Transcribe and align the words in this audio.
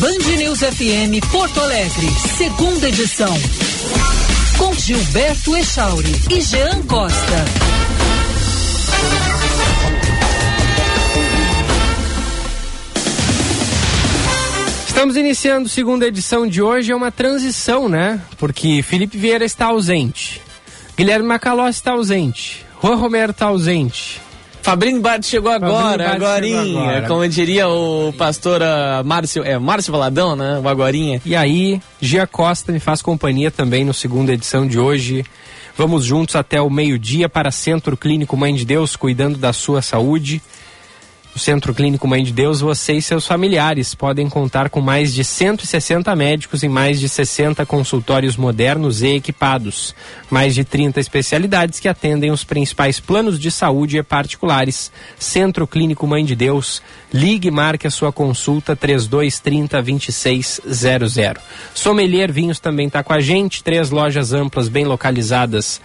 Band 0.00 0.34
News 0.38 0.60
FM 0.60 1.20
Porto 1.30 1.60
Alegre, 1.60 2.06
segunda 2.34 2.88
edição. 2.88 3.34
Com 4.56 4.72
Gilberto 4.72 5.54
Echauri 5.54 6.10
e 6.30 6.40
Jean 6.40 6.82
Costa. 6.84 7.44
Estamos 14.88 15.16
iniciando 15.18 15.66
a 15.66 15.70
segunda 15.70 16.06
edição 16.06 16.46
de 16.46 16.62
hoje, 16.62 16.92
é 16.92 16.96
uma 16.96 17.12
transição, 17.12 17.86
né? 17.86 18.22
Porque 18.38 18.82
Felipe 18.82 19.18
Vieira 19.18 19.44
está 19.44 19.66
ausente, 19.66 20.40
Guilherme 20.96 21.26
Macalós 21.26 21.76
está 21.76 21.92
ausente, 21.92 22.64
Juan 22.82 22.94
Romero 22.94 23.32
está 23.32 23.46
ausente, 23.46 24.18
Fabrício 24.62 25.00
Bart 25.00 25.24
chegou 25.24 25.50
agora, 25.50 26.12
agora, 26.12 26.46
como 27.08 27.26
diria 27.26 27.68
o 27.68 28.12
pastor 28.12 28.60
uh, 28.60 29.04
Márcio, 29.04 29.42
é, 29.42 29.58
Márcio 29.58 29.92
Valadão, 29.92 30.36
né, 30.36 30.58
o 30.62 30.68
agorinha. 30.68 31.20
E 31.24 31.34
aí, 31.34 31.80
Gia 32.00 32.26
Costa 32.26 32.70
me 32.70 32.78
faz 32.78 33.02
companhia 33.02 33.50
também 33.50 33.84
no 33.84 33.94
segunda 33.94 34.32
edição 34.32 34.66
de 34.66 34.78
hoje. 34.78 35.24
Vamos 35.76 36.04
juntos 36.04 36.36
até 36.36 36.60
o 36.60 36.68
meio-dia 36.68 37.28
para 37.28 37.50
Centro 37.50 37.96
Clínico 37.96 38.36
Mãe 38.36 38.54
de 38.54 38.64
Deus, 38.64 38.96
cuidando 38.96 39.38
da 39.38 39.52
sua 39.52 39.80
saúde. 39.80 40.42
No 41.32 41.40
Centro 41.40 41.72
Clínico 41.72 42.08
Mãe 42.08 42.24
de 42.24 42.32
Deus, 42.32 42.60
você 42.60 42.94
e 42.94 43.02
seus 43.02 43.24
familiares 43.24 43.94
podem 43.94 44.28
contar 44.28 44.68
com 44.68 44.80
mais 44.80 45.14
de 45.14 45.22
160 45.22 46.14
médicos 46.16 46.64
e 46.64 46.68
mais 46.68 46.98
de 46.98 47.08
60 47.08 47.64
consultórios 47.66 48.36
modernos 48.36 49.00
e 49.00 49.14
equipados. 49.14 49.94
Mais 50.28 50.56
de 50.56 50.64
30 50.64 50.98
especialidades 50.98 51.78
que 51.78 51.88
atendem 51.88 52.32
os 52.32 52.42
principais 52.42 52.98
planos 52.98 53.38
de 53.38 53.48
saúde 53.48 54.02
particulares. 54.02 54.90
Centro 55.18 55.68
Clínico 55.68 56.04
Mãe 56.04 56.24
de 56.24 56.34
Deus. 56.34 56.82
Ligue 57.12 57.48
e 57.48 57.50
marque 57.52 57.86
a 57.86 57.90
sua 57.90 58.12
consulta 58.12 58.74
3230 58.74 59.82
2600. 59.82 61.42
Sommelier 61.72 62.32
Vinhos 62.32 62.58
também 62.58 62.88
está 62.88 63.04
com 63.04 63.12
a 63.12 63.20
gente. 63.20 63.62
Três 63.62 63.90
lojas 63.90 64.32
amplas 64.32 64.68
bem 64.68 64.84
localizadas 64.84 65.80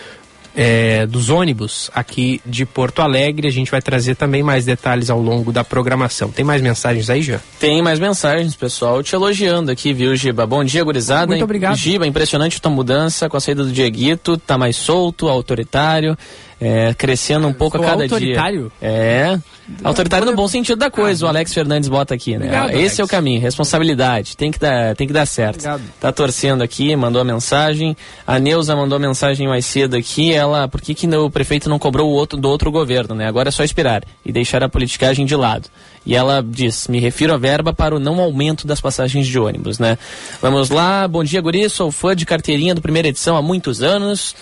é, 0.55 1.05
dos 1.05 1.29
ônibus 1.29 1.89
aqui 1.95 2.41
de 2.45 2.65
Porto 2.65 3.01
Alegre. 3.01 3.47
A 3.47 3.51
gente 3.51 3.71
vai 3.71 3.81
trazer 3.81 4.15
também 4.15 4.43
mais 4.43 4.65
detalhes 4.65 5.09
ao 5.09 5.21
longo 5.21 5.53
da 5.53 5.63
programação. 5.63 6.31
Tem 6.31 6.43
mais 6.43 6.61
mensagens 6.61 7.09
aí, 7.09 7.21
Jean? 7.21 7.39
Tem 7.59 7.81
mais 7.81 7.97
mensagens, 7.97 8.55
pessoal, 8.55 9.01
te 9.01 9.15
elogiando 9.15 9.71
aqui, 9.71 9.93
viu, 9.93 10.13
Giba? 10.15 10.45
Bom 10.45 10.63
dia, 10.63 10.83
gurizada. 10.83 11.27
Muito 11.27 11.43
obrigado. 11.43 11.77
Giba, 11.77 12.05
impressionante 12.05 12.61
tua 12.61 12.71
mudança 12.71 13.29
com 13.29 13.37
a 13.37 13.39
saída 13.39 13.63
do 13.63 13.71
Dieguito, 13.71 14.37
tá 14.37 14.57
mais 14.57 14.75
solto, 14.75 15.29
autoritário 15.29 16.17
é, 16.59 16.93
crescendo 16.93 17.47
um 17.47 17.53
pouco 17.53 17.77
Sou 17.77 17.85
a 17.85 17.89
cada 17.89 18.03
autoritário? 18.03 18.71
dia. 18.81 18.89
É. 18.89 19.39
Autoritário 19.83 20.25
no 20.25 20.35
bom 20.35 20.47
sentido 20.47 20.77
da 20.77 20.89
coisa, 20.89 21.25
o 21.25 21.29
Alex 21.29 21.53
Fernandes 21.53 21.87
bota 21.87 22.13
aqui, 22.15 22.31
né? 22.31 22.45
Obrigado, 22.47 22.69
Esse 22.71 22.77
Alex. 22.77 22.99
é 22.99 23.03
o 23.03 23.07
caminho, 23.07 23.39
responsabilidade, 23.39 24.35
tem 24.35 24.51
que 24.51 24.59
dar, 24.59 24.95
tem 24.95 25.05
que 25.07 25.13
dar 25.13 25.25
certo. 25.25 25.59
Obrigado. 25.59 25.81
Tá 25.99 26.11
torcendo 26.11 26.63
aqui, 26.63 26.95
mandou 26.95 27.21
a 27.21 27.25
mensagem. 27.25 27.95
A 28.25 28.39
Neuza 28.39 28.75
mandou 28.75 28.95
a 28.95 28.99
mensagem 28.99 29.47
mais 29.47 29.65
cedo 29.65 29.95
aqui, 29.95 30.33
ela, 30.33 30.67
por 30.67 30.81
que, 30.81 30.95
que 30.95 31.07
o 31.07 31.29
prefeito 31.29 31.69
não 31.69 31.77
cobrou 31.77 32.09
o 32.09 32.13
outro 32.13 32.39
do 32.39 32.49
outro 32.49 32.71
governo, 32.71 33.13
né? 33.15 33.27
Agora 33.27 33.49
é 33.49 33.51
só 33.51 33.63
esperar 33.63 34.03
e 34.25 34.31
deixar 34.31 34.63
a 34.63 34.69
politicagem 34.69 35.25
de 35.25 35.35
lado. 35.35 35.69
E 36.05 36.15
ela 36.15 36.43
diz: 36.45 36.87
me 36.87 36.99
refiro 36.99 37.33
à 37.33 37.37
verba 37.37 37.71
para 37.71 37.95
o 37.95 37.99
não 37.99 38.19
aumento 38.19 38.65
das 38.65 38.81
passagens 38.81 39.27
de 39.27 39.37
ônibus, 39.39 39.77
né? 39.77 39.97
Vamos 40.41 40.69
lá, 40.69 41.07
bom 41.07 41.23
dia, 41.23 41.41
Guri, 41.41 41.69
sou 41.69 41.91
fã 41.91 42.15
de 42.15 42.25
carteirinha 42.25 42.73
do 42.73 42.81
primeira 42.81 43.07
edição 43.07 43.37
há 43.37 43.41
muitos 43.41 43.83
anos. 43.83 44.35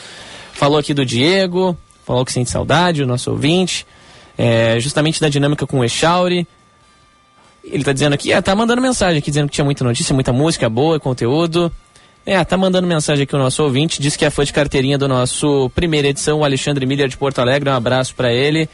Falou 0.53 0.79
aqui 0.79 0.91
do 0.91 1.05
Diego, 1.05 1.77
falou 2.07 2.23
que 2.23 2.31
sente 2.31 2.49
saudade, 2.49 3.03
o 3.03 3.05
nosso 3.05 3.29
ouvinte, 3.29 3.85
é, 4.37 4.79
justamente 4.79 5.19
da 5.19 5.27
dinâmica 5.27 5.67
com 5.67 5.79
o 5.79 5.83
Echauri. 5.83 6.47
Ele 7.65 7.83
tá 7.83 7.91
dizendo 7.91 8.13
aqui, 8.13 8.31
é, 8.31 8.41
tá 8.41 8.55
mandando 8.55 8.81
mensagem 8.81 9.17
aqui, 9.17 9.29
dizendo 9.29 9.49
que 9.49 9.55
tinha 9.55 9.65
muita 9.65 9.83
notícia, 9.83 10.15
muita 10.15 10.31
música 10.31 10.69
boa, 10.69 10.97
conteúdo. 11.01 11.69
É, 12.25 12.41
tá 12.45 12.55
mandando 12.55 12.87
mensagem 12.87 13.23
aqui 13.23 13.35
o 13.35 13.39
nosso 13.39 13.61
ouvinte, 13.61 14.01
diz 14.01 14.15
que 14.15 14.23
é 14.23 14.29
fã 14.29 14.45
de 14.45 14.53
carteirinha 14.53 14.97
do 14.97 15.07
nosso 15.07 15.69
primeira 15.75 16.07
edição, 16.07 16.39
o 16.39 16.43
Alexandre 16.45 16.85
Miller 16.85 17.09
de 17.09 17.17
Porto 17.17 17.39
Alegre, 17.39 17.69
um 17.69 17.73
abraço 17.73 18.15
para 18.15 18.33
ele. 18.33 18.69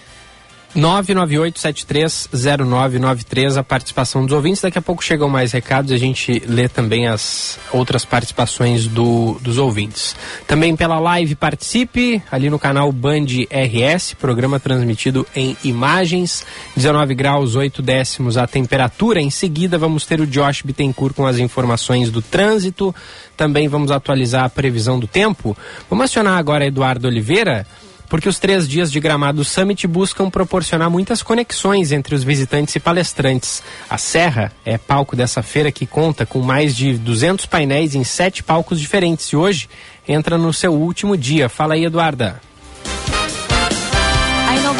998730993, 0.76 3.58
a 3.58 3.64
participação 3.64 4.26
dos 4.26 4.34
ouvintes. 4.34 4.62
Daqui 4.62 4.78
a 4.78 4.82
pouco 4.82 5.04
chegam 5.04 5.30
mais 5.30 5.52
recados 5.52 5.92
e 5.92 5.96
a 5.96 5.98
gente 5.98 6.42
lê 6.48 6.68
também 6.68 7.08
as 7.08 7.60
outras 7.72 8.04
participações 8.04 8.88
do, 8.88 9.38
dos 9.42 9.58
ouvintes. 9.58 10.16
Também 10.48 10.76
pela 10.76 11.00
live 11.00 11.36
participe, 11.36 12.22
ali 12.32 12.50
no 12.50 12.58
canal 12.58 12.92
Band 12.92 13.28
RS, 13.52 14.16
programa 14.16 14.60
transmitido 14.60 15.28
em 15.36 15.56
imagens, 15.64 16.46
19 16.76 17.16
graus 17.16 17.56
8 17.56 17.82
décimos 17.82 18.38
a 18.38 18.48
temperatura. 18.48 19.22
Em 19.22 19.30
seguida 19.30 19.78
vamos 19.78 20.06
ter 20.06 20.20
o 20.20 20.28
Josh 20.28 20.64
Bittencourt 20.64 21.16
com 21.16 21.28
as 21.28 21.38
informações 21.38 22.10
do 22.10 22.22
trânsito. 22.22 22.94
Também 23.38 23.68
vamos 23.68 23.92
atualizar 23.92 24.46
a 24.46 24.50
previsão 24.50 25.00
do 25.00 25.08
tempo. 25.08 25.56
Vamos 25.90 26.06
acionar 26.06 26.38
agora 26.38 26.66
Eduardo 26.66 27.08
Oliveira 27.08 27.68
porque 28.14 28.30
os 28.30 28.38
três 28.38 28.70
dias 28.70 28.92
de 28.92 29.00
Gramado 29.00 29.44
Summit 29.44 29.88
buscam 29.88 30.30
proporcionar 30.30 30.88
muitas 30.88 31.24
conexões 31.24 31.92
entre 31.92 32.14
os 32.14 32.24
visitantes 32.24 32.76
e 32.76 32.80
palestrantes. 32.80 33.64
A 33.90 33.98
Serra 33.98 34.52
é 34.64 34.78
palco 34.78 35.16
dessa 35.16 35.42
feira 35.42 35.72
que 35.72 35.88
conta 35.88 36.24
com 36.24 36.40
mais 36.40 36.76
de 36.76 36.96
200 36.96 37.48
painéis 37.48 37.96
em 37.96 38.04
sete 38.04 38.44
palcos 38.44 38.80
diferentes 38.80 39.26
e 39.30 39.36
hoje 39.36 39.68
entra 40.08 40.38
no 40.38 40.54
seu 40.54 40.74
último 40.74 41.18
dia. 41.18 41.50
Fala 41.50 41.74
aí, 41.74 41.86
Eduarda. 41.86 42.40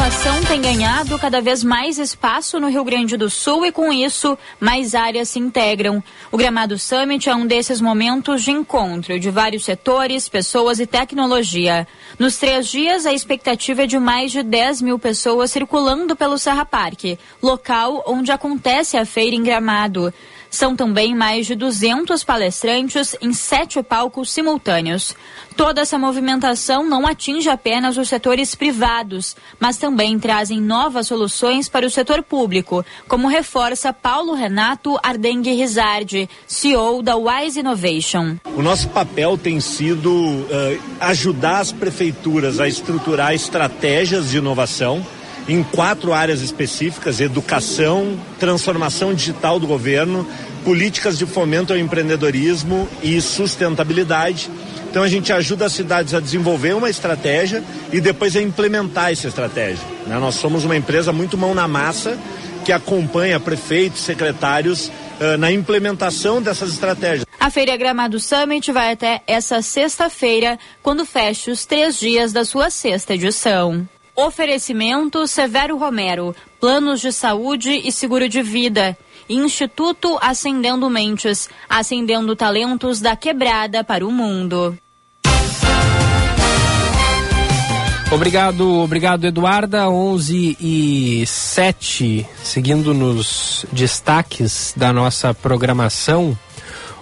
A 0.04 0.06
inovação 0.06 0.44
tem 0.44 0.60
ganhado 0.60 1.18
cada 1.18 1.40
vez 1.40 1.64
mais 1.64 1.98
espaço 1.98 2.60
no 2.60 2.68
Rio 2.68 2.84
Grande 2.84 3.16
do 3.16 3.30
Sul 3.30 3.64
e, 3.64 3.72
com 3.72 3.90
isso, 3.90 4.36
mais 4.60 4.94
áreas 4.94 5.30
se 5.30 5.38
integram. 5.38 6.04
O 6.30 6.36
Gramado 6.36 6.78
Summit 6.78 7.30
é 7.30 7.34
um 7.34 7.46
desses 7.46 7.80
momentos 7.80 8.42
de 8.42 8.50
encontro 8.50 9.18
de 9.18 9.30
vários 9.30 9.64
setores, 9.64 10.28
pessoas 10.28 10.78
e 10.78 10.86
tecnologia. 10.86 11.88
Nos 12.18 12.36
três 12.36 12.66
dias, 12.66 13.06
a 13.06 13.14
expectativa 13.14 13.84
é 13.84 13.86
de 13.86 13.98
mais 13.98 14.30
de 14.30 14.42
10 14.42 14.82
mil 14.82 14.98
pessoas 14.98 15.50
circulando 15.50 16.14
pelo 16.14 16.36
Serra 16.36 16.66
Parque, 16.66 17.18
local 17.42 18.04
onde 18.06 18.30
acontece 18.30 18.98
a 18.98 19.06
feira 19.06 19.34
em 19.34 19.42
Gramado. 19.42 20.12
São 20.54 20.76
também 20.76 21.16
mais 21.16 21.46
de 21.46 21.56
200 21.56 22.22
palestrantes 22.22 23.16
em 23.20 23.32
sete 23.32 23.82
palcos 23.82 24.32
simultâneos. 24.32 25.12
Toda 25.56 25.80
essa 25.80 25.98
movimentação 25.98 26.88
não 26.88 27.08
atinge 27.08 27.48
apenas 27.48 27.98
os 27.98 28.08
setores 28.08 28.54
privados, 28.54 29.34
mas 29.58 29.78
também 29.78 30.16
trazem 30.16 30.60
novas 30.60 31.08
soluções 31.08 31.68
para 31.68 31.84
o 31.84 31.90
setor 31.90 32.22
público, 32.22 32.86
como 33.08 33.26
reforça 33.26 33.92
Paulo 33.92 34.32
Renato 34.32 34.96
Ardengue 35.02 35.52
Rizardi, 35.52 36.30
CEO 36.46 37.02
da 37.02 37.16
Wise 37.16 37.58
Innovation. 37.58 38.36
O 38.56 38.62
nosso 38.62 38.88
papel 38.90 39.36
tem 39.36 39.58
sido 39.58 40.12
uh, 40.12 40.80
ajudar 41.00 41.58
as 41.58 41.72
prefeituras 41.72 42.60
a 42.60 42.68
estruturar 42.68 43.34
estratégias 43.34 44.30
de 44.30 44.38
inovação 44.38 45.04
em 45.48 45.62
quatro 45.62 46.12
áreas 46.12 46.40
específicas: 46.40 47.20
educação, 47.20 48.18
transformação 48.38 49.14
digital 49.14 49.58
do 49.58 49.66
governo, 49.66 50.26
políticas 50.64 51.18
de 51.18 51.26
fomento 51.26 51.72
ao 51.72 51.78
empreendedorismo 51.78 52.88
e 53.02 53.20
sustentabilidade. 53.20 54.50
Então 54.90 55.02
a 55.02 55.08
gente 55.08 55.32
ajuda 55.32 55.66
as 55.66 55.72
cidades 55.72 56.14
a 56.14 56.20
desenvolver 56.20 56.74
uma 56.74 56.88
estratégia 56.88 57.62
e 57.92 58.00
depois 58.00 58.36
a 58.36 58.40
implementar 58.40 59.10
essa 59.10 59.26
estratégia. 59.26 59.84
Né? 60.06 60.16
Nós 60.18 60.36
somos 60.36 60.64
uma 60.64 60.76
empresa 60.76 61.12
muito 61.12 61.36
mão 61.36 61.52
na 61.52 61.66
massa 61.66 62.16
que 62.64 62.72
acompanha 62.72 63.38
prefeitos, 63.38 64.00
secretários 64.00 64.86
uh, 64.88 65.36
na 65.38 65.52
implementação 65.52 66.40
dessas 66.40 66.70
estratégias. 66.70 67.26
A 67.38 67.50
Feira 67.50 67.76
Gramado 67.76 68.18
Summit 68.18 68.72
vai 68.72 68.92
até 68.92 69.20
essa 69.26 69.60
sexta-feira, 69.60 70.58
quando 70.82 71.04
fecha 71.04 71.50
os 71.50 71.66
três 71.66 71.98
dias 71.98 72.32
da 72.32 72.44
sua 72.44 72.70
sexta 72.70 73.14
edição. 73.14 73.86
Oferecimento 74.16 75.26
Severo 75.26 75.76
Romero, 75.76 76.36
Planos 76.60 77.00
de 77.00 77.10
Saúde 77.10 77.82
e 77.84 77.90
Seguro 77.90 78.28
de 78.28 78.42
Vida. 78.42 78.96
Instituto 79.28 80.18
Acendendo 80.20 80.88
Mentes, 80.88 81.48
acendendo 81.68 82.36
talentos 82.36 83.00
da 83.00 83.16
quebrada 83.16 83.82
para 83.82 84.06
o 84.06 84.12
mundo. 84.12 84.78
Obrigado, 88.12 88.78
obrigado 88.78 89.26
Eduarda. 89.26 89.88
11 89.88 90.56
e 90.60 91.24
7, 91.26 92.24
seguindo 92.44 92.94
nos 92.94 93.66
destaques 93.72 94.72
da 94.76 94.92
nossa 94.92 95.34
programação. 95.34 96.38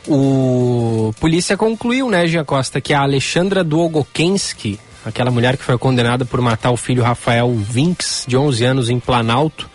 O 0.08 1.12
polícia 1.20 1.56
concluiu, 1.58 2.08
né, 2.08 2.26
Gia 2.26 2.44
Costa, 2.44 2.80
que 2.80 2.94
a 2.94 3.02
Alexandra 3.02 3.62
Długokensky, 3.62 4.80
aquela 5.04 5.30
mulher 5.30 5.56
que 5.56 5.64
foi 5.64 5.76
condenada 5.78 6.24
por 6.24 6.40
matar 6.40 6.70
o 6.70 6.76
filho 6.76 7.02
Rafael 7.02 7.52
Vinks, 7.54 8.24
de 8.26 8.36
11 8.36 8.64
anos, 8.64 8.90
em 8.90 8.98
Planalto, 8.98 9.68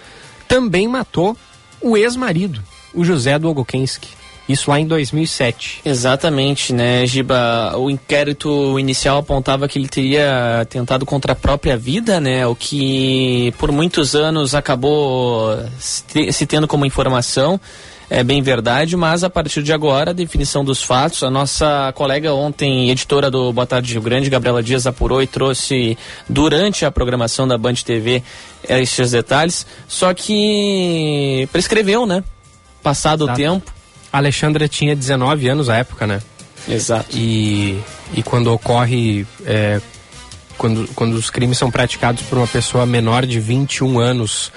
também 0.47 0.87
matou 0.87 1.35
o 1.81 1.97
ex-marido, 1.97 2.61
o 2.93 3.03
José 3.03 3.37
Długokensky. 3.37 4.09
Isso 4.47 4.69
lá 4.71 4.79
em 4.79 4.87
2007. 4.87 5.81
Exatamente, 5.83 6.71
né, 6.71 7.05
Giba? 7.05 7.73
O 7.77 7.89
inquérito 7.89 8.79
inicial 8.79 9.17
apontava 9.17 9.67
que 9.67 9.77
ele 9.77 9.89
teria 9.89 10.65
tentado 10.69 11.05
contra 11.05 11.33
a 11.33 11.35
própria 11.35 11.75
vida, 11.75 12.21
né? 12.21 12.47
O 12.47 12.55
que 12.55 13.53
por 13.57 13.73
muitos 13.73 14.15
anos 14.15 14.55
acabou 14.55 15.53
se 15.77 16.45
tendo 16.45 16.65
como 16.65 16.85
informação 16.85 17.59
é 18.09 18.23
bem 18.23 18.41
verdade, 18.41 18.95
mas 18.95 19.23
a 19.23 19.29
partir 19.29 19.61
de 19.61 19.73
agora, 19.73 20.11
a 20.11 20.13
definição 20.13 20.63
dos 20.63 20.81
fatos, 20.81 21.23
a 21.23 21.29
nossa 21.29 21.91
colega 21.93 22.33
ontem, 22.33 22.89
editora 22.89 23.29
do 23.29 23.51
Boa 23.51 23.67
Tarde 23.67 23.93
Rio 23.93 24.01
Grande, 24.01 24.29
Gabriela 24.29 24.63
Dias, 24.63 24.87
apurou 24.87 25.21
e 25.21 25.27
trouxe 25.27 25.97
durante 26.27 26.85
a 26.85 26.91
programação 26.91 27.45
da 27.45 27.57
Band 27.57 27.75
TV 27.75 28.23
esses 28.67 29.11
detalhes, 29.11 29.67
só 29.87 30.13
que 30.13 31.49
prescreveu, 31.51 32.05
né? 32.05 32.23
Passado 32.81 33.25
Exato. 33.25 33.33
o 33.33 33.43
tempo. 33.43 33.73
A 34.11 34.17
Alexandra 34.19 34.69
tinha 34.69 34.95
19 34.95 35.49
anos 35.49 35.69
à 35.69 35.75
época, 35.75 36.07
né? 36.07 36.21
Exato. 36.67 37.09
E, 37.13 37.77
e 38.13 38.23
quando 38.23 38.51
ocorre. 38.53 39.25
É, 39.45 39.81
quando, 40.57 40.87
quando 40.95 41.13
os 41.13 41.29
crimes 41.29 41.57
são 41.57 41.69
praticados 41.69 42.23
por 42.23 42.39
uma 42.39 42.47
pessoa 42.47 42.83
menor 42.85 43.25
de 43.25 43.39
21 43.39 43.99
anos 43.99 44.51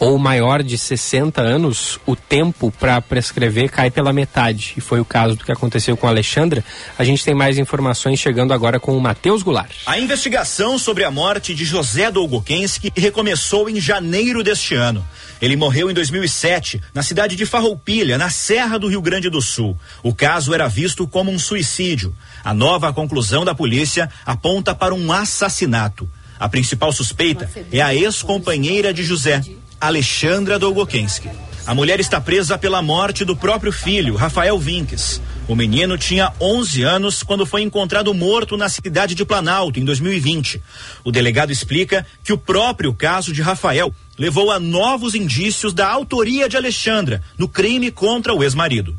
ou 0.00 0.18
maior 0.18 0.62
de 0.62 0.78
60 0.78 1.42
anos, 1.42 2.00
o 2.06 2.16
tempo 2.16 2.72
para 2.72 3.00
prescrever 3.02 3.70
cai 3.70 3.90
pela 3.90 4.14
metade. 4.14 4.72
E 4.76 4.80
foi 4.80 4.98
o 4.98 5.04
caso 5.04 5.36
do 5.36 5.44
que 5.44 5.52
aconteceu 5.52 5.94
com 5.94 6.06
a 6.06 6.10
Alexandra. 6.10 6.64
A 6.98 7.04
gente 7.04 7.22
tem 7.22 7.34
mais 7.34 7.58
informações 7.58 8.18
chegando 8.18 8.54
agora 8.54 8.80
com 8.80 8.96
o 8.96 9.00
Matheus 9.00 9.42
Goulart. 9.42 9.76
A 9.84 9.98
investigação 9.98 10.78
sobre 10.78 11.04
a 11.04 11.10
morte 11.10 11.54
de 11.54 11.66
José 11.66 12.10
Dolgokenski 12.10 12.90
recomeçou 12.96 13.68
em 13.68 13.78
janeiro 13.78 14.42
deste 14.42 14.74
ano. 14.74 15.06
Ele 15.40 15.54
morreu 15.54 15.90
em 15.90 15.94
2007, 15.94 16.80
na 16.94 17.02
cidade 17.02 17.36
de 17.36 17.44
Farroupilha, 17.44 18.16
na 18.16 18.30
Serra 18.30 18.78
do 18.78 18.88
Rio 18.88 19.02
Grande 19.02 19.28
do 19.28 19.42
Sul. 19.42 19.78
O 20.02 20.14
caso 20.14 20.54
era 20.54 20.66
visto 20.66 21.06
como 21.06 21.30
um 21.30 21.38
suicídio. 21.38 22.14
A 22.42 22.54
nova 22.54 22.90
conclusão 22.90 23.44
da 23.44 23.54
polícia 23.54 24.08
aponta 24.24 24.74
para 24.74 24.94
um 24.94 25.12
assassinato. 25.12 26.08
A 26.38 26.48
principal 26.48 26.90
suspeita 26.90 27.50
é 27.70 27.82
a 27.82 27.94
ex-companheira 27.94 28.94
de 28.94 29.02
José, 29.02 29.42
Alexandra 29.80 30.58
Dolgokenski. 30.58 31.30
A 31.66 31.74
mulher 31.74 32.00
está 32.00 32.20
presa 32.20 32.58
pela 32.58 32.82
morte 32.82 33.24
do 33.24 33.36
próprio 33.36 33.72
filho, 33.72 34.16
Rafael 34.16 34.58
Vinques. 34.58 35.20
O 35.48 35.54
menino 35.54 35.96
tinha 35.96 36.32
11 36.40 36.82
anos 36.82 37.22
quando 37.22 37.46
foi 37.46 37.62
encontrado 37.62 38.12
morto 38.12 38.56
na 38.56 38.68
cidade 38.68 39.14
de 39.14 39.24
Planalto, 39.24 39.78
em 39.78 39.84
2020. 39.84 40.62
O 41.04 41.10
delegado 41.10 41.50
explica 41.50 42.06
que 42.22 42.32
o 42.32 42.38
próprio 42.38 42.92
caso 42.92 43.32
de 43.32 43.42
Rafael 43.42 43.94
levou 44.18 44.50
a 44.50 44.60
novos 44.60 45.14
indícios 45.14 45.72
da 45.72 45.88
autoria 45.88 46.48
de 46.48 46.56
Alexandra 46.56 47.22
no 47.38 47.48
crime 47.48 47.90
contra 47.90 48.34
o 48.34 48.42
ex-marido. 48.42 48.96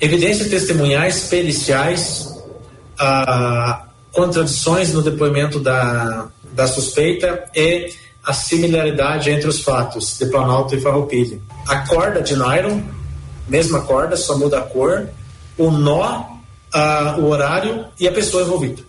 Evidências 0.00 0.48
testemunhais 0.48 1.28
periciais, 1.28 2.28
ah, 2.98 3.86
contradições 4.10 4.92
no 4.92 5.02
depoimento 5.02 5.60
da, 5.60 6.28
da 6.52 6.66
suspeita 6.66 7.44
e 7.54 7.92
a 8.24 8.32
similaridade 8.32 9.30
entre 9.30 9.48
os 9.48 9.62
fatos 9.62 10.16
de 10.18 10.26
Planalto 10.26 10.74
e 10.74 10.80
Farroupilha. 10.80 11.40
A 11.66 11.78
corda 11.86 12.20
de 12.20 12.34
nylon, 12.34 12.80
mesma 13.48 13.82
corda, 13.82 14.16
só 14.16 14.38
muda 14.38 14.58
a 14.58 14.62
cor, 14.62 15.08
o 15.58 15.70
nó, 15.70 16.26
a, 16.72 17.16
o 17.18 17.28
horário 17.28 17.86
e 17.98 18.06
a 18.06 18.12
pessoa 18.12 18.42
envolvida. 18.42 18.82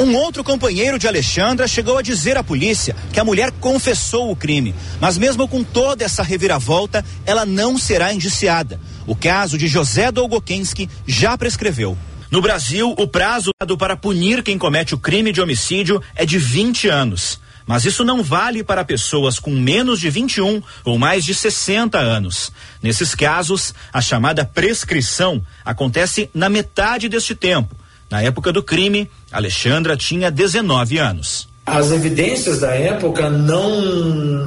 Um 0.00 0.16
outro 0.16 0.42
companheiro 0.42 0.98
de 0.98 1.06
Alexandra 1.06 1.68
chegou 1.68 1.96
a 1.96 2.02
dizer 2.02 2.36
à 2.36 2.42
polícia 2.42 2.96
que 3.12 3.20
a 3.20 3.24
mulher 3.24 3.52
confessou 3.60 4.30
o 4.30 4.36
crime, 4.36 4.74
mas 5.00 5.16
mesmo 5.16 5.46
com 5.46 5.62
toda 5.62 6.04
essa 6.04 6.22
reviravolta, 6.22 7.04
ela 7.24 7.46
não 7.46 7.78
será 7.78 8.12
indiciada. 8.12 8.80
O 9.06 9.14
caso 9.14 9.56
de 9.56 9.68
José 9.68 10.10
Dolgokenski 10.10 10.88
já 11.06 11.38
prescreveu. 11.38 11.96
No 12.30 12.40
Brasil, 12.40 12.94
o 12.98 13.06
prazo 13.06 13.52
para 13.78 13.96
punir 13.96 14.42
quem 14.42 14.58
comete 14.58 14.94
o 14.94 14.98
crime 14.98 15.32
de 15.32 15.40
homicídio 15.40 16.02
é 16.16 16.24
de 16.24 16.38
20 16.38 16.88
anos. 16.88 17.38
Mas 17.66 17.84
isso 17.84 18.04
não 18.04 18.22
vale 18.22 18.64
para 18.64 18.84
pessoas 18.84 19.38
com 19.38 19.50
menos 19.50 20.00
de 20.00 20.10
21 20.10 20.62
ou 20.84 20.98
mais 20.98 21.24
de 21.24 21.34
60 21.34 21.98
anos. 21.98 22.52
Nesses 22.82 23.14
casos, 23.14 23.74
a 23.92 24.00
chamada 24.00 24.44
prescrição 24.44 25.42
acontece 25.64 26.28
na 26.34 26.48
metade 26.48 27.08
deste 27.08 27.34
tempo. 27.34 27.74
Na 28.10 28.20
época 28.22 28.52
do 28.52 28.62
crime, 28.62 29.10
Alexandra 29.30 29.96
tinha 29.96 30.30
19 30.30 30.98
anos. 30.98 31.48
As 31.64 31.92
evidências 31.92 32.58
da 32.58 32.74
época 32.74 33.30
não, 33.30 33.80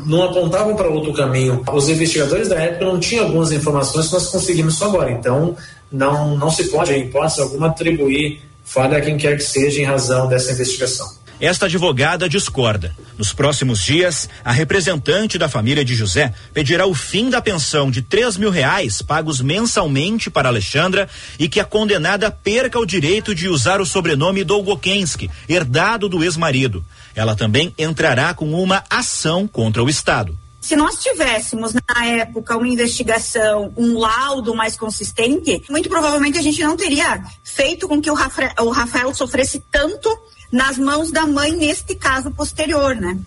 não 0.05 0.23
apontavam 0.23 0.75
para 0.75 0.89
outro 0.89 1.13
caminho. 1.13 1.63
Os 1.71 1.87
investigadores 1.87 2.49
da 2.49 2.57
época 2.57 2.85
não 2.85 2.99
tinham 2.99 3.25
algumas 3.25 3.51
informações 3.51 4.07
que 4.07 4.13
nós 4.13 4.27
conseguimos 4.27 4.75
só 4.75 4.85
agora. 4.87 5.11
Então, 5.11 5.55
não, 5.91 6.37
não 6.37 6.51
se 6.51 6.65
pode, 6.65 6.93
em 6.93 7.05
hipótese 7.05 7.41
alguma, 7.41 7.67
atribuir 7.67 8.41
falha 8.65 8.97
a 8.97 9.01
quem 9.01 9.15
quer 9.15 9.37
que 9.37 9.43
seja 9.43 9.79
em 9.79 9.85
razão 9.85 10.27
dessa 10.27 10.51
investigação. 10.51 11.07
Esta 11.39 11.65
advogada 11.65 12.29
discorda. 12.29 12.95
Nos 13.17 13.33
próximos 13.33 13.83
dias, 13.83 14.29
a 14.43 14.51
representante 14.51 15.37
da 15.37 15.49
família 15.49 15.83
de 15.83 15.93
José 15.93 16.33
pedirá 16.53 16.85
o 16.85 16.93
fim 16.93 17.29
da 17.29 17.41
pensão 17.41 17.91
de 17.91 18.01
três 18.01 18.37
mil 18.37 18.49
reais 18.49 19.01
pagos 19.01 19.41
mensalmente 19.41 20.29
para 20.29 20.47
Alexandra 20.47 21.09
e 21.37 21.49
que 21.49 21.59
a 21.59 21.65
condenada 21.65 22.31
perca 22.31 22.79
o 22.79 22.85
direito 22.85 23.35
de 23.35 23.49
usar 23.49 23.81
o 23.81 23.85
sobrenome 23.85 24.43
Dolgokenski, 24.43 25.29
herdado 25.47 26.07
do 26.07 26.23
ex-marido. 26.23 26.83
Ela 27.13 27.35
também 27.35 27.73
entrará 27.77 28.33
com 28.33 28.53
uma 28.53 28.83
ação 28.89 29.45
contra 29.47 29.83
o 29.83 29.89
Estado. 29.89 30.37
Se 30.65 30.75
nós 30.75 30.95
tivéssemos 30.95 31.73
na 31.73 32.05
época 32.07 32.57
uma 32.57 32.67
investigação, 32.67 33.71
um 33.77 33.99
laudo 33.99 34.55
mais 34.55 34.75
consistente, 34.75 35.61
muito 35.69 35.87
provavelmente 35.87 36.39
a 36.39 36.41
gente 36.41 36.63
não 36.63 36.75
teria 36.75 37.23
feito 37.43 37.87
com 37.87 38.01
que 38.01 38.09
o 38.09 38.15
Rafael, 38.15 38.51
o 38.61 38.71
Rafael 38.71 39.13
sofresse 39.13 39.63
tanto 39.69 40.09
nas 40.51 40.77
mãos 40.77 41.11
da 41.11 41.25
mãe 41.25 41.51
neste 41.55 41.95
caso 41.95 42.31
posterior, 42.31 42.95
né? 42.95 43.17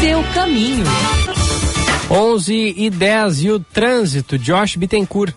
Seu 0.00 0.22
caminho. 0.34 0.84
11 2.10 2.74
e 2.76 2.90
10 2.90 3.42
e 3.42 3.50
o 3.50 3.60
trânsito, 3.60 4.38
Josh 4.38 4.76
Bittencourt. 4.76 5.34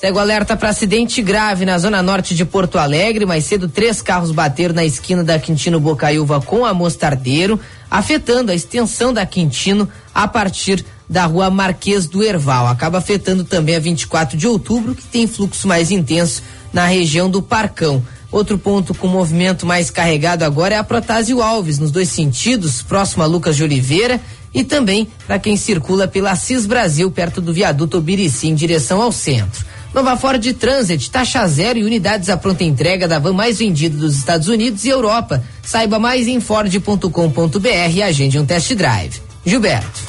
Segue 0.00 0.16
o 0.16 0.20
alerta 0.20 0.56
para 0.56 0.70
acidente 0.70 1.20
grave 1.20 1.66
na 1.66 1.78
zona 1.78 2.02
norte 2.02 2.34
de 2.34 2.44
Porto 2.44 2.78
Alegre. 2.78 3.26
Mais 3.26 3.44
cedo, 3.44 3.68
três 3.68 4.00
carros 4.00 4.30
bateram 4.30 4.74
na 4.74 4.84
esquina 4.84 5.22
da 5.22 5.38
Quintino 5.38 5.78
Bocaiúva 5.78 6.40
com 6.40 6.64
a 6.64 6.72
Mostardeiro, 6.72 7.60
afetando 7.90 8.50
a 8.50 8.54
extensão 8.54 9.12
da 9.12 9.26
Quintino 9.26 9.86
a 10.14 10.26
partir 10.26 10.84
da 11.06 11.26
rua 11.26 11.50
Marquês 11.50 12.06
do 12.06 12.22
Erval. 12.22 12.66
Acaba 12.66 12.96
afetando 12.96 13.44
também 13.44 13.76
a 13.76 13.80
24 13.80 14.38
de 14.38 14.46
outubro, 14.46 14.94
que 14.94 15.04
tem 15.04 15.26
fluxo 15.26 15.68
mais 15.68 15.90
intenso 15.90 16.42
na 16.72 16.86
região 16.86 17.28
do 17.28 17.42
Parcão. 17.42 18.02
Outro 18.30 18.56
ponto 18.56 18.94
com 18.94 19.08
movimento 19.08 19.66
mais 19.66 19.90
carregado 19.90 20.44
agora 20.44 20.76
é 20.76 20.78
a 20.78 20.84
Protásio 20.84 21.42
Alves, 21.42 21.78
nos 21.78 21.90
dois 21.90 22.08
sentidos, 22.08 22.80
próximo 22.80 23.22
a 23.22 23.26
Lucas 23.26 23.56
de 23.56 23.64
Oliveira 23.64 24.20
e 24.54 24.64
também 24.64 25.08
para 25.26 25.38
quem 25.38 25.56
circula 25.56 26.06
pela 26.06 26.34
Cis 26.36 26.66
Brasil, 26.66 27.10
perto 27.10 27.40
do 27.40 27.52
viaduto 27.52 27.98
Obirici, 27.98 28.48
em 28.48 28.54
direção 28.54 29.00
ao 29.00 29.12
centro. 29.12 29.64
Nova 29.92 30.16
Ford 30.16 30.44
Transit, 30.54 31.10
taxa 31.10 31.46
zero 31.48 31.78
e 31.78 31.84
unidades 31.84 32.28
à 32.28 32.36
pronta 32.36 32.62
entrega 32.62 33.08
da 33.08 33.18
van 33.18 33.32
mais 33.32 33.58
vendida 33.58 33.96
dos 33.96 34.16
Estados 34.16 34.46
Unidos 34.46 34.84
e 34.84 34.88
Europa. 34.88 35.42
Saiba 35.62 35.98
mais 35.98 36.28
em 36.28 36.40
ford.com.br 36.40 37.90
e 37.92 38.02
agende 38.02 38.38
um 38.38 38.46
test 38.46 38.72
drive. 38.74 39.20
Gilberto. 39.44 40.00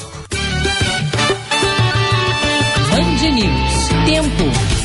Band 2.90 3.30
News. 3.32 4.06
Tempo 4.06 4.81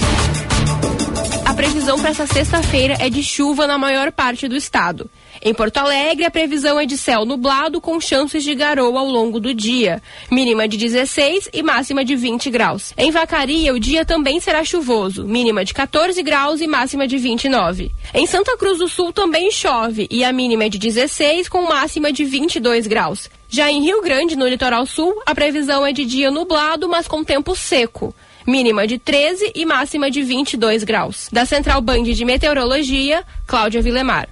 previsão 1.78 2.00
para 2.00 2.10
essa 2.10 2.26
sexta-feira 2.26 2.98
é 3.00 3.08
de 3.08 3.22
chuva 3.22 3.68
na 3.68 3.78
maior 3.78 4.12
parte 4.12 4.48
do 4.48 4.56
estado. 4.56 5.08
Em 5.40 5.54
Porto 5.54 5.78
Alegre, 5.78 6.26
a 6.26 6.32
previsão 6.32 6.80
é 6.80 6.88
de 6.88 6.98
céu 6.98 7.24
nublado 7.24 7.80
com 7.80 8.02
chances 8.02 8.44
de 8.44 8.56
garoa 8.56 9.00
ao 9.00 9.06
longo 9.06 9.40
do 9.40 9.54
dia, 9.54 10.02
mínima 10.32 10.68
de 10.68 10.76
16 10.76 11.50
e 11.54 11.62
máxima 11.62 12.04
de 12.04 12.16
20 12.16 12.50
graus. 12.50 12.96
Em 12.98 13.12
Vacaria, 13.12 13.76
o 13.76 13.80
dia 13.80 14.04
também 14.04 14.40
será 14.40 14.64
chuvoso, 14.64 15.24
mínima 15.24 15.64
de 15.64 15.72
14 15.72 16.24
graus 16.24 16.62
e 16.62 16.68
máxima 16.68 17.08
de 17.08 17.16
29. 17.20 17.92
Em 18.12 18.26
Santa 18.26 18.58
Cruz 18.58 18.80
do 18.80 18.88
Sul 18.88 19.14
também 19.14 19.52
chove 19.52 20.08
e 20.10 20.24
a 20.24 20.34
mínima 20.34 20.64
é 20.64 20.70
de 20.70 20.80
16 20.80 21.48
com 21.48 21.62
máxima 21.62 22.12
de 22.12 22.26
22 22.26 22.88
graus. 22.88 23.30
Já 23.48 23.72
em 23.72 23.84
Rio 23.84 24.02
Grande, 24.02 24.36
no 24.36 24.48
litoral 24.48 24.88
sul, 24.88 25.22
a 25.28 25.36
previsão 25.36 25.86
é 25.86 25.94
de 25.94 26.06
dia 26.06 26.32
nublado, 26.32 26.90
mas 26.90 27.08
com 27.08 27.24
tempo 27.24 27.56
seco 27.56 28.16
mínima 28.48 28.88
de 28.88 28.98
13 28.98 29.52
e 29.54 29.66
máxima 29.66 30.10
de 30.10 30.24
22 30.24 30.84
graus. 30.84 31.28
Da 31.32 31.46
Central 31.46 31.82
Band 31.82 32.04
de 32.04 32.24
Meteorologia, 32.24 33.24
Cláudia 33.46 33.82
Vilemar. 33.82 34.30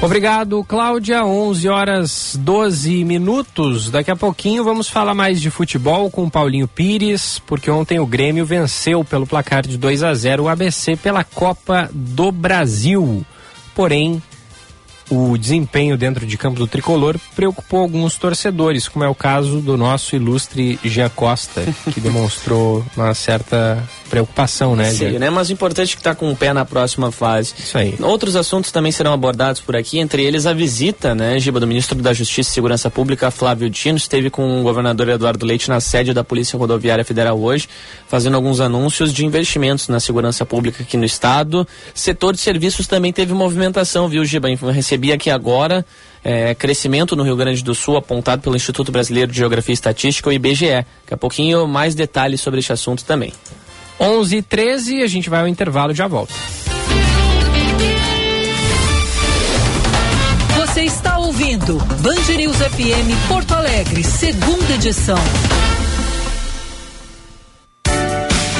Obrigado, 0.00 0.62
Cláudia. 0.62 1.24
11 1.24 1.68
horas 1.68 2.36
12 2.38 3.04
minutos. 3.04 3.90
Daqui 3.90 4.12
a 4.12 4.16
pouquinho 4.16 4.62
vamos 4.62 4.88
falar 4.88 5.12
mais 5.12 5.40
de 5.40 5.50
futebol 5.50 6.08
com 6.08 6.30
Paulinho 6.30 6.68
Pires, 6.68 7.40
porque 7.40 7.68
ontem 7.68 7.98
o 7.98 8.06
Grêmio 8.06 8.46
venceu 8.46 9.04
pelo 9.04 9.26
placar 9.26 9.66
de 9.66 9.76
2 9.76 10.04
a 10.04 10.14
0 10.14 10.44
o 10.44 10.48
ABC 10.48 10.96
pela 10.96 11.24
Copa 11.24 11.90
do 11.92 12.30
Brasil. 12.30 13.26
Porém, 13.74 14.22
o 15.10 15.36
desempenho 15.36 15.96
dentro 15.96 16.26
de 16.26 16.36
campo 16.36 16.58
do 16.58 16.66
tricolor 16.66 17.18
preocupou 17.34 17.80
alguns 17.80 18.16
torcedores, 18.16 18.88
como 18.88 19.04
é 19.04 19.08
o 19.08 19.14
caso 19.14 19.60
do 19.60 19.76
nosso 19.76 20.14
ilustre 20.14 20.78
Gia 20.84 21.08
Costa, 21.08 21.62
que 21.92 22.00
demonstrou 22.00 22.84
uma 22.96 23.14
certa 23.14 23.82
preocupação, 24.08 24.74
né? 24.74 24.90
Sim, 24.90 25.18
né? 25.18 25.30
Mas 25.30 25.48
o 25.48 25.52
importante 25.52 25.92
é 25.92 25.94
que 25.94 26.00
está 26.00 26.14
com 26.14 26.30
o 26.30 26.36
pé 26.36 26.52
na 26.52 26.64
próxima 26.64 27.12
fase. 27.12 27.54
Isso 27.58 27.76
aí. 27.76 27.94
Outros 28.00 28.36
assuntos 28.36 28.72
também 28.72 28.90
serão 28.90 29.12
abordados 29.12 29.60
por 29.60 29.76
aqui, 29.76 29.98
entre 29.98 30.24
eles 30.24 30.46
a 30.46 30.52
visita, 30.52 31.14
né, 31.14 31.38
Giba, 31.38 31.60
do 31.60 31.66
ministro 31.66 32.00
da 32.00 32.12
Justiça 32.12 32.50
e 32.50 32.52
Segurança 32.52 32.90
Pública, 32.90 33.30
Flávio 33.30 33.68
Dino, 33.70 33.96
esteve 33.96 34.30
com 34.30 34.60
o 34.60 34.62
governador 34.62 35.08
Eduardo 35.08 35.44
Leite 35.44 35.68
na 35.68 35.80
sede 35.80 36.12
da 36.12 36.24
Polícia 36.24 36.58
Rodoviária 36.58 37.04
Federal 37.04 37.38
hoje, 37.38 37.68
fazendo 38.06 38.34
alguns 38.34 38.60
anúncios 38.60 39.12
de 39.12 39.24
investimentos 39.24 39.88
na 39.88 40.00
segurança 40.00 40.44
pública 40.44 40.82
aqui 40.82 40.96
no 40.96 41.04
estado. 41.04 41.66
Setor 41.94 42.34
de 42.34 42.40
serviços 42.40 42.86
também 42.86 43.12
teve 43.12 43.32
movimentação, 43.32 44.08
viu, 44.08 44.24
Giba? 44.24 44.48
Recebi 44.72 45.12
aqui 45.12 45.30
agora 45.30 45.84
é, 46.24 46.54
crescimento 46.54 47.14
no 47.14 47.22
Rio 47.22 47.36
Grande 47.36 47.62
do 47.62 47.74
Sul, 47.74 47.96
apontado 47.96 48.42
pelo 48.42 48.56
Instituto 48.56 48.90
Brasileiro 48.90 49.30
de 49.30 49.38
Geografia 49.38 49.72
e 49.72 49.74
Estatística, 49.74 50.28
o 50.28 50.32
IBGE. 50.32 50.66
Daqui 50.66 51.14
a 51.14 51.16
pouquinho 51.16 51.66
mais 51.66 51.94
detalhes 51.94 52.40
sobre 52.40 52.60
este 52.60 52.72
assunto 52.72 53.04
também. 53.04 53.32
11 54.00 54.36
e 54.36 54.42
13 54.42 55.02
a 55.02 55.06
gente 55.06 55.28
vai 55.28 55.40
ao 55.40 55.48
intervalo 55.48 55.92
e 55.92 55.94
já 55.94 56.06
volta. 56.06 56.32
Você 60.56 60.82
está 60.82 61.18
ouvindo 61.18 61.78
Band 62.00 62.36
News 62.36 62.56
FM 62.56 63.28
Porto 63.28 63.52
Alegre, 63.52 64.04
segunda 64.04 64.74
edição. 64.74 65.18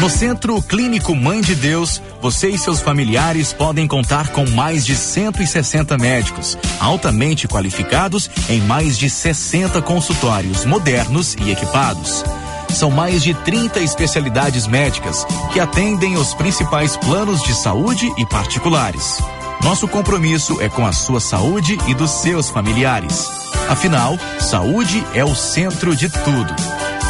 No 0.00 0.08
Centro 0.08 0.62
Clínico 0.62 1.12
Mãe 1.14 1.40
de 1.40 1.56
Deus, 1.56 2.00
você 2.22 2.50
e 2.50 2.58
seus 2.58 2.80
familiares 2.80 3.52
podem 3.52 3.86
contar 3.86 4.28
com 4.28 4.48
mais 4.50 4.86
de 4.86 4.94
160 4.94 5.98
médicos, 5.98 6.56
altamente 6.78 7.48
qualificados 7.48 8.30
em 8.48 8.60
mais 8.60 8.96
de 8.96 9.10
60 9.10 9.82
consultórios 9.82 10.64
modernos 10.64 11.34
e 11.34 11.50
equipados. 11.50 12.22
São 12.70 12.90
mais 12.90 13.22
de 13.22 13.34
30 13.34 13.80
especialidades 13.80 14.66
médicas 14.66 15.24
que 15.52 15.60
atendem 15.60 16.16
os 16.16 16.34
principais 16.34 16.96
planos 16.96 17.42
de 17.42 17.54
saúde 17.54 18.10
e 18.16 18.26
particulares. 18.26 19.18
Nosso 19.62 19.88
compromisso 19.88 20.60
é 20.60 20.68
com 20.68 20.86
a 20.86 20.92
sua 20.92 21.20
saúde 21.20 21.78
e 21.88 21.94
dos 21.94 22.10
seus 22.10 22.48
familiares. 22.48 23.28
Afinal, 23.68 24.16
saúde 24.40 25.04
é 25.14 25.24
o 25.24 25.34
centro 25.34 25.94
de 25.94 26.08
tudo. 26.08 26.54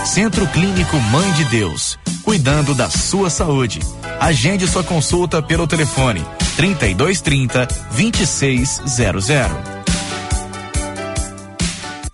Centro 0.04 0.46
Clínico 0.48 0.96
Mãe 0.96 1.30
de 1.32 1.44
Deus, 1.44 1.98
cuidando 2.24 2.74
da 2.74 2.88
sua 2.88 3.28
saúde. 3.28 3.80
Agende 4.18 4.66
sua 4.66 4.82
consulta 4.82 5.42
pelo 5.42 5.66
telefone 5.66 6.24
3230 6.56 7.68
2600. 7.92 9.78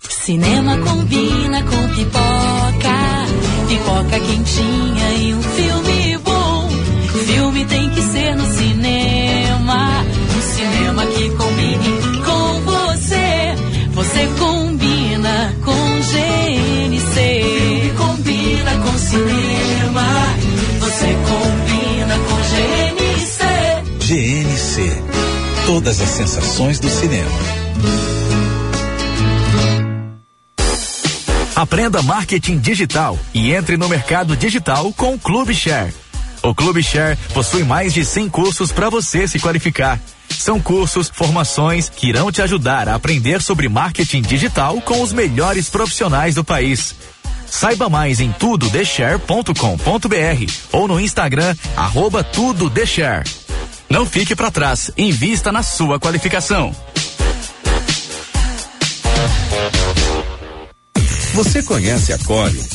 Cinema 0.09 0.77
combina 0.79 1.63
com 1.63 1.89
pipoca, 1.95 2.24
todas 25.75 25.99
as 25.99 26.07
sensações 26.07 26.79
do 26.79 26.89
cinema. 26.89 27.29
Aprenda 31.53 32.01
marketing 32.01 32.59
digital 32.59 33.19
e 33.33 33.51
entre 33.51 33.75
no 33.75 33.89
mercado 33.89 34.37
digital 34.37 34.93
com 34.93 35.15
o 35.15 35.19
Clube 35.19 35.53
Share. 35.53 35.93
O 36.41 36.55
Clube 36.55 36.81
Share 36.81 37.17
possui 37.33 37.65
mais 37.65 37.93
de 37.93 38.05
100 38.05 38.29
cursos 38.29 38.71
para 38.71 38.89
você 38.89 39.27
se 39.27 39.37
qualificar. 39.37 39.99
São 40.29 40.61
cursos, 40.61 41.11
formações 41.13 41.89
que 41.89 42.07
irão 42.07 42.31
te 42.31 42.41
ajudar 42.41 42.87
a 42.87 42.95
aprender 42.95 43.41
sobre 43.41 43.67
marketing 43.67 44.21
digital 44.21 44.79
com 44.79 45.01
os 45.01 45.11
melhores 45.11 45.69
profissionais 45.69 46.35
do 46.35 46.43
país. 46.45 46.95
Saiba 47.45 47.89
mais 47.89 48.21
em 48.21 48.31
tudodeshare.com.br 48.31 50.53
ou 50.71 50.87
no 50.87 51.01
Instagram 51.01 51.53
arroba 51.75 52.23
tudodeshare. 52.23 53.44
Não 53.89 54.05
fique 54.05 54.35
para 54.35 54.51
trás, 54.51 54.91
invista 54.97 55.51
na 55.51 55.63
sua 55.63 55.99
qualificação. 55.99 56.75
Você 61.33 61.61
conhece 61.63 62.13
a 62.13 62.17
Corium? 62.19 62.74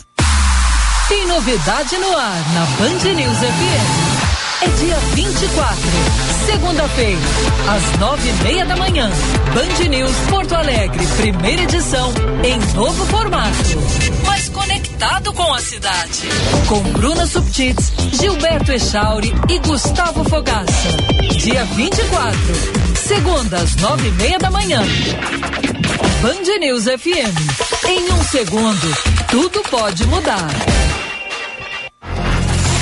Novidade 1.31 1.97
no 1.97 2.17
ar 2.17 2.53
na 2.53 2.65
Band 2.77 3.13
News 3.13 3.37
FM. 3.37 4.63
é 4.63 4.67
dia 4.67 4.95
24, 5.15 5.77
segunda-feira, 6.45 7.19
às 7.69 7.99
nove 7.99 8.29
e 8.29 8.33
meia 8.43 8.65
da 8.65 8.75
manhã. 8.75 9.09
Band 9.53 9.87
News 9.87 10.11
Porto 10.29 10.53
Alegre, 10.53 11.07
primeira 11.15 11.61
edição, 11.63 12.11
em 12.43 12.59
novo 12.75 13.05
formato. 13.05 13.55
Mas 14.25 14.49
conectado 14.49 15.31
com 15.31 15.53
a 15.53 15.59
cidade. 15.61 16.27
Com 16.67 16.81
Bruna 16.91 17.25
Subtits, 17.25 17.93
Gilberto 18.11 18.73
Echauri 18.73 19.33
e 19.49 19.57
Gustavo 19.59 20.25
Fogaça. 20.29 20.89
Dia 21.37 21.63
24, 21.63 22.37
segunda, 23.07 23.57
às 23.57 23.73
nove 23.77 24.05
e 24.05 24.11
meia 24.11 24.37
da 24.37 24.51
manhã. 24.51 24.81
Band 26.21 26.59
News 26.59 26.83
FM. 26.83 27.87
Em 27.87 28.11
um 28.11 28.23
segundo, 28.25 28.97
tudo 29.29 29.61
pode 29.69 30.05
mudar. 30.05 30.70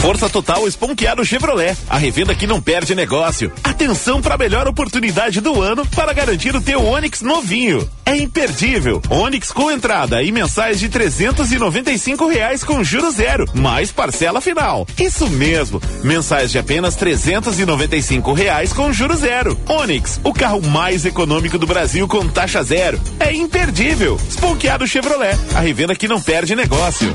Força 0.00 0.30
Total 0.30 0.66
Esponqueado 0.66 1.22
Chevrolet, 1.26 1.76
a 1.88 1.98
revenda 1.98 2.34
que 2.34 2.46
não 2.46 2.58
perde 2.58 2.94
negócio. 2.94 3.52
Atenção 3.62 4.22
para 4.22 4.34
a 4.34 4.38
melhor 4.38 4.66
oportunidade 4.66 5.42
do 5.42 5.60
ano 5.60 5.84
para 5.84 6.14
garantir 6.14 6.56
o 6.56 6.60
teu 6.60 6.82
Onix 6.82 7.20
novinho. 7.20 7.86
É 8.06 8.16
imperdível. 8.16 9.02
Onix 9.10 9.52
com 9.52 9.70
entrada 9.70 10.22
e 10.22 10.32
mensais 10.32 10.80
de 10.80 10.88
trezentos 10.88 11.52
e 11.52 11.58
noventa 11.58 11.92
e 11.92 11.98
cinco 11.98 12.26
reais 12.26 12.64
com 12.64 12.82
juros 12.82 13.16
zero, 13.16 13.44
mais 13.54 13.92
parcela 13.92 14.40
final. 14.40 14.86
Isso 14.98 15.28
mesmo, 15.28 15.82
mensais 16.02 16.50
de 16.50 16.58
apenas 16.58 16.96
trezentos 16.96 17.60
e 17.60 17.66
noventa 17.66 17.94
e 17.94 18.02
cinco 18.02 18.32
reais 18.32 18.72
com 18.72 18.90
juros 18.94 19.20
zero. 19.20 19.56
Onix, 19.68 20.18
o 20.24 20.32
carro 20.32 20.62
mais 20.62 21.04
econômico 21.04 21.58
do 21.58 21.66
Brasil 21.66 22.08
com 22.08 22.26
taxa 22.26 22.62
zero. 22.62 22.98
É 23.20 23.34
imperdível. 23.34 24.18
Esponqueado 24.26 24.86
Chevrolet, 24.86 25.36
a 25.54 25.60
revenda 25.60 25.94
que 25.94 26.08
não 26.08 26.22
perde 26.22 26.56
negócio. 26.56 27.14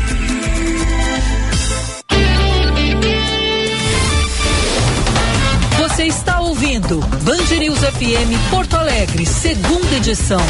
Ouvindo 6.91 6.99
Band 7.23 7.59
News 7.59 7.79
FM 7.79 8.49
Porto 8.49 8.75
Alegre, 8.75 9.25
segunda 9.25 9.95
edição. 9.95 10.41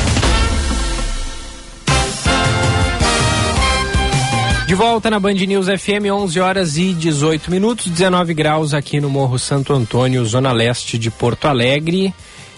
De 4.65 4.73
volta 4.73 5.09
na 5.09 5.19
Band 5.19 5.33
News 5.33 5.67
FM, 5.67 6.09
11 6.11 6.39
horas 6.39 6.77
e 6.77 6.93
18 6.93 7.51
minutos, 7.51 7.87
19 7.87 8.33
graus 8.33 8.73
aqui 8.73 8.99
no 8.99 9.09
Morro 9.09 9.37
Santo 9.37 9.73
Antônio, 9.73 10.25
zona 10.25 10.51
leste 10.51 10.97
de 10.97 11.11
Porto 11.11 11.45
Alegre. 11.45 12.13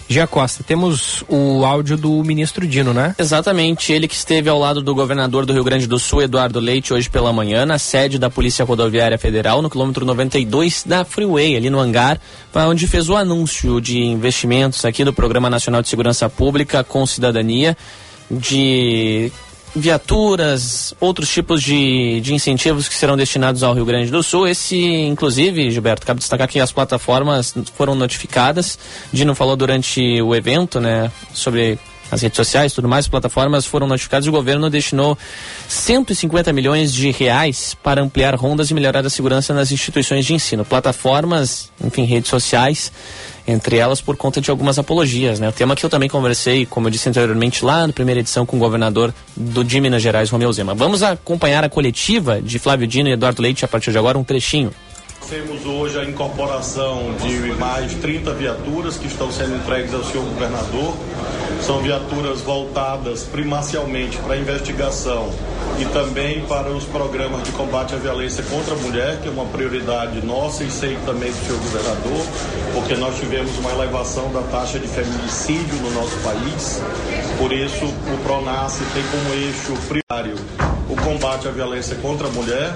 Gia 0.08 0.26
Costa, 0.26 0.62
temos 0.62 1.24
o 1.28 1.64
áudio 1.64 1.96
do 1.96 2.22
ministro 2.22 2.66
Dino, 2.66 2.92
né? 2.92 3.14
Exatamente, 3.18 3.92
ele 3.92 4.06
que 4.06 4.14
esteve 4.14 4.48
ao 4.48 4.58
lado 4.58 4.82
do 4.82 4.94
governador 4.94 5.46
do 5.46 5.52
Rio 5.52 5.64
Grande 5.64 5.86
do 5.86 5.98
Sul, 5.98 6.22
Eduardo 6.22 6.60
Leite, 6.60 6.92
hoje 6.92 7.08
pela 7.08 7.32
manhã, 7.32 7.64
na 7.64 7.78
sede 7.78 8.18
da 8.18 8.28
Polícia 8.28 8.64
Rodoviária 8.64 9.18
Federal, 9.18 9.62
no 9.62 9.70
quilômetro 9.70 10.04
92 10.04 10.84
da 10.84 11.04
Freeway, 11.04 11.56
ali 11.56 11.70
no 11.70 11.80
hangar, 11.80 12.20
onde 12.54 12.86
fez 12.86 13.08
o 13.08 13.16
anúncio 13.16 13.80
de 13.80 13.98
investimentos 13.98 14.84
aqui 14.84 15.04
do 15.04 15.12
Programa 15.12 15.48
Nacional 15.48 15.80
de 15.80 15.88
Segurança 15.88 16.28
Pública 16.28 16.84
com 16.84 17.06
Cidadania, 17.06 17.76
de 18.30 19.32
viaturas, 19.74 20.94
outros 21.00 21.30
tipos 21.30 21.62
de, 21.62 22.20
de 22.20 22.34
incentivos 22.34 22.88
que 22.88 22.94
serão 22.94 23.16
destinados 23.16 23.62
ao 23.62 23.74
Rio 23.74 23.84
Grande 23.84 24.10
do 24.10 24.22
Sul. 24.22 24.46
Esse, 24.46 24.76
inclusive, 24.76 25.70
Gilberto, 25.70 26.06
cabe 26.06 26.20
destacar 26.20 26.48
que 26.48 26.60
as 26.60 26.72
plataformas 26.72 27.54
foram 27.74 27.94
notificadas. 27.94 28.78
Dino 29.12 29.34
falou 29.34 29.56
durante 29.56 30.22
o 30.22 30.34
evento, 30.34 30.80
né, 30.80 31.10
sobre 31.32 31.78
as 32.10 32.22
redes 32.22 32.36
sociais 32.36 32.72
tudo 32.72 32.88
mais, 32.88 33.04
as 33.04 33.08
plataformas 33.08 33.66
foram 33.66 33.86
notificadas 33.86 34.26
e 34.26 34.28
o 34.28 34.32
governo 34.32 34.68
destinou 34.68 35.16
150 35.68 36.52
milhões 36.52 36.92
de 36.92 37.10
reais 37.10 37.76
para 37.82 38.02
ampliar 38.02 38.34
rondas 38.34 38.70
e 38.70 38.74
melhorar 38.74 39.04
a 39.04 39.10
segurança 39.10 39.54
nas 39.54 39.72
instituições 39.72 40.24
de 40.24 40.34
ensino. 40.34 40.64
Plataformas, 40.64 41.70
enfim, 41.82 42.04
redes 42.04 42.30
sociais, 42.30 42.92
entre 43.46 43.76
elas 43.76 44.00
por 44.00 44.16
conta 44.16 44.40
de 44.40 44.50
algumas 44.50 44.78
apologias, 44.78 45.38
né? 45.38 45.48
O 45.48 45.52
tema 45.52 45.76
que 45.76 45.84
eu 45.84 45.90
também 45.90 46.08
conversei, 46.08 46.66
como 46.66 46.86
eu 46.86 46.90
disse 46.90 47.08
anteriormente, 47.08 47.64
lá 47.64 47.86
na 47.86 47.92
primeira 47.92 48.20
edição 48.20 48.46
com 48.46 48.56
o 48.56 48.60
governador 48.60 49.14
do 49.36 49.64
de 49.64 49.80
Minas 49.80 50.02
Gerais, 50.02 50.30
Romeu 50.30 50.52
Zema. 50.52 50.74
Vamos 50.74 51.02
acompanhar 51.02 51.64
a 51.64 51.68
coletiva 51.68 52.40
de 52.40 52.58
Flávio 52.58 52.86
Dino 52.86 53.08
e 53.08 53.12
Eduardo 53.12 53.42
Leite 53.42 53.64
a 53.64 53.68
partir 53.68 53.92
de 53.92 53.98
agora, 53.98 54.18
um 54.18 54.24
trechinho. 54.24 54.72
Temos 55.28 55.64
hoje 55.64 55.98
a 55.98 56.04
incorporação 56.04 57.14
de 57.14 57.52
mais 57.54 57.94
30 57.94 58.34
viaturas 58.34 58.98
que 58.98 59.06
estão 59.06 59.32
sendo 59.32 59.56
entregues 59.56 59.94
ao 59.94 60.04
senhor 60.04 60.24
governador. 60.24 60.94
São 61.62 61.80
viaturas 61.80 62.42
voltadas 62.42 63.22
primacialmente 63.22 64.18
para 64.18 64.34
a 64.34 64.36
investigação 64.36 65.32
e 65.80 65.84
também 65.86 66.44
para 66.44 66.68
os 66.70 66.84
programas 66.84 67.42
de 67.42 67.52
combate 67.52 67.94
à 67.94 67.98
violência 67.98 68.44
contra 68.44 68.74
a 68.74 68.76
mulher, 68.76 69.20
que 69.22 69.28
é 69.28 69.30
uma 69.30 69.46
prioridade 69.46 70.24
nossa 70.24 70.62
e 70.62 70.70
sei 70.70 70.96
também 71.06 71.32
do 71.32 71.46
senhor 71.46 71.58
governador, 71.58 72.26
porque 72.74 72.94
nós 72.94 73.18
tivemos 73.18 73.56
uma 73.58 73.70
elevação 73.70 74.30
da 74.30 74.42
taxa 74.42 74.78
de 74.78 74.86
feminicídio 74.86 75.76
no 75.76 75.90
nosso 75.92 76.16
país. 76.18 76.82
Por 77.38 77.50
isso, 77.50 77.86
o 77.86 78.18
PRONASSE 78.24 78.84
tem 78.92 79.02
como 79.10 79.34
eixo 79.34 79.72
primário 79.88 80.36
o 80.88 80.96
combate 80.96 81.48
à 81.48 81.50
violência 81.50 81.96
contra 81.96 82.28
a 82.28 82.30
mulher 82.30 82.74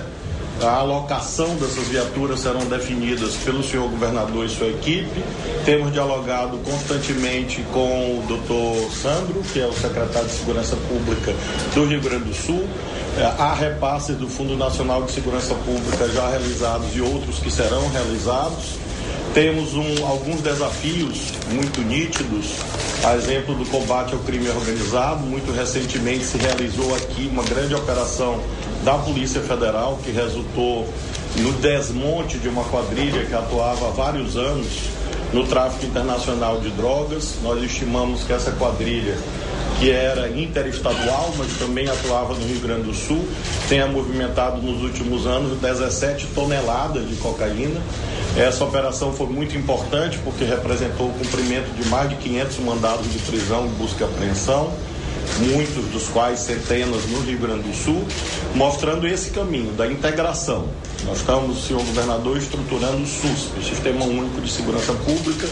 a 0.62 0.76
alocação 0.78 1.54
dessas 1.56 1.86
viaturas 1.88 2.40
serão 2.40 2.60
definidas 2.66 3.34
pelo 3.36 3.62
senhor 3.62 3.88
governador 3.88 4.44
e 4.44 4.48
sua 4.48 4.68
equipe. 4.68 5.22
Temos 5.64 5.92
dialogado 5.92 6.58
constantemente 6.58 7.62
com 7.72 8.18
o 8.18 8.24
doutor 8.26 8.90
Sandro, 8.90 9.40
que 9.52 9.60
é 9.60 9.66
o 9.66 9.72
secretário 9.72 10.28
de 10.28 10.34
Segurança 10.34 10.76
Pública 10.88 11.34
do 11.74 11.84
Rio 11.84 12.00
Grande 12.00 12.24
do 12.24 12.34
Sul. 12.34 12.66
É, 13.16 13.24
há 13.38 13.54
repasses 13.54 14.16
do 14.16 14.28
Fundo 14.28 14.56
Nacional 14.56 15.02
de 15.02 15.12
Segurança 15.12 15.54
Pública 15.54 16.08
já 16.08 16.28
realizados 16.28 16.94
e 16.94 17.00
outros 17.00 17.38
que 17.38 17.50
serão 17.50 17.88
realizados. 17.90 18.78
Temos 19.34 19.74
um, 19.74 20.06
alguns 20.06 20.40
desafios 20.40 21.32
muito 21.52 21.80
nítidos, 21.82 22.56
a 23.04 23.14
exemplo 23.14 23.54
do 23.54 23.64
combate 23.66 24.14
ao 24.14 24.20
crime 24.20 24.48
organizado. 24.48 25.20
Muito 25.20 25.52
recentemente 25.52 26.24
se 26.24 26.38
realizou 26.38 26.94
aqui 26.96 27.28
uma 27.30 27.44
grande 27.44 27.74
operação 27.74 28.40
da 28.88 28.96
Polícia 28.96 29.42
Federal 29.42 29.98
que 30.02 30.10
resultou 30.10 30.88
no 31.36 31.52
desmonte 31.52 32.38
de 32.38 32.48
uma 32.48 32.64
quadrilha 32.64 33.26
que 33.26 33.34
atuava 33.34 33.88
há 33.88 33.90
vários 33.90 34.34
anos 34.34 34.66
no 35.30 35.46
tráfico 35.46 35.84
internacional 35.84 36.58
de 36.58 36.70
drogas. 36.70 37.34
Nós 37.42 37.62
estimamos 37.62 38.24
que 38.24 38.32
essa 38.32 38.50
quadrilha 38.52 39.14
que 39.78 39.90
era 39.90 40.30
interestadual, 40.30 41.34
mas 41.36 41.52
também 41.58 41.86
atuava 41.86 42.32
no 42.32 42.46
Rio 42.46 42.60
Grande 42.60 42.84
do 42.84 42.94
Sul, 42.94 43.22
tenha 43.68 43.86
movimentado 43.86 44.62
nos 44.62 44.82
últimos 44.82 45.26
anos 45.26 45.60
17 45.60 46.28
toneladas 46.28 47.06
de 47.06 47.16
cocaína. 47.16 47.82
Essa 48.38 48.64
operação 48.64 49.12
foi 49.12 49.26
muito 49.26 49.54
importante 49.54 50.18
porque 50.24 50.44
representou 50.44 51.08
o 51.08 51.12
cumprimento 51.12 51.70
de 51.76 51.86
mais 51.90 52.08
de 52.08 52.16
500 52.16 52.58
mandados 52.60 53.12
de 53.12 53.18
prisão 53.18 53.66
e 53.66 53.68
busca 53.68 54.04
e 54.04 54.08
apreensão, 54.08 54.72
muitos 55.38 55.84
dos 55.86 56.08
quais 56.08 56.40
centenas 56.40 57.06
no 57.06 57.20
Rio 57.20 57.38
Grande 57.38 57.68
do 57.68 57.74
Sul, 57.74 58.04
mostrando 58.54 59.06
esse 59.06 59.30
caminho 59.30 59.72
da 59.72 59.86
integração. 59.86 60.66
Nós 61.04 61.18
estamos, 61.18 61.66
senhor 61.66 61.82
governador, 61.84 62.36
estruturando 62.36 63.02
o 63.02 63.06
SUSP, 63.06 63.62
Sistema 63.62 64.04
Único 64.04 64.40
de 64.40 64.50
Segurança 64.50 64.92
Pública. 64.92 65.46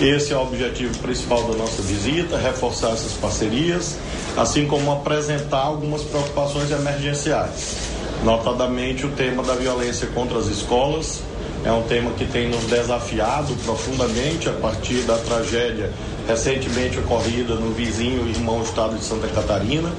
Esse 0.00 0.32
é 0.32 0.36
o 0.36 0.42
objetivo 0.42 0.96
principal 0.98 1.44
da 1.44 1.56
nossa 1.56 1.82
visita, 1.82 2.36
reforçar 2.36 2.90
essas 2.90 3.12
parcerias, 3.12 3.96
assim 4.36 4.66
como 4.66 4.90
apresentar 4.90 5.60
algumas 5.60 6.02
preocupações 6.02 6.70
emergenciais, 6.70 7.76
notadamente 8.24 9.06
o 9.06 9.10
tema 9.10 9.42
da 9.42 9.54
violência 9.54 10.06
contra 10.08 10.38
as 10.38 10.46
escolas, 10.46 11.20
é 11.64 11.70
um 11.70 11.82
tema 11.82 12.10
que 12.12 12.24
tem 12.24 12.48
nos 12.48 12.64
desafiado 12.64 13.54
profundamente 13.64 14.48
a 14.48 14.52
partir 14.52 15.02
da 15.02 15.18
tragédia 15.18 15.90
recentemente 16.30 16.96
ocorrida 16.96 17.56
no 17.56 17.72
vizinho 17.72 18.28
irmão 18.28 18.62
estado 18.62 18.96
de 18.96 19.04
Santa 19.04 19.26
Catarina. 19.26 19.90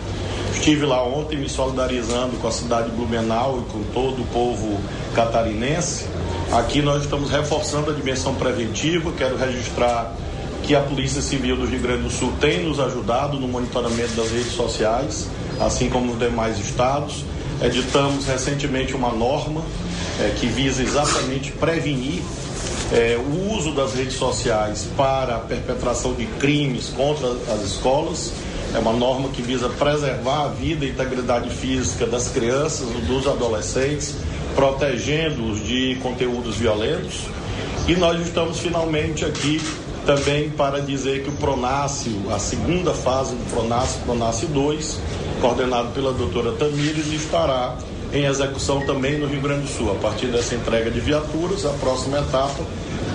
Estive 0.53 0.85
lá 0.85 1.03
ontem 1.03 1.37
me 1.37 1.49
solidarizando 1.49 2.37
com 2.37 2.47
a 2.47 2.51
cidade 2.51 2.89
de 2.89 2.95
Blumenau 2.95 3.59
e 3.59 3.71
com 3.71 3.83
todo 3.91 4.21
o 4.21 4.25
povo 4.27 4.79
catarinense. 5.13 6.05
Aqui 6.51 6.81
nós 6.81 7.03
estamos 7.03 7.29
reforçando 7.29 7.91
a 7.91 7.93
dimensão 7.93 8.33
preventiva. 8.35 9.11
Quero 9.17 9.35
registrar 9.37 10.15
que 10.63 10.73
a 10.73 10.81
Polícia 10.81 11.21
Civil 11.21 11.57
do 11.57 11.65
Rio 11.65 11.81
Grande 11.81 12.03
do 12.03 12.09
Sul 12.09 12.31
tem 12.39 12.63
nos 12.63 12.79
ajudado 12.79 13.37
no 13.37 13.47
monitoramento 13.47 14.13
das 14.13 14.31
redes 14.31 14.53
sociais, 14.53 15.27
assim 15.59 15.89
como 15.89 16.05
nos 16.07 16.19
demais 16.19 16.57
estados. 16.59 17.25
Editamos 17.61 18.25
recentemente 18.25 18.95
uma 18.95 19.11
norma 19.11 19.61
é, 20.19 20.33
que 20.39 20.47
visa 20.47 20.81
exatamente 20.81 21.51
prevenir 21.51 22.21
é, 22.91 23.17
o 23.17 23.53
uso 23.53 23.71
das 23.73 23.93
redes 23.93 24.15
sociais 24.15 24.87
para 24.97 25.37
a 25.37 25.39
perpetração 25.39 26.13
de 26.13 26.25
crimes 26.25 26.89
contra 26.89 27.27
as 27.53 27.61
escolas. 27.63 28.33
É 28.73 28.79
uma 28.79 28.93
norma 28.93 29.29
que 29.29 29.41
visa 29.41 29.69
preservar 29.69 30.45
a 30.45 30.47
vida 30.47 30.85
e 30.85 30.89
integridade 30.89 31.49
física 31.49 32.05
das 32.05 32.29
crianças, 32.29 32.87
dos 33.05 33.27
adolescentes, 33.27 34.15
protegendo-os 34.55 35.65
de 35.65 35.97
conteúdos 36.01 36.55
violentos. 36.57 37.21
E 37.87 37.95
nós 37.95 38.21
estamos 38.25 38.59
finalmente 38.59 39.25
aqui 39.25 39.59
também 40.05 40.49
para 40.49 40.79
dizer 40.81 41.23
que 41.23 41.29
o 41.29 41.33
Pronácio, 41.33 42.11
a 42.31 42.39
segunda 42.39 42.93
fase 42.93 43.35
do 43.35 43.49
Pronácio, 43.51 44.01
Pronácio 44.01 44.47
2, 44.47 44.99
coordenado 45.41 45.89
pela 45.89 46.11
doutora 46.13 46.53
Tamires, 46.53 47.07
estará 47.11 47.77
em 48.13 48.25
execução 48.25 48.81
também 48.85 49.17
no 49.17 49.27
Rio 49.27 49.41
Grande 49.41 49.63
do 49.63 49.67
Sul. 49.67 49.91
A 49.91 49.95
partir 49.95 50.27
dessa 50.27 50.55
entrega 50.55 50.89
de 50.91 50.99
viaturas, 50.99 51.65
a 51.65 51.71
próxima 51.73 52.19
etapa 52.19 52.63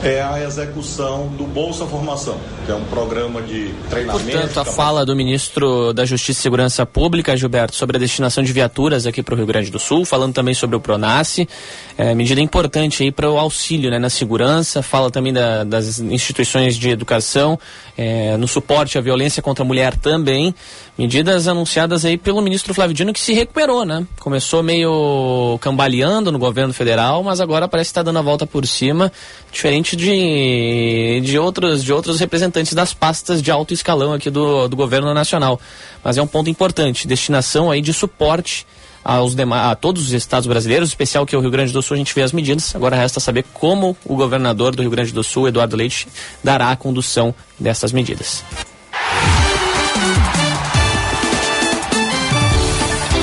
é 0.02 0.22
a 0.22 0.42
execução 0.42 1.28
do 1.28 1.44
Bolsa 1.44 1.86
Formação, 1.86 2.38
que 2.64 2.70
é 2.70 2.74
um 2.74 2.84
programa 2.84 3.42
de 3.42 3.72
treinamento. 3.88 4.30
Portanto, 4.30 4.58
a 4.58 4.64
fala 4.64 5.06
do 5.06 5.16
ministro 5.16 5.92
da 5.92 6.04
Justiça 6.04 6.40
e 6.40 6.42
Segurança 6.42 6.84
Pública, 6.84 7.36
Gilberto, 7.36 7.74
sobre 7.74 7.96
a 7.96 8.00
destinação 8.00 8.44
de 8.44 8.52
viaturas 8.52 9.06
aqui 9.06 9.22
para 9.22 9.34
o 9.34 9.36
Rio 9.36 9.46
Grande 9.46 9.70
do 9.70 9.78
Sul, 9.78 10.04
falando 10.04 10.34
também 10.34 10.54
sobre 10.54 10.76
o 10.76 10.80
Pronace, 10.80 11.48
é, 11.96 12.14
medida 12.14 12.40
importante 12.40 13.02
aí 13.02 13.10
para 13.10 13.30
o 13.30 13.38
auxílio 13.38 13.90
né, 13.90 13.98
na 13.98 14.10
segurança, 14.10 14.82
fala 14.82 15.10
também 15.10 15.32
da, 15.32 15.64
das 15.64 15.98
instituições 15.98 16.76
de 16.76 16.90
educação, 16.90 17.58
é, 17.96 18.36
no 18.36 18.46
suporte 18.46 18.98
à 18.98 19.00
violência 19.00 19.42
contra 19.42 19.64
a 19.64 19.66
mulher 19.66 19.96
também, 19.96 20.54
medidas 20.98 21.46
anunciadas 21.46 22.04
aí 22.04 22.16
pelo 22.16 22.40
ministro 22.40 22.72
Flávio 22.72 22.94
Dino 22.94 23.12
que 23.12 23.20
se 23.20 23.32
recuperou, 23.32 23.84
né? 23.84 24.06
Começou 24.18 24.62
meio 24.62 25.58
cambaleando 25.60 26.32
no 26.32 26.38
governo 26.38 26.72
federal, 26.72 27.22
mas 27.22 27.40
agora 27.40 27.68
parece 27.68 27.90
estar 27.90 28.00
tá 28.00 28.04
dando 28.04 28.18
a 28.18 28.22
volta 28.22 28.46
por 28.46 28.66
cima, 28.66 29.12
diferente 29.52 29.94
de, 29.94 31.20
de, 31.22 31.38
outros, 31.38 31.84
de 31.84 31.92
outros 31.92 32.18
representantes 32.18 32.72
das 32.72 32.94
pastas 32.94 33.42
de 33.42 33.50
alto 33.50 33.74
escalão 33.74 34.12
aqui 34.12 34.30
do, 34.30 34.68
do 34.68 34.76
governo 34.76 35.12
nacional. 35.12 35.60
Mas 36.02 36.16
é 36.16 36.22
um 36.22 36.26
ponto 36.26 36.48
importante, 36.48 37.06
destinação 37.06 37.70
aí 37.70 37.80
de 37.80 37.92
suporte 37.92 38.66
aos 39.04 39.36
a 39.38 39.76
todos 39.76 40.02
os 40.02 40.12
estados 40.12 40.48
brasileiros, 40.48 40.88
especial 40.88 41.24
que 41.24 41.34
é 41.34 41.38
o 41.38 41.40
Rio 41.40 41.50
Grande 41.50 41.72
do 41.72 41.80
Sul, 41.80 41.94
a 41.94 41.98
gente 41.98 42.12
vê 42.12 42.22
as 42.22 42.32
medidas. 42.32 42.74
Agora 42.74 42.96
resta 42.96 43.20
saber 43.20 43.44
como 43.54 43.96
o 44.04 44.16
governador 44.16 44.74
do 44.74 44.82
Rio 44.82 44.90
Grande 44.90 45.12
do 45.12 45.22
Sul, 45.22 45.46
Eduardo 45.46 45.76
Leite, 45.76 46.08
dará 46.42 46.70
a 46.70 46.76
condução 46.76 47.32
dessas 47.56 47.92
medidas. 47.92 48.42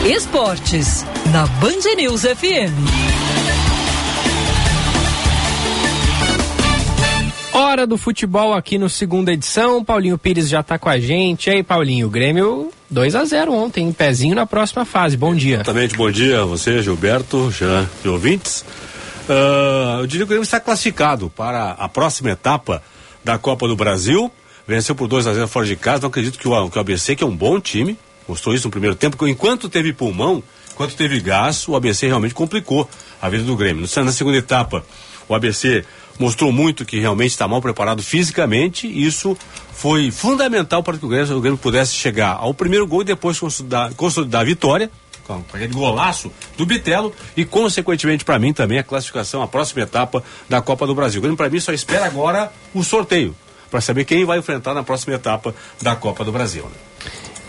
Esportes, 0.06 1.06
na 1.32 1.46
Band 1.46 1.96
News 1.96 2.24
FM. 2.24 2.76
Hora 7.54 7.88
do 7.88 7.98
futebol 7.98 8.54
aqui 8.54 8.78
no 8.78 8.90
segunda 8.90 9.32
edição. 9.32 9.82
Paulinho 9.82 10.18
Pires 10.18 10.50
já 10.50 10.60
está 10.60 10.78
com 10.78 10.90
a 10.90 11.00
gente. 11.00 11.48
E 11.48 11.52
aí, 11.52 11.64
Paulinho, 11.64 12.08
o 12.08 12.10
Grêmio 12.10 12.70
2 12.90 13.16
a 13.16 13.24
0 13.24 13.54
ontem, 13.54 13.94
pezinho 13.94 14.36
na 14.36 14.46
próxima 14.46 14.84
fase. 14.84 15.16
Bom 15.16 15.34
dia. 15.34 15.56
Exatamente, 15.56 15.96
bom 15.96 16.12
dia 16.12 16.42
a 16.42 16.46
você, 16.46 16.82
Gilberto, 16.82 17.50
Jean 17.50 17.90
e 18.04 18.08
ouvintes. 18.10 18.66
Uh, 19.30 20.02
eu 20.02 20.08
diria 20.08 20.26
que 20.26 20.26
o 20.26 20.28
Grêmio 20.28 20.44
está 20.44 20.60
classificado 20.60 21.30
para 21.30 21.72
a 21.72 21.88
próxima 21.88 22.32
etapa 22.32 22.84
da 23.24 23.38
Copa 23.38 23.70
do 23.70 23.76
Brasil. 23.78 24.30
Venceu 24.68 24.96
por 24.96 25.08
2 25.08 25.28
a 25.28 25.34
0 25.34 25.48
fora 25.48 25.66
de 25.66 25.78
casa. 25.78 26.02
Não 26.02 26.10
acredito 26.10 26.38
que 26.38 26.46
o, 26.46 26.70
que 26.70 26.78
o 26.78 26.82
ABC, 26.82 27.16
que 27.16 27.24
é 27.24 27.28
um 27.28 27.36
bom 27.36 27.58
time, 27.58 27.98
mostrou 28.28 28.54
isso 28.56 28.68
no 28.68 28.72
primeiro 28.72 28.96
tempo, 28.96 29.18
porque 29.18 29.32
enquanto 29.32 29.70
teve 29.70 29.94
pulmão, 29.94 30.44
enquanto 30.72 30.96
teve 30.96 31.20
gás, 31.20 31.68
o 31.68 31.76
ABC 31.76 32.08
realmente 32.08 32.34
complicou 32.34 32.90
a 33.22 33.30
vida 33.30 33.44
do 33.44 33.56
Grêmio. 33.56 33.88
Na 34.04 34.12
segunda 34.12 34.38
etapa, 34.38 34.84
o 35.28 35.36
ABC 35.36 35.86
mostrou 36.20 36.52
muito 36.52 36.86
que 36.86 37.00
realmente 37.00 37.32
está 37.32 37.48
mal 37.48 37.62
preparado 37.62 38.04
fisicamente, 38.04 38.88
e 38.88 39.06
isso 39.06 39.38
foi 39.74 40.12
fundamental 40.12 40.84
para 40.84 40.98
que 40.98 41.06
o 41.06 41.10
Grêmio, 41.10 41.38
o 41.38 41.42
Grêmio 41.42 41.58
pudesse 41.58 41.94
chegar 41.94 42.34
ao 42.34 42.54
primeiro 42.54 42.86
gol 42.86 43.02
e 43.02 43.06
depois 43.06 43.40
consolidar, 43.40 43.94
consolidar 43.96 44.42
a 44.42 44.46
vitória 44.46 44.92
com 45.26 45.42
aquele 45.54 45.74
golaço 45.74 46.32
do 46.58 46.66
Bitelo 46.66 47.14
e, 47.36 47.46
consequentemente, 47.46 48.26
para 48.26 48.38
mim 48.38 48.54
também 48.54 48.78
a 48.78 48.84
classificação, 48.84 49.42
a 49.42 49.48
próxima 49.48 49.82
etapa 49.82 50.24
da 50.50 50.62
Copa 50.62 50.86
do 50.86 50.94
Brasil. 50.94 51.20
O 51.20 51.22
Grêmio, 51.22 51.38
para 51.38 51.50
mim, 51.50 51.60
só 51.60 51.72
espera 51.72 52.06
agora 52.06 52.52
o 52.74 52.84
sorteio 52.84 53.36
para 53.72 53.82
saber 53.82 54.06
quem 54.06 54.26
vai 54.26 54.38
enfrentar 54.38 54.74
na 54.74 54.84
próxima 54.84 55.16
etapa 55.16 55.56
da 55.82 55.96
Copa 55.96 56.24
do 56.24 56.32
Brasil. 56.32 56.64
Né? 56.64 56.93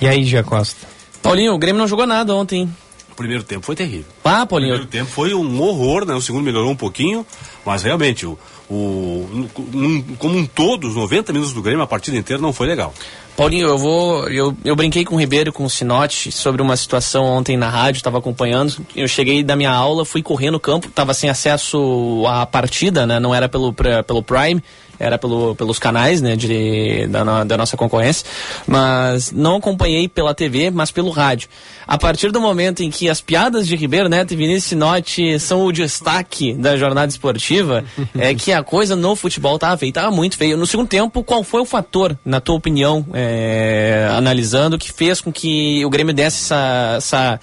E 0.01 0.09
aí, 0.09 0.25
Gia 0.25 0.43
Costa? 0.43 0.87
Paulinho, 1.23 1.55
o 1.55 1.59
Grêmio 1.59 1.79
não 1.79 1.89
jogou 1.89 2.07
nada 2.07 2.35
ontem. 2.35 2.69
O 3.11 3.15
primeiro 3.15 3.45
tempo 3.45 3.65
foi 3.65 3.77
terrível. 3.77 4.07
Ah, 4.25 4.45
Paulinho. 4.45 4.75
O 4.75 4.79
primeiro 4.79 4.91
tempo 4.91 5.11
foi 5.11 5.33
um 5.33 5.63
horror, 5.63 6.05
né? 6.05 6.15
O 6.15 6.21
segundo 6.21 6.45
melhorou 6.45 6.71
um 6.71 6.77
pouquinho, 6.77 7.25
mas 7.65 7.85
realmente 7.85 8.27
o, 8.27 8.37
o, 8.69 9.49
um, 9.73 10.03
como 10.19 10.37
um 10.37 10.45
todo, 10.45 10.89
os 10.89 10.97
90 10.97 11.33
minutos 11.33 11.55
do 11.55 11.63
Grêmio, 11.63 11.83
a 11.83 11.87
partida 11.87 12.17
inteira 12.17 12.43
não 12.43 12.53
foi 12.53 12.67
legal. 12.67 12.93
Paulinho, 13.37 13.69
eu 13.69 13.79
vou. 13.79 14.29
Eu, 14.29 14.57
eu 14.65 14.75
brinquei 14.75 15.05
com 15.05 15.15
o 15.15 15.19
Ribeiro 15.19 15.53
com 15.53 15.65
o 15.65 15.71
Sinote 15.71 16.33
sobre 16.33 16.61
uma 16.61 16.77
situação 16.77 17.25
ontem 17.25 17.57
na 17.57 17.69
rádio, 17.69 17.99
estava 17.99 18.19
acompanhando. 18.19 18.85
Eu 18.95 19.07
cheguei 19.07 19.43
da 19.43 19.55
minha 19.55 19.73
aula, 19.73 20.05
fui 20.05 20.23
correr 20.23 20.51
no 20.51 20.59
campo, 20.61 20.89
estava 20.89 21.15
sem 21.15 21.31
acesso 21.31 22.25
à 22.27 22.45
partida, 22.45 23.07
né? 23.07 23.21
Não 23.21 23.35
era 23.35 23.49
pelo, 23.49 23.73
pra, 23.73 24.03
pelo 24.03 24.23
Prime 24.23 24.63
era 24.99 25.19
pelo, 25.19 25.55
pelos 25.55 25.79
canais 25.79 26.21
né, 26.21 26.37
de, 26.37 27.07
da, 27.09 27.45
da, 27.45 27.57
nossa 27.57 27.77
concorrência, 27.77 28.27
mas 28.67 29.33
não 29.33 29.57
acompanhei 29.57 30.09
pela 30.09 30.35
TV, 30.35 30.71
mas 30.71 30.91
pelo 30.91 31.11
rádio. 31.11 31.49
A 31.87 31.99
partir 31.99 32.31
do 32.31 32.41
momento 32.41 32.83
em 32.83 32.91
que 32.91 33.09
as 33.09 33.21
piadas 33.21 33.67
de 33.67 33.77
Ribeiro 33.77 34.09
Neto 34.09 34.33
e 34.33 34.37
Vinícius 34.37 34.65
Sinotti 34.65 35.39
são 35.39 35.65
o 35.65 35.73
destaque 35.73 36.55
da 36.55 36.77
jornada 36.77 37.11
esportiva, 37.11 37.85
é 38.17 38.35
que 38.35 38.53
a 38.53 38.63
coisa 38.63 38.97
no 38.97 39.15
futebol 39.17 39.57
estava 39.57 39.77
feia, 39.77 39.91
estava 39.91 40.11
muito 40.11 40.37
feio. 40.37 40.57
No 40.57 40.67
segundo 40.67 40.89
tempo, 40.89 41.23
qual 41.23 41.43
foi 41.43 41.61
o 41.61 41.67
fator, 41.67 42.17
na 42.25 42.41
tua 42.41 42.55
opinião, 42.55 43.05
é, 43.13 44.09
analisando, 44.13 44.79
que 44.79 44.93
fez 44.93 45.21
com 45.21 45.33
que 45.33 45.85
o 45.85 45.91
Grêmio 45.91 46.15
desse 46.15 46.45
essa, 46.45 46.95
essa 46.97 47.41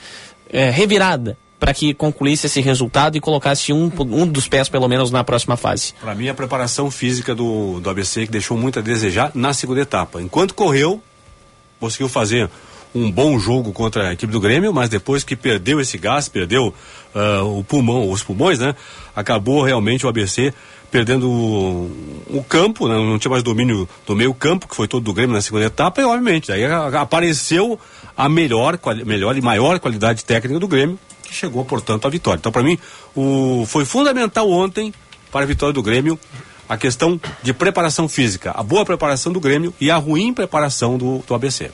é, 0.51 0.69
revirada 0.69 1.37
para 1.61 1.75
que 1.75 1.93
concluísse 1.93 2.47
esse 2.47 2.59
resultado 2.59 3.15
e 3.15 3.21
colocasse 3.21 3.71
um, 3.71 3.91
um 3.99 4.25
dos 4.25 4.47
pés, 4.47 4.67
pelo 4.67 4.87
menos, 4.87 5.11
na 5.11 5.23
próxima 5.23 5.55
fase? 5.55 5.93
Para 6.01 6.15
mim, 6.15 6.27
a 6.27 6.33
preparação 6.33 6.89
física 6.89 7.35
do, 7.35 7.79
do 7.79 7.87
ABC 7.87 8.25
que 8.25 8.31
deixou 8.31 8.57
muito 8.57 8.79
a 8.79 8.81
desejar 8.81 9.31
na 9.35 9.53
segunda 9.53 9.79
etapa. 9.79 10.19
Enquanto 10.19 10.55
correu, 10.55 10.99
conseguiu 11.79 12.09
fazer 12.09 12.49
um 12.95 13.11
bom 13.11 13.37
jogo 13.37 13.71
contra 13.71 14.09
a 14.09 14.13
equipe 14.13 14.33
do 14.33 14.39
Grêmio, 14.39 14.73
mas 14.73 14.89
depois 14.89 15.23
que 15.23 15.35
perdeu 15.35 15.79
esse 15.79 15.99
gás, 15.99 16.27
perdeu 16.27 16.73
uh, 17.13 17.59
o 17.59 17.63
pulmão, 17.63 18.09
os 18.09 18.23
pulmões, 18.23 18.57
né? 18.57 18.73
Acabou 19.15 19.61
realmente 19.61 20.03
o 20.03 20.09
ABC 20.09 20.51
perdendo 20.89 21.29
o, 21.29 22.37
o 22.37 22.43
campo, 22.43 22.87
né? 22.87 22.95
não 22.95 23.19
tinha 23.19 23.31
mais 23.31 23.43
domínio 23.43 23.87
do 24.05 24.15
meio 24.15 24.33
campo, 24.33 24.67
que 24.67 24.75
foi 24.75 24.87
todo 24.87 25.03
do 25.03 25.13
Grêmio 25.13 25.33
na 25.33 25.41
segunda 25.41 25.65
etapa, 25.65 26.01
e 26.01 26.03
obviamente, 26.03 26.49
daí 26.49 26.65
apareceu 26.65 27.79
a 28.17 28.27
melhor, 28.27 28.77
melhor 29.05 29.37
e 29.37 29.41
maior 29.41 29.79
qualidade 29.79 30.25
técnica 30.25 30.59
do 30.59 30.67
Grêmio, 30.67 30.99
que 31.31 31.35
chegou, 31.37 31.63
portanto, 31.65 32.05
à 32.05 32.09
vitória. 32.09 32.37
Então, 32.39 32.51
para 32.51 32.61
mim, 32.61 32.77
o, 33.15 33.63
foi 33.65 33.85
fundamental 33.85 34.49
ontem 34.51 34.93
para 35.31 35.43
a 35.43 35.47
vitória 35.47 35.73
do 35.73 35.81
Grêmio 35.81 36.19
a 36.67 36.77
questão 36.77 37.19
de 37.41 37.53
preparação 37.53 38.07
física, 38.07 38.51
a 38.51 38.61
boa 38.63 38.85
preparação 38.85 39.31
do 39.33 39.39
Grêmio 39.39 39.73
e 39.79 39.89
a 39.91 39.97
ruim 39.97 40.33
preparação 40.33 40.97
do, 40.97 41.19
do 41.27 41.33
ABC. 41.33 41.71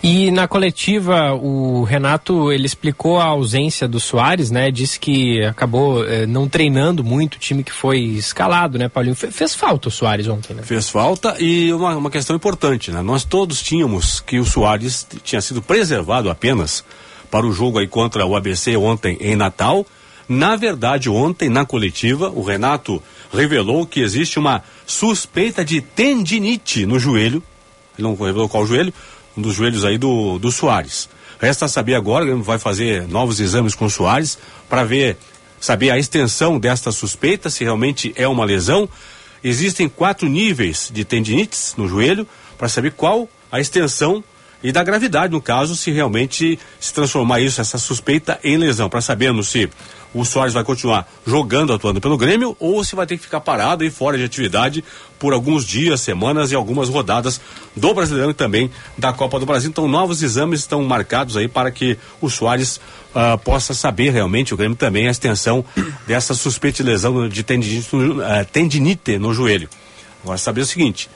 E 0.00 0.30
na 0.30 0.46
coletiva, 0.46 1.32
o 1.34 1.82
Renato 1.82 2.52
ele 2.52 2.66
explicou 2.66 3.18
a 3.18 3.24
ausência 3.24 3.88
do 3.88 3.98
Soares, 3.98 4.48
né? 4.48 4.70
Disse 4.70 5.00
que 5.00 5.44
acabou 5.44 6.04
eh, 6.06 6.24
não 6.24 6.48
treinando 6.48 7.02
muito 7.02 7.34
o 7.34 7.38
time 7.40 7.64
que 7.64 7.72
foi 7.72 7.98
escalado, 7.98 8.78
né, 8.78 8.88
Paulinho? 8.88 9.16
Fe- 9.16 9.32
fez 9.32 9.56
falta 9.56 9.88
o 9.88 9.90
Soares 9.90 10.28
ontem, 10.28 10.54
né? 10.54 10.62
Fez 10.62 10.88
falta 10.88 11.34
e 11.40 11.72
uma, 11.72 11.96
uma 11.96 12.10
questão 12.12 12.36
importante, 12.36 12.92
né? 12.92 13.02
Nós 13.02 13.24
todos 13.24 13.60
tínhamos 13.60 14.20
que 14.20 14.38
o 14.38 14.44
Soares 14.44 15.04
tinha 15.24 15.40
sido 15.40 15.60
preservado 15.60 16.30
apenas 16.30 16.84
para 17.30 17.46
o 17.46 17.52
jogo 17.52 17.78
aí 17.78 17.86
contra 17.86 18.24
o 18.26 18.36
ABC 18.36 18.76
ontem 18.76 19.16
em 19.20 19.36
Natal. 19.36 19.86
Na 20.28 20.56
verdade, 20.56 21.08
ontem, 21.08 21.48
na 21.48 21.64
coletiva, 21.64 22.28
o 22.28 22.42
Renato 22.42 23.02
revelou 23.32 23.86
que 23.86 24.00
existe 24.00 24.38
uma 24.38 24.62
suspeita 24.86 25.64
de 25.64 25.80
tendinite 25.80 26.84
no 26.84 26.98
joelho. 26.98 27.42
Ele 27.98 28.06
não 28.06 28.14
revelou 28.14 28.48
qual 28.48 28.66
joelho, 28.66 28.92
um 29.36 29.40
dos 29.40 29.54
joelhos 29.54 29.84
aí 29.84 29.96
do, 29.96 30.38
do 30.38 30.52
Soares. 30.52 31.08
Resta 31.40 31.68
saber 31.68 31.94
agora, 31.94 32.34
vai 32.36 32.58
fazer 32.58 33.06
novos 33.08 33.40
exames 33.40 33.74
com 33.74 33.86
o 33.86 33.90
Soares 33.90 34.36
para 34.68 34.84
ver, 34.84 35.16
saber 35.60 35.90
a 35.90 35.98
extensão 35.98 36.58
desta 36.58 36.92
suspeita, 36.92 37.48
se 37.48 37.64
realmente 37.64 38.12
é 38.16 38.28
uma 38.28 38.44
lesão. 38.44 38.88
Existem 39.42 39.88
quatro 39.88 40.28
níveis 40.28 40.90
de 40.92 41.04
tendinites 41.04 41.74
no 41.76 41.88
joelho 41.88 42.26
para 42.58 42.68
saber 42.68 42.92
qual 42.92 43.28
a 43.50 43.60
extensão 43.60 44.22
e 44.62 44.72
da 44.72 44.82
gravidade, 44.82 45.32
no 45.32 45.40
caso, 45.40 45.76
se 45.76 45.90
realmente 45.90 46.58
se 46.80 46.92
transformar 46.92 47.40
isso, 47.40 47.60
essa 47.60 47.78
suspeita, 47.78 48.40
em 48.42 48.56
lesão, 48.56 48.88
para 48.88 49.00
sabermos 49.00 49.48
se 49.48 49.70
o 50.12 50.24
Soares 50.24 50.54
vai 50.54 50.64
continuar 50.64 51.08
jogando, 51.24 51.72
atuando 51.72 52.00
pelo 52.00 52.16
Grêmio, 52.16 52.56
ou 52.58 52.82
se 52.82 52.96
vai 52.96 53.06
ter 53.06 53.16
que 53.16 53.22
ficar 53.22 53.40
parado 53.40 53.84
e 53.84 53.90
fora 53.90 54.16
de 54.18 54.24
atividade 54.24 54.82
por 55.18 55.32
alguns 55.32 55.64
dias, 55.64 56.00
semanas 56.00 56.50
e 56.50 56.54
algumas 56.56 56.88
rodadas 56.88 57.40
do 57.76 57.94
Brasileirão 57.94 58.30
e 58.30 58.34
também 58.34 58.70
da 58.96 59.12
Copa 59.12 59.38
do 59.38 59.46
Brasil. 59.46 59.70
Então, 59.70 59.86
novos 59.86 60.22
exames 60.22 60.60
estão 60.60 60.82
marcados 60.82 61.36
aí 61.36 61.46
para 61.46 61.70
que 61.70 61.96
o 62.20 62.28
Soares 62.28 62.80
ah, 63.14 63.38
possa 63.38 63.74
saber 63.74 64.10
realmente, 64.10 64.54
o 64.54 64.56
Grêmio 64.56 64.76
também, 64.76 65.06
a 65.06 65.10
extensão 65.10 65.64
dessa 66.06 66.34
suspeita 66.34 66.82
de 66.82 66.90
lesão 66.90 67.28
de 67.28 67.42
tendinite 67.44 67.88
ah, 68.24 68.44
tendinite 68.44 69.18
no 69.18 69.32
joelho. 69.32 69.68
Agora, 70.22 70.38
saber 70.38 70.62
o 70.62 70.66
seguinte: 70.66 71.08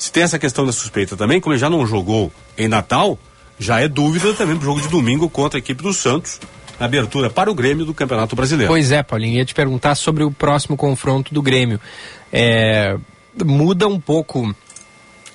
se 0.00 0.10
tem 0.10 0.22
essa 0.22 0.38
questão 0.38 0.64
da 0.64 0.72
suspeita 0.72 1.14
também, 1.14 1.42
como 1.42 1.52
ele 1.52 1.60
já 1.60 1.68
não 1.68 1.86
jogou 1.86 2.32
em 2.56 2.66
Natal, 2.66 3.18
já 3.58 3.80
é 3.80 3.86
dúvida 3.86 4.32
também 4.32 4.56
pro 4.56 4.64
jogo 4.64 4.80
de 4.80 4.88
domingo 4.88 5.28
contra 5.28 5.58
a 5.58 5.60
equipe 5.60 5.82
do 5.82 5.92
Santos, 5.92 6.40
na 6.78 6.86
abertura 6.86 7.28
para 7.28 7.50
o 7.50 7.54
Grêmio 7.54 7.84
do 7.84 7.92
Campeonato 7.92 8.34
Brasileiro. 8.34 8.72
Pois 8.72 8.90
é, 8.90 9.02
Paulinho, 9.02 9.36
ia 9.36 9.44
te 9.44 9.52
perguntar 9.52 9.94
sobre 9.96 10.24
o 10.24 10.30
próximo 10.30 10.74
confronto 10.74 11.34
do 11.34 11.42
Grêmio. 11.42 11.78
É, 12.32 12.96
muda 13.44 13.86
um 13.86 14.00
pouco 14.00 14.54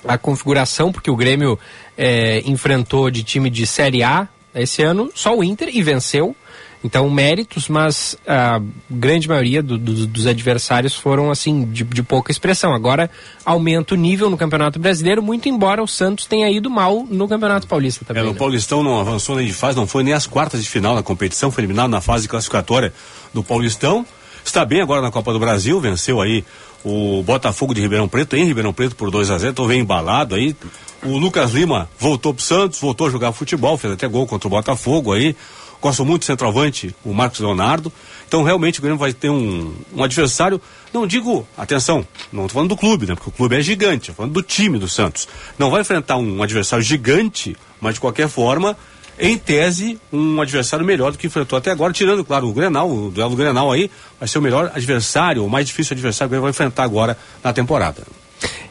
a 0.04 0.18
configuração, 0.18 0.90
porque 0.90 1.12
o 1.12 1.16
Grêmio 1.16 1.56
é, 1.96 2.42
enfrentou 2.44 3.08
de 3.08 3.22
time 3.22 3.48
de 3.48 3.68
Série 3.68 4.02
A 4.02 4.26
esse 4.52 4.82
ano 4.82 5.12
só 5.14 5.36
o 5.36 5.44
Inter 5.44 5.68
e 5.72 5.80
venceu. 5.80 6.34
Então, 6.84 7.08
méritos, 7.10 7.68
mas 7.68 8.16
a 8.26 8.60
grande 8.88 9.28
maioria 9.28 9.62
do- 9.62 9.76
do- 9.78 10.06
dos 10.06 10.26
adversários 10.26 10.94
foram, 10.94 11.30
assim, 11.30 11.64
de, 11.64 11.82
de 11.82 12.02
pouca 12.02 12.30
expressão. 12.30 12.72
Agora, 12.72 13.10
aumenta 13.44 13.94
o 13.94 13.96
nível 13.96 14.30
no 14.30 14.36
Campeonato 14.36 14.78
Brasileiro, 14.78 15.20
muito 15.22 15.48
embora 15.48 15.82
o 15.82 15.88
Santos 15.88 16.26
tenha 16.26 16.48
ido 16.50 16.70
mal 16.70 17.04
no 17.08 17.26
Campeonato 17.26 17.66
Paulista 17.66 18.04
também. 18.04 18.22
É, 18.22 18.26
o 18.26 18.32
né? 18.32 18.38
Paulistão 18.38 18.82
não 18.82 19.00
avançou 19.00 19.34
nem 19.36 19.46
de 19.46 19.52
fase, 19.52 19.76
não 19.76 19.86
foi 19.86 20.04
nem 20.04 20.12
às 20.14 20.26
quartas 20.26 20.62
de 20.62 20.68
final 20.68 20.94
na 20.94 21.02
competição, 21.02 21.50
foi 21.50 21.62
eliminado 21.62 21.90
na 21.90 22.00
fase 22.00 22.28
classificatória 22.28 22.92
do 23.34 23.42
Paulistão. 23.42 24.06
Está 24.44 24.64
bem 24.64 24.80
agora 24.80 25.00
na 25.02 25.10
Copa 25.10 25.32
do 25.32 25.40
Brasil, 25.40 25.80
venceu 25.80 26.20
aí 26.20 26.44
o 26.84 27.20
Botafogo 27.24 27.74
de 27.74 27.80
Ribeirão 27.80 28.06
Preto, 28.06 28.36
em 28.36 28.44
Ribeirão 28.44 28.72
Preto 28.72 28.94
por 28.94 29.10
2 29.10 29.28
a 29.30 29.38
0 29.38 29.54
tô 29.54 29.66
bem 29.66 29.80
embalado 29.80 30.36
aí. 30.36 30.54
O 31.02 31.16
Lucas 31.18 31.50
Lima 31.52 31.88
voltou 31.98 32.32
pro 32.32 32.42
Santos, 32.44 32.78
voltou 32.78 33.08
a 33.08 33.10
jogar 33.10 33.32
futebol, 33.32 33.76
fez 33.76 33.92
até 33.94 34.06
gol 34.06 34.24
contra 34.26 34.46
o 34.46 34.50
Botafogo 34.50 35.12
aí. 35.12 35.34
Gosto 35.80 36.04
muito 36.04 36.22
do 36.22 36.26
centroavante, 36.26 36.94
o 37.04 37.12
Marcos 37.12 37.40
Leonardo. 37.40 37.92
Então, 38.26 38.42
realmente, 38.42 38.78
o 38.78 38.82
Grêmio 38.82 38.98
vai 38.98 39.12
ter 39.12 39.30
um, 39.30 39.74
um 39.94 40.02
adversário. 40.02 40.60
Não 40.92 41.06
digo, 41.06 41.46
atenção, 41.56 42.06
não 42.32 42.46
estou 42.46 42.54
falando 42.54 42.70
do 42.70 42.76
clube, 42.76 43.06
né? 43.06 43.14
Porque 43.14 43.30
o 43.30 43.32
clube 43.32 43.56
é 43.56 43.60
gigante, 43.60 44.10
estou 44.10 44.14
falando 44.14 44.32
do 44.32 44.42
time 44.42 44.78
do 44.78 44.88
Santos. 44.88 45.28
Não 45.58 45.70
vai 45.70 45.82
enfrentar 45.82 46.16
um 46.16 46.42
adversário 46.42 46.84
gigante, 46.84 47.56
mas 47.80 47.94
de 47.94 48.00
qualquer 48.00 48.28
forma, 48.28 48.76
em 49.18 49.38
tese, 49.38 49.98
um 50.12 50.40
adversário 50.40 50.84
melhor 50.84 51.12
do 51.12 51.18
que 51.18 51.26
enfrentou 51.26 51.58
até 51.58 51.70
agora, 51.70 51.92
tirando, 51.92 52.24
claro, 52.24 52.48
o 52.48 52.52
Grenal, 52.52 52.90
o 52.90 53.10
duelo 53.10 53.30
do 53.30 53.36
Grenal 53.36 53.70
aí, 53.70 53.90
vai 54.18 54.28
ser 54.28 54.38
o 54.38 54.42
melhor 54.42 54.72
adversário, 54.74 55.44
o 55.44 55.48
mais 55.48 55.66
difícil 55.66 55.94
adversário 55.94 56.28
que 56.28 56.36
o 56.36 56.36
Grêmio 56.36 56.42
vai 56.42 56.50
enfrentar 56.50 56.84
agora 56.84 57.16
na 57.42 57.52
temporada. 57.52 58.02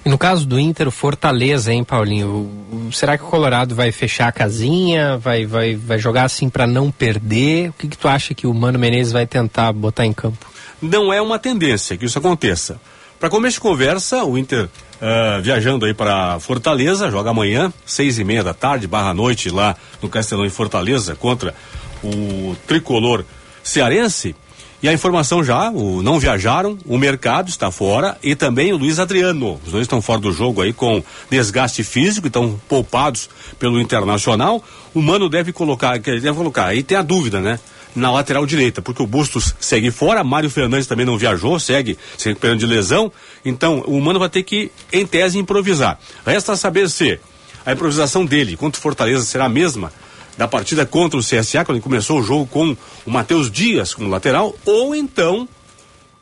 E 0.06 0.10
no 0.10 0.18
caso 0.18 0.46
do 0.46 0.60
Inter, 0.60 0.88
o 0.88 0.92
Fortaleza, 0.92 1.74
hein, 1.74 1.84
Paulinho? 1.84 2.50
Será 2.92 3.18
que 3.18 3.24
o 3.24 3.28
Colorado 3.28 3.74
vai 3.74 3.92
fechar 3.92 4.28
a 4.28 4.32
casinha? 4.32 5.18
Vai, 5.18 5.46
vai, 5.46 5.76
vai 5.76 5.98
jogar 5.98 6.24
assim 6.24 6.50
para 6.50 6.68
não 6.68 6.92
perder? 6.92 7.70
O 7.70 7.74
que, 7.74 7.88
que 7.88 7.98
tu 7.98 8.08
acha 8.08 8.34
que 8.34 8.46
o 8.46 8.54
Mano 8.54 8.78
Menezes 8.78 9.12
vai 9.12 9.26
tentar 9.26 9.74
botar 9.74 10.06
em 10.06 10.14
campo? 10.14 10.46
não 10.82 11.12
é 11.12 11.22
uma 11.22 11.40
tendência 11.40 11.98
que 11.98 12.06
isso 12.06 12.20
aconteça. 12.20 12.80
Para 13.20 13.30
começo 13.30 13.56
de 13.56 13.62
conversa, 13.62 14.24
o 14.24 14.38
Inter 14.38 14.70
ah, 15.02 15.40
viajando 15.42 15.86
aí 15.86 15.94
para 15.94 16.40
Fortaleza, 16.40 17.10
joga 17.10 17.30
amanhã, 17.30 17.72
seis 17.86 18.20
e 18.20 18.24
meia 18.24 18.44
da 18.44 18.54
tarde, 18.54 18.88
barra 18.88 19.14
noite, 19.14 19.50
lá 19.50 19.76
no 20.02 20.10
Castelão 20.10 20.46
em 20.46 20.50
Fortaleza, 20.50 21.16
contra 21.16 21.56
o 22.04 22.56
tricolor 22.68 23.26
cearense. 23.64 24.36
E 24.86 24.88
a 24.88 24.94
informação 24.94 25.44
já, 25.44 25.72
o 25.72 26.04
não 26.04 26.20
viajaram, 26.20 26.78
o 26.86 26.96
mercado 26.96 27.50
está 27.50 27.72
fora 27.72 28.16
e 28.22 28.36
também 28.36 28.72
o 28.72 28.78
Luiz 28.78 29.00
Adriano. 29.00 29.60
Os 29.66 29.72
dois 29.72 29.86
estão 29.86 30.00
fora 30.00 30.22
do 30.22 30.32
jogo 30.32 30.62
aí 30.62 30.72
com 30.72 31.04
desgaste 31.28 31.84
físico, 31.84 32.28
estão 32.28 32.62
poupados 32.70 33.28
pelo 33.58 33.82
Internacional. 33.82 34.64
O 34.94 35.02
Mano 35.02 35.28
deve 35.28 35.52
colocar, 35.52 35.98
deve 35.98 36.32
colocar, 36.34 36.68
aí 36.68 36.84
tem 36.84 36.96
a 36.96 37.02
dúvida, 37.02 37.42
né? 37.42 37.60
Na 37.96 38.12
lateral 38.12 38.46
direita, 38.46 38.80
porque 38.80 39.02
o 39.02 39.08
Bustos 39.08 39.56
segue 39.60 39.90
fora, 39.90 40.24
Mário 40.24 40.52
Fernandes 40.52 40.86
também 40.86 41.04
não 41.04 41.18
viajou, 41.18 41.60
segue 41.60 41.98
se 42.16 42.30
recuperando 42.30 42.60
de 42.60 42.68
lesão. 42.68 43.12
Então, 43.44 43.84
o 43.88 44.00
Mano 44.00 44.20
vai 44.20 44.30
ter 44.30 44.44
que, 44.44 44.72
em 44.94 45.04
tese, 45.04 45.40
improvisar. 45.40 45.98
Resta 46.24 46.56
saber 46.56 46.92
se 46.92 47.20
a 47.66 47.74
improvisação 47.74 48.24
dele 48.24 48.56
contra 48.56 48.78
o 48.78 48.82
Fortaleza 48.84 49.26
será 49.26 49.46
a 49.46 49.50
mesma 49.50 49.92
da 50.38 50.48
partida 50.48 50.86
contra 50.86 51.18
o 51.18 51.24
CSA, 51.24 51.64
quando 51.64 51.78
ele 51.78 51.84
começou 51.84 52.20
o 52.20 52.24
jogo 52.24 52.46
com 52.46 52.76
o 53.06 53.12
Matheus 53.12 53.50
Dias 53.50 53.94
como 53.94 54.10
lateral, 54.10 54.56
ou 54.66 54.94
então 54.94 55.48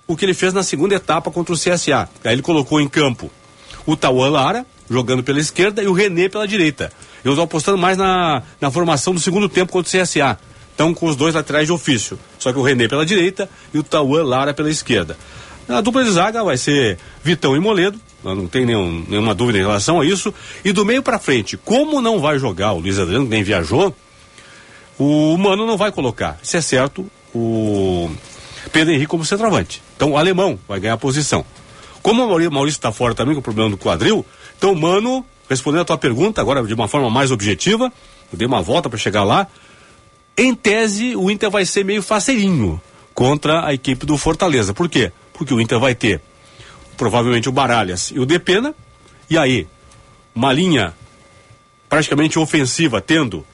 o 0.08 0.16
que 0.16 0.26
ele 0.26 0.34
fez 0.34 0.54
na 0.54 0.64
segunda 0.64 0.96
etapa 0.96 1.32
contra 1.32 1.54
o 1.54 1.58
CSA. 1.58 2.10
Aí 2.24 2.34
ele 2.34 2.42
colocou 2.42 2.80
em 2.80 2.88
campo 2.88 3.32
o 3.86 3.96
Tauan 3.96 4.30
Lara, 4.30 4.66
jogando 4.90 5.24
pela 5.24 5.40
esquerda, 5.40 5.82
e 5.82 5.88
o 5.88 5.94
René 5.94 6.30
pela 6.30 6.48
direita. 6.48 6.92
Eu 7.24 7.32
estou 7.32 7.46
apostando 7.46 7.78
mais 7.78 7.98
na, 7.98 8.44
na 8.60 8.70
formação 8.70 9.14
do 9.14 9.20
segundo 9.20 9.48
tempo 9.50 9.72
contra 9.72 9.98
o 9.98 10.02
CSA. 10.02 10.38
Então, 10.76 10.94
com 10.94 11.06
os 11.06 11.16
dois 11.16 11.36
laterais 11.36 11.68
de 11.68 11.72
ofício. 11.72 12.20
Só 12.40 12.52
que 12.52 12.60
o 12.60 12.64
René 12.64 12.88
pela 12.88 13.06
direita 13.06 13.50
e 13.74 13.80
o 13.80 13.84
Tauan 13.84 14.24
Lara 14.24 14.54
pela 14.54 14.70
esquerda. 14.70 15.18
A 15.68 15.82
dupla 15.82 16.04
de 16.04 16.12
zaga 16.12 16.44
vai 16.44 16.58
ser 16.58 16.98
Vitão 17.24 17.56
e 17.56 17.60
Moledo, 17.60 18.00
não 18.24 18.48
tem 18.48 18.66
nenhum- 18.66 19.04
nenhuma 19.08 19.34
dúvida 19.36 19.58
em 19.60 19.62
relação 19.62 20.00
a 20.00 20.06
isso. 20.06 20.34
E 20.64 20.72
do 20.72 20.86
meio 20.86 21.04
para 21.04 21.20
frente, 21.20 21.58
como 21.58 22.02
não 22.02 22.20
vai 22.20 22.40
jogar 22.40 22.74
o 22.74 22.80
Luiz 22.80 22.98
Adriano, 23.00 23.26
que 23.26 23.32
nem 23.32 23.44
viajou, 23.44 23.96
o 24.98 25.38
Mano 25.38 25.66
não 25.66 25.78
vai 25.78 25.92
colocar. 25.92 26.40
Isso 26.42 26.56
é 26.58 26.62
certo, 26.62 27.06
o 27.34 28.10
Pedro 28.72 28.94
Henrique 28.94 29.08
como 29.08 29.26
centroavante. 29.26 29.82
Então 29.96 30.12
o 30.12 30.18
alemão 30.18 30.58
vai 30.68 30.80
ganhar 30.80 30.94
a 30.94 30.98
posição. 30.98 31.46
Como 32.02 32.24
o 32.24 32.52
Maurício 32.52 32.78
está 32.78 32.92
fora 32.92 33.14
também 33.16 33.34
com 33.34 33.40
o 33.40 33.44
problema 33.44 33.70
do 33.70 33.78
quadril, 33.78 34.26
então 34.58 34.74
o 34.74 34.76
Mano, 34.80 35.26
respondendo 35.50 35.82
a 35.82 35.86
tua 35.86 35.98
pergunta, 35.98 36.42
agora 36.42 36.64
de 36.64 36.74
uma 36.74 36.88
forma 36.88 37.10
mais 37.10 37.32
objetiva, 37.32 37.92
eu 38.32 38.38
dei 38.38 38.48
uma 38.48 38.62
volta 38.62 38.90
para 38.90 39.00
chegar 39.00 39.24
lá. 39.24 39.48
Em 40.38 40.54
tese, 40.56 41.16
o 41.16 41.30
Inter 41.30 41.50
vai 41.50 41.66
ser 41.66 41.86
meio 41.86 42.02
faceirinho 42.02 42.82
contra 43.14 43.66
a 43.66 43.74
equipe 43.74 44.06
do 44.06 44.18
Fortaleza. 44.18 44.74
Por 44.74 44.90
quê? 44.90 45.12
Porque 45.32 45.54
o 45.54 45.62
Inter 45.62 45.80
vai 45.80 45.94
ter 45.96 46.20
provavelmente 47.04 47.50
o 47.50 47.52
Baralhas 47.52 48.12
e 48.16 48.20
o 48.20 48.26
Depena, 48.26 48.74
e 49.30 49.38
aí 49.38 49.68
uma 50.34 50.54
linha 50.54 50.94
praticamente 51.90 52.40
ofensiva, 52.40 53.02
tendo 53.02 53.46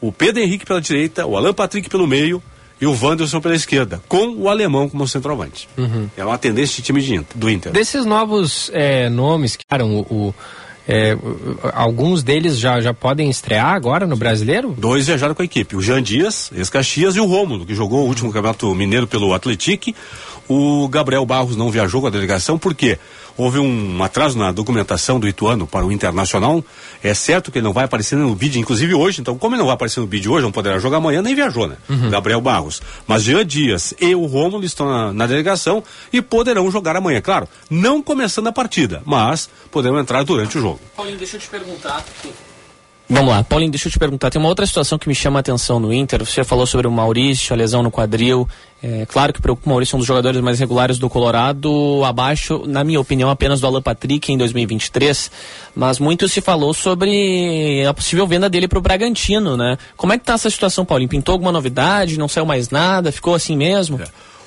o 0.00 0.10
Pedro 0.10 0.42
Henrique 0.42 0.66
pela 0.66 0.80
direita, 0.80 1.24
o 1.24 1.36
Alan 1.36 1.54
Patrick 1.54 1.88
pelo 1.88 2.08
meio 2.08 2.42
e 2.80 2.86
o 2.86 2.92
Wanderson 3.00 3.40
pela 3.40 3.54
esquerda, 3.54 4.02
com 4.08 4.34
o 4.36 4.48
alemão 4.48 4.88
como 4.88 5.06
centroavante. 5.06 5.68
É 6.16 6.24
uma 6.24 6.36
tendência 6.38 6.76
de 6.76 6.82
time 6.82 7.00
de 7.00 7.14
Inter- 7.14 7.38
do 7.38 7.48
Inter. 7.48 7.72
Desses 7.72 8.04
novos 8.04 8.68
é, 8.74 9.08
nomes 9.08 9.54
que 9.54 9.64
eram 9.70 10.00
o, 10.00 10.00
o- 10.28 10.34
é, 10.90 11.16
alguns 11.74 12.22
deles 12.24 12.58
já, 12.58 12.80
já 12.80 12.92
podem 12.94 13.28
estrear 13.30 13.74
agora 13.74 14.06
no 14.06 14.16
brasileiro? 14.16 14.74
Dois 14.76 15.06
viajaram 15.06 15.34
com 15.34 15.42
a 15.42 15.44
equipe, 15.44 15.76
o 15.76 15.82
Jean 15.82 16.02
Dias, 16.02 16.50
ex-Caxias, 16.52 17.14
e 17.14 17.20
o 17.20 17.26
Rômulo, 17.26 17.64
que 17.66 17.74
jogou 17.74 18.04
o 18.04 18.08
último 18.08 18.32
campeonato 18.32 18.74
mineiro 18.74 19.06
pelo 19.06 19.34
Atletique. 19.34 19.94
O 20.48 20.88
Gabriel 20.88 21.26
Barros 21.26 21.56
não 21.56 21.70
viajou 21.70 22.00
com 22.00 22.06
a 22.06 22.10
delegação, 22.10 22.58
por 22.58 22.74
quê? 22.74 22.98
Houve 23.36 23.58
um 23.60 24.02
atraso 24.02 24.36
na 24.36 24.50
documentação 24.50 25.20
do 25.20 25.28
Ituano 25.28 25.66
para 25.66 25.86
o 25.86 25.92
Internacional. 25.92 26.64
É 27.02 27.14
certo 27.14 27.52
que 27.52 27.58
ele 27.58 27.64
não 27.64 27.72
vai 27.72 27.84
aparecer 27.84 28.16
no 28.16 28.34
vídeo, 28.34 28.58
inclusive 28.58 28.94
hoje, 28.94 29.20
então, 29.20 29.38
como 29.38 29.54
ele 29.54 29.60
não 29.60 29.66
vai 29.66 29.74
aparecer 29.74 30.00
no 30.00 30.06
vídeo 30.06 30.32
hoje, 30.32 30.42
não 30.42 30.50
poderá 30.50 30.78
jogar 30.78 30.96
amanhã, 30.96 31.22
nem 31.22 31.36
viajou, 31.36 31.68
né? 31.68 31.76
Gabriel 32.10 32.40
Barros. 32.40 32.82
Mas 33.06 33.22
Jean 33.22 33.46
Dias 33.46 33.94
e 34.00 34.12
o 34.14 34.26
Rômulo 34.26 34.64
estão 34.64 34.88
na, 34.88 35.12
na 35.12 35.26
delegação 35.26 35.84
e 36.12 36.20
poderão 36.20 36.68
jogar 36.70 36.96
amanhã. 36.96 37.20
Claro, 37.20 37.46
não 37.70 38.02
começando 38.02 38.48
a 38.48 38.52
partida, 38.52 39.02
mas 39.04 39.48
poderão 39.70 40.00
entrar 40.00 40.24
durante 40.24 40.58
o 40.58 40.60
jogo. 40.60 40.80
Paulinho, 40.96 41.18
deixa 41.18 41.36
eu 41.36 41.40
te 41.40 41.48
perguntar. 41.48 42.04
Vamos 43.10 43.30
lá, 43.30 43.42
Paulinho, 43.42 43.70
deixa 43.70 43.88
eu 43.88 43.92
te 43.92 43.98
perguntar. 43.98 44.28
Tem 44.28 44.38
uma 44.38 44.50
outra 44.50 44.66
situação 44.66 44.98
que 44.98 45.08
me 45.08 45.14
chama 45.14 45.38
a 45.38 45.40
atenção 45.40 45.80
no 45.80 45.90
Inter. 45.90 46.22
Você 46.26 46.44
falou 46.44 46.66
sobre 46.66 46.86
o 46.86 46.90
Maurício, 46.90 47.54
a 47.54 47.56
lesão 47.56 47.82
no 47.82 47.90
quadril. 47.90 48.46
É 48.82 49.06
claro 49.06 49.32
que 49.32 49.40
preocupa 49.40 49.66
o 49.66 49.70
Maurício, 49.70 49.94
é 49.94 49.96
um 49.96 50.00
dos 50.00 50.06
jogadores 50.06 50.38
mais 50.42 50.60
regulares 50.60 50.98
do 50.98 51.08
Colorado, 51.08 52.04
abaixo, 52.04 52.64
na 52.66 52.84
minha 52.84 53.00
opinião, 53.00 53.30
apenas 53.30 53.62
do 53.62 53.66
Alan 53.66 53.80
Patrick 53.80 54.30
em 54.30 54.36
2023. 54.36 55.30
Mas 55.74 55.98
muito 55.98 56.28
se 56.28 56.42
falou 56.42 56.74
sobre 56.74 57.82
a 57.88 57.94
possível 57.94 58.26
venda 58.26 58.48
dele 58.48 58.68
para 58.68 58.78
o 58.78 58.82
Bragantino, 58.82 59.56
né? 59.56 59.78
Como 59.96 60.12
é 60.12 60.18
que 60.18 60.24
tá 60.24 60.34
essa 60.34 60.50
situação, 60.50 60.84
Paulinho? 60.84 61.08
Pintou 61.08 61.32
alguma 61.32 61.50
novidade? 61.50 62.18
Não 62.18 62.28
saiu 62.28 62.44
mais 62.44 62.68
nada? 62.68 63.10
Ficou 63.10 63.34
assim 63.34 63.56
mesmo? 63.56 63.98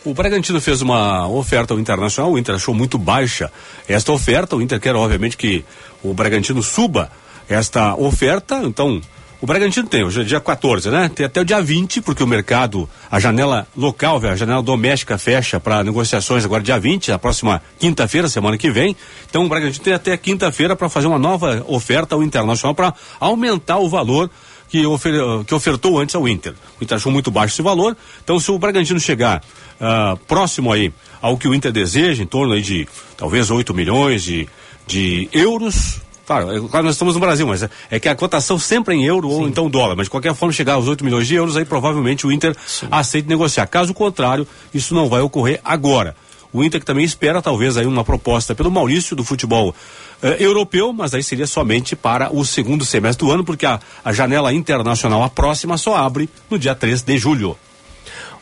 O 0.06 0.14
Bragantino 0.14 0.62
fez 0.62 0.84
uma 0.84 1.28
oferta 1.28 1.74
ao 1.74 1.80
Internacional, 1.80 2.32
o 2.32 2.38
Inter 2.38 2.56
achou 2.56 2.74
muito 2.74 2.98
baixa 2.98 3.52
esta 3.88 4.12
oferta, 4.12 4.56
o 4.56 4.62
Inter 4.62 4.80
quer 4.80 4.96
obviamente 4.96 5.36
que 5.36 5.66
o 6.04 6.14
Bragantino 6.14 6.62
suba 6.64 7.12
esta 7.54 7.96
oferta, 7.96 8.62
então 8.64 9.02
o 9.42 9.46
Bragantino 9.48 9.88
tem, 9.88 10.04
hoje 10.04 10.22
é 10.22 10.24
dia 10.24 10.40
14, 10.40 10.92
né? 10.92 11.10
Tem 11.10 11.26
até 11.26 11.42
o 11.42 11.44
dia 11.44 11.60
20, 11.60 12.02
porque 12.02 12.24
o 12.24 12.28
mercado, 12.28 12.88
a 13.10 13.20
janela 13.20 13.68
local, 13.76 14.24
a 14.24 14.36
janela 14.36 14.62
doméstica 14.62 15.18
fecha 15.18 15.60
para 15.60 15.84
negociações 15.84 16.46
agora 16.46 16.62
dia 16.62 16.80
20, 16.80 17.10
na 17.10 17.18
próxima 17.18 17.60
quinta-feira, 17.80 18.30
semana 18.30 18.56
que 18.56 18.70
vem. 18.70 18.96
Então 19.28 19.44
o 19.44 19.50
Bragantino 19.50 19.84
tem 19.84 19.94
até 19.94 20.16
quinta-feira 20.16 20.76
para 20.76 20.88
fazer 20.88 21.08
uma 21.08 21.18
nova 21.18 21.66
oferta 21.68 22.14
ao 22.14 22.22
Internacional 22.22 22.76
para 22.76 22.94
aumentar 23.20 23.80
o 23.80 23.90
valor 23.90 24.30
que, 24.70 24.86
ofer 24.86 25.14
que 25.48 25.56
ofertou 25.56 25.98
antes 25.98 26.14
ao 26.14 26.28
Inter. 26.28 26.54
O 26.80 26.84
Inter 26.84 26.98
achou 26.98 27.12
muito 27.12 27.32
baixo 27.32 27.56
esse 27.56 27.64
valor, 27.64 27.98
então 28.24 28.40
se 28.40 28.52
o 28.52 28.60
Bragantino 28.60 29.00
chegar 29.00 29.42
uh, 29.82 30.16
próximo 30.28 30.72
aí 30.72 30.94
ao 31.20 31.36
que 31.36 31.48
o 31.48 31.56
Inter 31.56 31.72
deseja, 31.72 32.22
em 32.22 32.28
torno 32.28 32.54
aí 32.54 32.62
de 32.62 32.88
talvez 33.18 33.50
8 33.50 33.74
milhões 33.74 34.22
de, 34.22 34.48
de 34.86 35.28
euros, 35.34 36.00
Claro, 36.32 36.50
é, 36.50 36.70
claro, 36.70 36.86
nós 36.86 36.96
estamos 36.96 37.14
no 37.14 37.20
Brasil, 37.20 37.46
mas 37.46 37.62
é, 37.62 37.70
é 37.90 38.00
que 38.00 38.08
a 38.08 38.16
cotação 38.16 38.58
sempre 38.58 38.96
é 38.96 38.98
em 38.98 39.04
euro 39.04 39.28
Sim. 39.28 39.36
ou 39.36 39.48
então 39.50 39.70
dólar. 39.70 39.98
Mas 39.98 40.06
de 40.06 40.12
qualquer 40.12 40.34
forma, 40.34 40.54
chegar 40.54 40.76
aos 40.76 40.88
8 40.88 41.04
milhões 41.04 41.28
de 41.28 41.36
euros, 41.36 41.58
aí 41.58 41.66
provavelmente 41.66 42.26
o 42.26 42.32
Inter 42.32 42.56
Sim. 42.66 42.88
aceite 42.90 43.28
negociar. 43.28 43.68
Caso 43.68 43.94
contrário, 43.94 44.48
isso 44.74 44.96
não 44.96 45.10
vai 45.10 45.20
ocorrer 45.20 45.60
agora. 45.62 46.16
O 46.54 46.64
Inter 46.64 46.80
que 46.80 46.86
também 46.86 47.04
espera 47.04 47.42
talvez 47.42 47.76
aí 47.76 47.86
uma 47.86 48.06
proposta 48.06 48.56
pelo 48.56 48.72
Maurício 48.72 49.14
do 49.14 49.26
futebol 49.26 49.76
eh, 50.22 50.38
europeu, 50.40 50.94
mas 50.94 51.14
aí 51.14 51.24
seria 51.24 51.48
somente 51.48 51.96
para 51.98 52.34
o 52.34 52.46
segundo 52.46 52.86
semestre 52.86 53.26
do 53.26 53.32
ano, 53.32 53.44
porque 53.44 53.66
a, 53.66 53.80
a 54.04 54.14
janela 54.14 54.54
internacional, 54.54 55.24
a 55.24 55.30
próxima, 55.30 55.78
só 55.78 55.96
abre 55.96 56.30
no 56.50 56.58
dia 56.58 56.76
3 56.76 57.02
de 57.04 57.18
julho. 57.18 57.58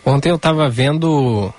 Ontem 0.06 0.30
eu 0.30 0.36
estava 0.36 0.69
vendo 0.69 1.52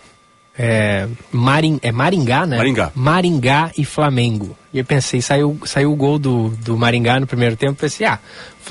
é, 0.58 1.08
Maring, 1.32 1.78
é 1.82 1.92
Maringá, 1.92 2.46
né? 2.46 2.56
Maringá. 2.56 2.92
Maringá 2.94 3.70
e 3.76 3.84
Flamengo. 3.84 4.56
E 4.72 4.78
eu 4.78 4.84
pensei, 4.84 5.20
saiu, 5.20 5.58
saiu 5.64 5.92
o 5.92 5.96
gol 5.96 6.18
do, 6.18 6.50
do 6.50 6.76
Maringá 6.76 7.18
no 7.18 7.26
primeiro 7.26 7.56
tempo, 7.56 7.80
pensei, 7.80 8.06
ah, 8.06 8.18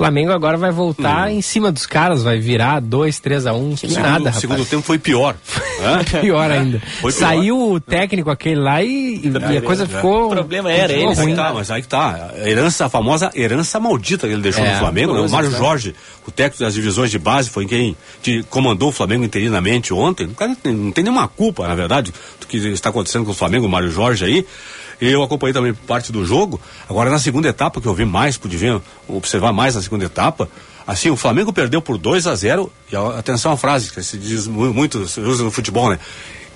Flamengo 0.00 0.32
agora 0.32 0.56
vai 0.56 0.70
voltar 0.70 1.28
hum. 1.28 1.32
em 1.32 1.42
cima 1.42 1.70
dos 1.70 1.84
caras, 1.84 2.22
vai 2.22 2.38
virar 2.38 2.80
2, 2.80 3.20
3 3.20 3.46
a 3.46 3.52
1 3.52 3.56
um, 3.58 3.74
que 3.74 3.80
segundo, 3.80 3.96
nada, 3.96 4.12
rapaz. 4.12 4.36
O 4.38 4.40
segundo 4.40 4.64
tempo 4.64 4.82
foi 4.82 4.98
pior. 4.98 5.36
pior 6.22 6.50
ainda. 6.50 6.80
Foi 7.02 7.12
pior. 7.12 7.20
Saiu 7.20 7.72
o 7.72 7.78
técnico 7.78 8.30
aquele 8.30 8.60
lá 8.60 8.82
e, 8.82 9.20
e 9.22 9.56
a 9.58 9.60
coisa 9.60 9.86
ficou... 9.86 10.28
O 10.28 10.30
problema 10.30 10.72
era 10.72 10.90
ele. 10.90 11.12
Ruim. 11.12 11.34
Tá, 11.34 11.52
mas 11.52 11.70
aí 11.70 11.82
tá, 11.82 12.30
a 12.34 12.48
herança, 12.48 12.86
a 12.86 12.88
famosa 12.88 13.30
herança 13.34 13.78
maldita 13.78 14.26
que 14.26 14.32
ele 14.32 14.42
deixou 14.42 14.64
é, 14.64 14.72
no 14.72 14.78
Flamengo, 14.78 15.12
né? 15.12 15.20
O 15.20 15.30
Mário 15.30 15.50
Jorge, 15.50 15.94
o 16.26 16.30
técnico 16.30 16.64
das 16.64 16.72
divisões 16.72 17.10
de 17.10 17.18
base, 17.18 17.50
foi 17.50 17.66
quem 17.66 17.94
te 18.22 18.42
comandou 18.48 18.88
o 18.88 18.92
Flamengo 18.92 19.22
interinamente 19.22 19.92
ontem. 19.92 20.26
O 20.26 20.34
cara 20.34 20.56
não 20.64 20.92
tem 20.92 21.04
nenhuma 21.04 21.28
culpa, 21.28 21.68
na 21.68 21.74
verdade, 21.74 22.12
do 22.40 22.46
que 22.46 22.56
está 22.56 22.88
acontecendo 22.88 23.26
com 23.26 23.32
o 23.32 23.34
Flamengo, 23.34 23.66
o 23.66 23.68
Mário 23.68 23.90
Jorge 23.90 24.24
aí. 24.24 24.46
Eu 25.00 25.22
acompanhei 25.22 25.54
também 25.54 25.72
parte 25.72 26.12
do 26.12 26.24
jogo. 26.24 26.60
Agora, 26.88 27.08
na 27.08 27.18
segunda 27.18 27.48
etapa, 27.48 27.80
que 27.80 27.86
eu 27.86 27.94
vi 27.94 28.04
mais, 28.04 28.36
pude 28.36 28.56
ver, 28.56 28.80
observar 29.08 29.52
mais 29.52 29.74
na 29.74 29.82
segunda 29.82 30.04
etapa, 30.04 30.48
assim, 30.86 31.10
o 31.10 31.16
Flamengo 31.16 31.52
perdeu 31.52 31.80
por 31.80 31.96
2 31.96 32.26
a 32.26 32.34
0 32.34 32.70
e 32.92 32.96
atenção 32.96 33.52
à 33.52 33.56
frase 33.56 33.90
que 33.90 34.02
se 34.02 34.18
diz 34.18 34.46
muito, 34.46 35.08
se 35.08 35.20
usa 35.20 35.42
no 35.42 35.50
futebol, 35.50 35.88
né? 35.88 35.98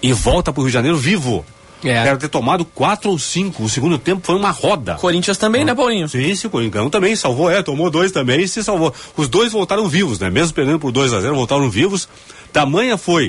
E 0.02 0.12
volta 0.12 0.52
para 0.52 0.60
o 0.60 0.64
Rio 0.64 0.70
de 0.70 0.74
Janeiro 0.74 0.98
vivo. 0.98 1.44
É. 1.82 1.90
Era 1.90 2.16
ter 2.16 2.28
tomado 2.28 2.64
quatro 2.64 3.10
ou 3.10 3.18
cinco. 3.18 3.62
O 3.62 3.68
segundo 3.68 3.98
tempo 3.98 4.22
foi 4.24 4.34
uma 4.34 4.50
roda. 4.50 4.94
Corinthians 4.94 5.36
também, 5.36 5.62
ah. 5.62 5.66
né, 5.66 5.74
Paulinho? 5.74 6.08
Sim, 6.08 6.34
sim, 6.34 6.46
o 6.46 6.50
Corinthians 6.50 6.90
também 6.90 7.14
salvou, 7.14 7.50
é, 7.50 7.62
tomou 7.62 7.90
dois 7.90 8.10
também 8.10 8.40
e 8.40 8.48
se 8.48 8.62
salvou. 8.62 8.92
Os 9.16 9.28
dois 9.28 9.52
voltaram 9.52 9.86
vivos, 9.88 10.18
né? 10.18 10.30
Mesmo 10.30 10.54
perdendo 10.54 10.78
por 10.78 10.90
2 10.92 11.12
a 11.12 11.20
0 11.20 11.34
voltaram 11.34 11.68
vivos. 11.68 12.08
Tamanha 12.52 12.96
foi 12.96 13.28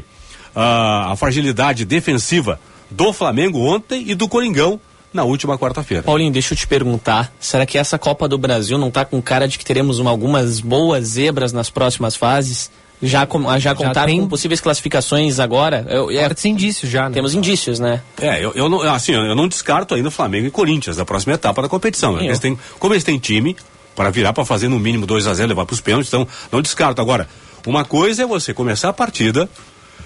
uh, 0.55 1.11
a 1.11 1.15
fragilidade 1.17 1.83
defensiva 1.83 2.59
do 2.89 3.11
Flamengo 3.11 3.59
ontem 3.59 4.05
e 4.07 4.15
do 4.15 4.27
Coringão 4.27 4.79
na 5.15 5.23
última 5.23 5.57
quarta-feira. 5.57 6.03
Paulinho, 6.03 6.31
deixa 6.31 6.53
eu 6.53 6.57
te 6.57 6.67
perguntar, 6.67 7.33
será 7.39 7.65
que 7.65 7.77
essa 7.77 7.97
Copa 7.97 8.27
do 8.27 8.37
Brasil 8.37 8.77
não 8.77 8.89
está 8.89 9.05
com 9.05 9.21
cara 9.21 9.47
de 9.47 9.57
que 9.57 9.65
teremos 9.65 9.97
uma, 9.97 10.11
algumas 10.11 10.59
boas 10.59 11.07
zebras 11.07 11.53
nas 11.53 11.69
próximas 11.69 12.15
fases? 12.15 12.69
Já, 13.01 13.25
com, 13.25 13.43
já, 13.43 13.59
já 13.59 13.75
contaram 13.75 14.07
tem... 14.07 14.21
com 14.21 14.27
possíveis 14.27 14.61
classificações 14.61 15.39
agora? 15.39 15.85
Eu, 15.89 16.09
é, 16.09 16.29
indícios 16.45 16.89
já, 16.89 17.09
né? 17.09 17.15
Temos 17.15 17.33
indícios, 17.33 17.79
né? 17.79 18.01
É, 18.19 18.43
eu, 18.43 18.53
eu 18.55 18.69
não, 18.69 18.81
assim, 18.81 19.13
eu 19.13 19.35
não 19.35 19.47
descarto 19.47 19.95
ainda 19.95 20.09
Flamengo 20.09 20.47
e 20.47 20.51
Corinthians 20.51 20.95
da 20.95 21.05
próxima 21.05 21.33
etapa 21.33 21.61
da 21.61 21.67
competição. 21.67 22.19
Eles 22.19 22.39
têm, 22.39 22.57
como 22.79 22.93
eles 22.93 23.03
têm 23.03 23.17
time 23.17 23.55
para 23.95 24.09
virar 24.09 24.33
para 24.33 24.45
fazer 24.45 24.67
no 24.67 24.79
mínimo 24.79 25.05
2 25.05 25.27
a 25.27 25.33
0 25.33 25.49
levar 25.49 25.65
para 25.65 25.73
os 25.73 25.81
pênaltis, 25.81 26.09
então 26.09 26.27
não 26.51 26.61
descarto. 26.61 27.01
Agora, 27.01 27.27
uma 27.65 27.83
coisa 27.83 28.23
é 28.23 28.25
você 28.25 28.53
começar 28.53 28.89
a 28.89 28.93
partida, 28.93 29.49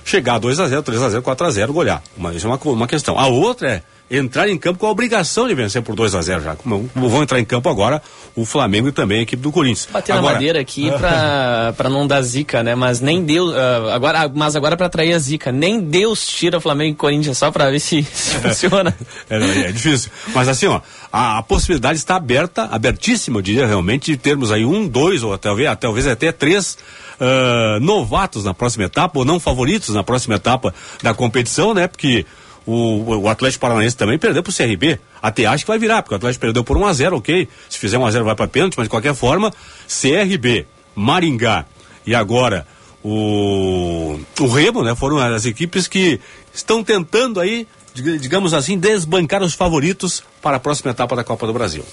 chegar 0.05 0.35
a 0.35 0.39
2 0.39 0.59
a 0.59 0.67
0 0.67 0.83
3 0.83 1.01
a 1.01 1.09
0 1.09 1.21
4 1.21 1.47
a 1.47 1.51
0 1.51 1.73
golear. 1.73 2.01
Uma, 2.15 2.33
isso 2.33 2.47
é 2.47 2.49
uma, 2.49 2.59
uma 2.63 2.87
questão. 2.87 3.17
A 3.17 3.27
outra 3.27 3.69
é 3.71 3.83
entrar 4.09 4.49
em 4.49 4.57
campo 4.57 4.79
com 4.79 4.87
a 4.87 4.89
obrigação 4.89 5.47
de 5.47 5.53
vencer 5.53 5.81
por 5.81 5.95
2 5.95 6.15
a 6.15 6.21
0 6.21 6.43
já. 6.43 6.55
Como 6.55 6.89
vão 6.95 7.21
entrar 7.21 7.39
em 7.39 7.45
campo 7.45 7.69
agora 7.69 8.01
o 8.35 8.45
Flamengo 8.45 8.87
e 8.87 8.91
também 8.91 9.19
a 9.19 9.21
equipe 9.21 9.41
do 9.41 9.51
Corinthians. 9.51 9.87
Bater 9.91 10.13
agora, 10.13 10.27
na 10.27 10.33
madeira 10.33 10.59
aqui 10.59 10.89
para 10.91 11.89
não 11.89 12.07
dar 12.07 12.21
zica, 12.21 12.63
né? 12.63 12.73
Mas 12.73 13.01
nem 13.01 13.23
Deus, 13.23 13.51
uh, 13.51 13.89
agora, 13.91 14.31
mas 14.33 14.55
agora 14.55 14.75
para 14.75 14.87
atrair 14.87 15.13
a 15.13 15.19
zica, 15.19 15.51
nem 15.51 15.79
Deus 15.79 16.25
tira 16.25 16.59
Flamengo 16.59 16.93
e 16.93 16.95
Corinthians 16.95 17.37
só 17.37 17.51
para 17.51 17.69
ver 17.69 17.79
se, 17.79 18.01
se 18.11 18.35
funciona. 18.37 18.95
É, 19.29 19.37
é, 19.37 19.71
difícil. 19.71 20.11
Mas 20.33 20.47
assim, 20.47 20.65
ó, 20.65 20.81
a, 21.11 21.37
a, 21.37 21.43
possibilidade 21.43 21.97
está 21.97 22.15
aberta, 22.15 22.63
abertíssima, 22.65 23.37
eu 23.37 23.41
diria 23.41 23.67
realmente, 23.67 24.11
de 24.11 24.17
termos 24.17 24.51
aí 24.51 24.65
um, 24.65 24.87
dois 24.87 25.21
ou 25.21 25.37
talvez, 25.37 25.69
talvez 25.79 26.07
até 26.07 26.31
três 26.31 26.77
uh, 27.19 27.79
novatos 27.79 28.43
na 28.43 28.53
próxima 28.53 28.85
etapa, 28.85 29.19
ou 29.19 29.25
não 29.25 29.39
favoritos 29.39 29.93
na 29.93 30.03
próxima 30.03 30.35
etapa 30.35 30.73
da 31.03 31.13
competição, 31.13 31.73
né? 31.73 31.87
Porque 31.87 32.25
o, 32.71 33.21
o 33.21 33.27
Atlético 33.27 33.61
Paranaense 33.61 33.97
também 33.97 34.19
perdeu 34.19 34.43
pro 34.43 34.53
CRB. 34.53 34.99
Até 35.19 35.45
acho 35.45 35.63
que 35.63 35.67
vai 35.67 35.79
virar, 35.79 36.03
porque 36.03 36.13
o 36.13 36.17
Atlético 36.17 36.41
perdeu 36.41 36.63
por 36.63 36.77
1 36.77 36.85
a 36.85 36.93
0 36.93 37.17
ok. 37.17 37.47
Se 37.67 37.79
fizer 37.79 37.97
1 37.97 38.05
a 38.05 38.11
0 38.11 38.25
vai 38.25 38.35
para 38.35 38.47
pênalti, 38.47 38.75
mas 38.77 38.85
de 38.85 38.89
qualquer 38.91 39.15
forma, 39.15 39.51
CRB, 39.87 40.67
Maringá 40.93 41.65
e 42.05 42.13
agora 42.13 42.67
o, 43.03 44.19
o 44.39 44.47
Remo, 44.47 44.83
né? 44.83 44.93
Foram 44.93 45.17
as 45.17 45.45
equipes 45.45 45.87
que 45.87 46.19
estão 46.53 46.83
tentando 46.83 47.39
aí, 47.39 47.67
digamos 47.93 48.53
assim, 48.53 48.77
desbancar 48.77 49.41
os 49.41 49.55
favoritos 49.55 50.23
para 50.39 50.57
a 50.57 50.59
próxima 50.59 50.91
etapa 50.91 51.15
da 51.15 51.23
Copa 51.23 51.47
do 51.47 51.53
Brasil. 51.53 51.83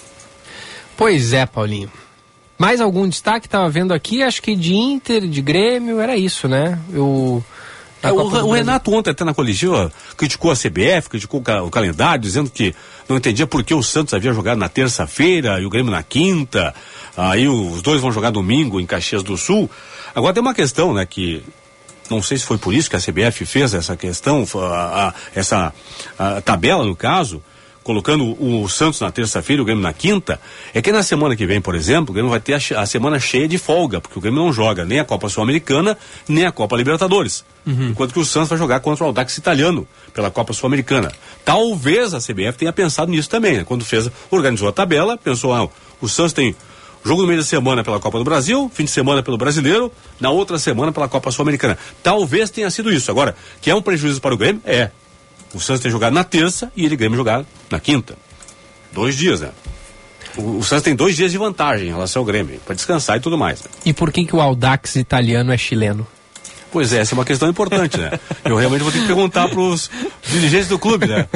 Pois 0.95 1.33
é, 1.33 1.47
Paulinho. 1.47 1.91
Mais 2.59 2.83
algum 2.83 3.09
destaque? 3.09 3.47
Estava 3.47 3.69
vendo 3.71 3.95
aqui, 3.95 4.23
acho 4.23 4.43
que 4.43 4.55
de 4.55 4.75
Inter, 4.75 5.27
de 5.27 5.41
Grêmio, 5.41 6.01
era 6.01 6.17
isso, 6.17 6.49
né? 6.49 6.79
Eu 6.93 7.43
é, 8.03 8.13
o, 8.13 8.17
o 8.17 8.53
Renato 8.53 8.93
ontem 8.93 9.11
até 9.11 9.25
na 9.25 9.35
coletiva 9.35 9.93
criticou 10.17 10.51
a 10.51 10.55
CBF, 10.55 11.09
criticou 11.09 11.41
o 11.41 11.71
calendário, 11.71 12.21
dizendo 12.21 12.51
que 12.51 12.75
não 13.09 13.17
entendia 13.17 13.47
por 13.47 13.65
que 13.65 13.75
o 13.75 13.83
Santos 13.83 14.15
havia 14.15 14.33
jogado 14.33 14.59
na 14.59 14.69
terça-feira 14.69 15.61
e 15.61 15.67
o 15.67 15.71
Grêmio 15.71 15.91
na 15.91 16.03
quinta. 16.03 16.75
Aí 17.17 17.49
os 17.49 17.83
dois 17.83 18.01
vão 18.01 18.13
jogar 18.13 18.31
domingo 18.31 18.81
em 18.81 18.87
Caxias 18.87 19.23
do 19.23 19.37
Sul. 19.37 19.71
Agora 20.15 20.35
tem 20.35 20.43
uma 20.43 20.55
questão, 20.55 20.93
né, 20.93 21.07
que 21.07 21.43
não 22.11 22.23
sei 22.23 22.39
se 22.39 22.45
foi 22.45 22.59
por 22.59 22.73
isso 22.73 22.89
que 22.89 22.97
a 22.97 23.01
CBF 23.01 23.45
fez 23.47 23.75
essa 23.75 23.97
questão, 23.97 24.47
a, 24.55 25.09
a, 25.09 25.15
essa 25.35 25.73
a 26.19 26.41
tabela 26.41 26.85
no 26.85 26.95
caso, 26.95 27.43
colocando 27.87 28.37
o 28.43 28.69
Santos 28.69 29.01
na 29.01 29.13
terça-feira 29.13 29.61
e 29.61 29.63
o 29.63 29.65
Grêmio 29.65 29.81
na 29.81 29.93
quinta, 29.93 30.41
é 30.75 30.83
que 30.83 30.91
na 30.91 31.05
semana 31.05 31.37
que 31.37 31.47
vem, 31.47 31.61
por 31.61 31.77
exemplo, 31.77 32.11
o 32.11 32.13
Grêmio 32.13 32.29
vai 32.29 32.41
ter 32.41 32.55
a, 32.55 32.81
a 32.81 32.85
semana 32.85 33.21
cheia 33.21 33.47
de 33.47 33.59
folga, 33.59 34.01
porque 34.01 34.19
o 34.19 34.21
Grêmio 34.21 34.43
não 34.43 34.53
joga 34.53 34.85
nem 34.85 34.99
a 34.99 35.05
Copa 35.05 35.29
Sul-Americana, 35.29 35.97
nem 36.29 36.45
a 36.45 36.51
Copa 36.51 36.77
Libertadores. 36.77 37.45
Uhum. 37.65 37.91
Enquanto 37.91 38.13
que 38.13 38.19
o 38.19 38.25
Santos 38.25 38.49
vai 38.49 38.59
jogar 38.59 38.81
contra 38.81 39.05
o 39.05 39.07
Audax 39.07 39.39
italiano 39.39 39.87
pela 40.13 40.33
Copa 40.33 40.53
Sul-Americana. 40.53 41.13
Talvez 41.45 42.13
a 42.13 42.19
CBF 42.19 42.59
tenha 42.59 42.73
pensado 42.73 43.09
nisso 43.09 43.31
também, 43.31 43.59
né? 43.59 43.65
Quando 43.65 43.85
fez, 43.85 44.11
organizou 44.33 44.69
a 44.69 44.73
tabela, 44.73 45.17
pensou, 45.17 45.55
ah, 45.55 45.69
o 46.01 46.09
Santos 46.09 46.33
tem 46.33 46.57
jogo 47.05 47.23
no 47.23 47.29
meio 47.29 47.39
da 47.39 47.47
semana 47.47 47.85
pela 47.85 48.01
Copa 48.01 48.19
do 48.19 48.25
Brasil, 48.25 48.69
fim 48.75 48.83
de 48.83 48.91
semana 48.91 49.23
pelo 49.23 49.39
Brasileiro, 49.39 49.93
na 50.19 50.31
outra 50.31 50.59
semana 50.59 50.91
pela 50.91 51.07
Copa 51.07 51.31
Sul-Americana. 51.31 51.79
Talvez 52.03 52.51
tenha 52.51 52.69
sido 52.69 52.93
isso. 52.93 53.13
Agora, 53.13 53.37
que 53.61 53.71
é 53.71 53.75
um 53.77 53.81
prejuízo 53.81 54.21
para 54.21 54.35
o 54.35 54.37
Grêmio? 54.37 54.61
É. 54.65 54.91
O 55.55 55.61
Santos 55.61 55.83
tem 55.83 55.91
jogado 55.91 56.13
na 56.13 56.25
terça 56.25 56.71
e 56.77 56.85
ele 56.85 56.97
Grêmio 56.97 57.17
jogar 57.17 57.45
na 57.71 57.81
quinta. 57.81 58.17
Dois 58.93 59.17
dias, 59.17 59.41
né? 59.41 59.51
O, 60.37 60.59
o 60.59 60.65
Santos 60.65 60.85
tem 60.85 60.95
dois 60.95 61.17
dias 61.17 61.33
de 61.33 61.39
vantagem 61.39 61.89
em 61.89 61.93
relação 61.93 62.21
ao 62.21 62.27
Grêmio, 62.27 62.61
para 62.65 62.75
descansar 62.75 63.17
e 63.17 63.21
tudo 63.21 63.39
mais. 63.39 63.63
Né? 63.63 63.71
E 63.87 63.93
por 63.93 64.13
que, 64.13 64.25
que 64.25 64.37
o 64.37 64.41
Audax 64.41 64.97
italiano 64.97 65.53
é 65.53 65.59
chileno? 65.59 66.07
Pois 66.71 66.93
é, 66.93 66.99
essa 66.99 67.15
é 67.15 67.17
uma 67.17 67.25
questão 67.25 67.49
importante, 67.49 67.97
né? 67.97 68.11
Eu 68.45 68.57
realmente 68.57 68.83
vou 68.83 68.93
ter 68.93 69.01
que 69.01 69.07
perguntar 69.07 69.49
para 69.49 69.59
os 69.59 69.91
dirigentes 70.29 70.69
do 70.69 70.79
clube, 70.79 71.07
né? 71.07 71.27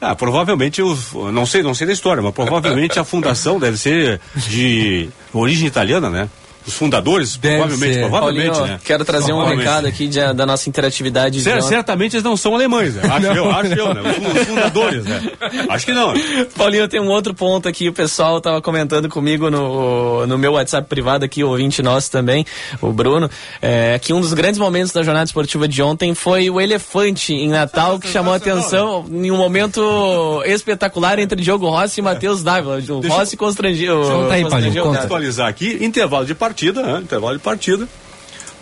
Ah, 0.00 0.14
provavelmente, 0.14 0.82
os, 0.82 1.12
não 1.32 1.46
sei, 1.46 1.62
não 1.62 1.74
sei 1.74 1.86
da 1.86 1.92
história, 1.92 2.22
mas 2.22 2.34
provavelmente 2.34 2.98
a 2.98 3.04
fundação 3.04 3.58
deve 3.58 3.78
ser 3.78 4.20
de 4.36 5.08
origem 5.32 5.66
italiana, 5.66 6.10
né? 6.10 6.28
Os 6.66 6.74
fundadores, 6.74 7.36
provavelmente, 7.36 7.94
ser. 7.94 8.00
provavelmente, 8.00 8.50
Paulinho, 8.50 8.72
né? 8.74 8.80
Quero 8.84 9.04
trazer 9.04 9.32
um 9.32 9.44
recado 9.44 9.86
aqui 9.86 10.06
de- 10.08 10.32
da 10.32 10.46
nossa 10.46 10.68
interatividade. 10.68 11.40
Cer- 11.42 11.62
certamente 11.62 12.14
eles 12.16 12.24
não 12.24 12.36
são 12.36 12.54
alemães, 12.54 12.94
né? 12.94 13.02
Acho 13.10 13.26
eu, 13.26 13.50
acho 13.50 13.72
eu, 13.74 13.94
né? 13.94 14.00
Os 14.02 14.16
fun- 14.16 14.32
Os 14.40 14.46
fundadores, 14.48 15.04
né? 15.04 15.22
Acho 15.68 15.86
que 15.86 15.92
não. 15.92 16.14
Paulinho, 16.56 16.88
tem 16.88 17.00
um 17.00 17.08
outro 17.08 17.34
ponto 17.34 17.68
aqui, 17.68 17.88
o 17.88 17.92
pessoal 17.92 18.40
tava 18.40 18.62
comentando 18.62 19.08
comigo 19.08 19.50
no, 19.50 20.26
no 20.26 20.38
meu 20.38 20.52
WhatsApp 20.52 20.88
privado 20.88 21.24
aqui, 21.24 21.44
o 21.44 21.50
ouvinte 21.50 21.82
nosso 21.82 22.10
também, 22.10 22.46
o 22.80 22.92
Bruno, 22.92 23.28
é, 23.60 23.98
que 24.00 24.12
um 24.14 24.20
dos 24.20 24.32
grandes 24.32 24.58
momentos 24.58 24.92
da 24.92 25.02
jornada 25.02 25.26
esportiva 25.26 25.68
de 25.68 25.82
ontem 25.82 26.14
foi 26.14 26.48
o 26.48 26.60
elefante 26.60 27.34
em 27.34 27.48
Natal, 27.48 27.98
que 27.98 28.08
chamou 28.08 28.32
a 28.32 28.36
atenção 28.36 29.04
em 29.10 29.30
um 29.30 29.36
momento 29.36 30.42
espetacular 30.46 31.18
entre 31.18 31.40
Diogo 31.42 31.68
Rossi 31.68 32.00
e 32.00 32.02
Matheus 32.02 32.42
Dávila. 32.42 32.76
O 32.78 33.00
Deixa- 33.00 33.16
Rossi 33.16 33.36
constrangiu. 33.36 34.00
Conta 34.00 34.34
aí, 34.34 34.42
constrangeu 34.42 34.48
Paulinho, 34.50 34.80
o 34.82 34.84
conta. 34.86 34.94
cara. 34.94 35.04
atualizar 35.04 35.48
aqui, 35.48 35.78
intervalo 35.84 36.24
de 36.24 36.34
partida, 36.34 36.53
né? 36.82 37.00
Intervalo 37.02 37.36
de 37.36 37.42
partida. 37.42 37.88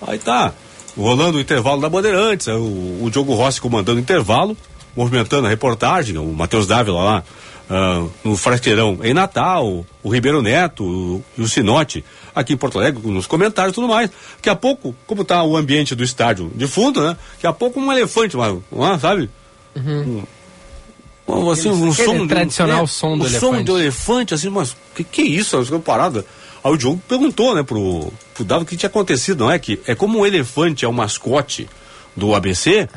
Aí 0.07 0.19
tá, 0.19 0.53
rolando 0.97 1.39
o 1.39 1.41
intervalo 1.41 1.81
da 1.81 1.89
Bandeirantes, 1.89 2.49
aí 2.49 2.57
o, 2.57 3.05
o 3.05 3.11
Diogo 3.11 3.35
Rossi 3.35 3.61
comandando 3.61 3.99
o 3.99 4.03
intervalo, 4.03 4.57
movimentando 4.97 5.47
a 5.47 5.51
reportagem, 5.51 6.19
o 6.19 6.33
Matheus 6.33 6.67
Dávila 6.67 7.03
lá 7.03 7.25
ah, 7.71 8.07
no 8.23 8.37
Frasqueirão 8.37 8.99
em 9.03 9.15
Natal, 9.15 9.87
o 10.03 10.09
Ribeiro 10.13 10.43
Neto 10.43 11.23
e 11.39 11.43
o 11.43 11.49
Sinote 11.49 12.05
aqui 12.35 12.53
em 12.53 12.57
Porto 12.57 12.79
Alegre, 12.79 13.01
nos 13.11 13.27
comentários 13.27 13.73
e 13.73 13.75
tudo 13.75 13.89
mais. 13.89 14.11
Daqui 14.37 14.51
a 14.51 14.57
pouco, 14.57 14.95
como 15.07 15.25
tá 15.25 15.43
o 15.43 15.57
ambiente 15.57 15.95
do 15.95 16.05
estádio 16.05 16.51
de 16.55 16.67
fundo, 16.67 17.01
né? 17.03 17.17
Daqui 17.35 17.47
a 17.47 17.53
pouco 17.53 17.81
um 17.81 17.91
elefante, 17.93 18.37
uma, 18.37 18.99
sabe? 18.99 19.31
Um, 19.77 20.23
um, 21.27 21.51
assim, 21.51 21.71
um 21.71 21.93
som 21.95 22.19
de- 22.19 22.29
tradicional 22.29 22.87
som 22.87 23.17
do 23.17 23.25
o 23.25 23.29
som 23.29 23.47
elefante. 23.47 23.65
do 23.65 23.79
elefante, 23.79 24.35
assim, 24.35 24.51
mas 24.51 24.77
que 24.95 25.05
que 25.05 25.23
é 25.23 25.25
isso? 25.25 25.63
Fiquei 25.65 25.79
parada. 25.79 26.27
Aí 26.65 26.73
o 26.73 26.77
Diogo 26.77 27.03
perguntou, 27.09 27.55
né, 27.55 27.63
pro, 27.63 28.13
pro 28.35 28.57
o 28.59 28.65
que 28.65 28.77
tinha 28.77 28.89
acontecido, 28.89 29.45
não 29.45 29.51
é? 29.51 29.59
Que 29.59 29.81
é 29.87 29.95
como 29.95 30.21
o 30.21 30.27
elefante 30.27 30.85
é 30.85 30.89
o 30.89 30.93
mascote 30.93 31.69
do 32.17 32.35
ABC, 32.35 32.89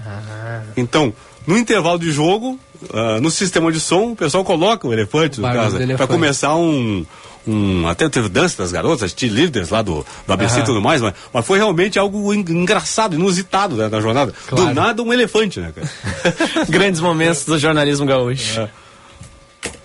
então, 0.77 1.13
no 1.47 1.57
intervalo 1.57 1.97
de 1.97 2.11
jogo, 2.11 2.59
ah, 2.93 3.19
no 3.21 3.31
sistema 3.31 3.71
de 3.71 3.79
som, 3.79 4.11
o 4.11 4.15
pessoal 4.15 4.43
coloca 4.43 4.87
o 4.87 4.93
elefante, 4.93 5.39
no 5.39 5.47
caso, 5.53 5.77
do 5.79 5.97
para 5.97 6.07
começar 6.07 6.55
um. 6.55 7.05
Um, 7.47 7.87
até 7.87 8.09
teve 8.09 8.27
dança 8.27 8.57
das 8.63 8.71
garotas, 8.71 9.13
cheerleaders 9.15 9.69
lá 9.69 9.83
do, 9.83 10.03
do 10.25 10.33
ABC 10.33 10.61
e 10.61 10.63
tudo 10.63 10.81
mais, 10.81 10.99
mas, 10.99 11.13
mas 11.31 11.45
foi 11.45 11.59
realmente 11.59 11.99
algo 11.99 12.33
en- 12.33 12.39
engraçado, 12.49 13.13
inusitado 13.13 13.75
né, 13.75 13.87
na 13.87 14.01
jornada. 14.01 14.33
Claro. 14.47 14.69
Do 14.69 14.73
nada 14.73 15.03
um 15.03 15.13
elefante, 15.13 15.59
né, 15.59 15.71
cara? 15.75 15.87
Grandes 16.67 16.99
momentos 16.99 17.45
do 17.45 17.59
jornalismo 17.59 18.03
gaúcho. 18.03 18.67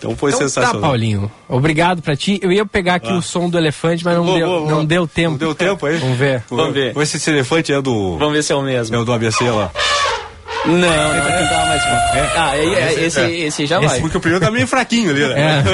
Então 0.01 0.17
foi 0.17 0.31
Então 0.31 0.41
sensacional. 0.43 0.81
Tá, 0.81 0.87
Paulinho. 0.89 1.31
Obrigado 1.47 2.01
pra 2.01 2.17
ti. 2.17 2.41
Eu 2.43 2.51
ia 2.51 2.65
pegar 2.65 2.95
aqui 2.95 3.11
Ah. 3.11 3.17
o 3.19 3.23
som 3.23 3.51
do 3.51 3.59
elefante, 3.59 4.03
mas 4.03 4.17
não, 4.17 4.25
Vou, 4.25 4.35
deu, 4.39 4.47
vou. 4.49 4.69
não 4.71 4.85
deu 4.85 5.07
tempo. 5.07 5.33
Não 5.33 5.37
deu 5.39 5.55
tempo 5.55 5.85
aí? 5.85 5.99
Vamos 5.99 6.17
ver. 6.17 6.43
Vamos 6.49 6.73
ver. 6.73 6.93
Vamos 6.95 6.99
ver 7.01 7.07
se 7.07 7.17
esse 7.19 7.31
elefante 7.31 7.71
é 7.73 7.83
do. 7.83 8.17
Vamos 8.17 8.33
ver 8.33 8.43
se 8.43 8.51
é 8.53 8.57
o 8.57 8.63
mesmo. 8.63 8.97
É 8.97 8.99
o 8.99 9.05
do 9.05 9.13
ABC 9.13 9.45
lá. 9.51 9.71
Não, 10.67 10.75
não, 10.77 10.87
é, 10.87 11.49
dá 11.49 11.65
mais 11.67 11.83
um. 11.83 12.39
Ah, 12.39 12.53
é, 12.55 12.65
é, 12.65 13.05
esse, 13.07 13.21
esse 13.21 13.65
já 13.67 13.81
vai. 13.81 13.99
Porque 14.01 14.19
o 14.19 14.21
primeiro 14.21 14.45
tá 14.45 14.51
meio 14.51 14.67
fraquinho 14.67 15.11
ali, 15.11 15.27
né? 15.27 15.65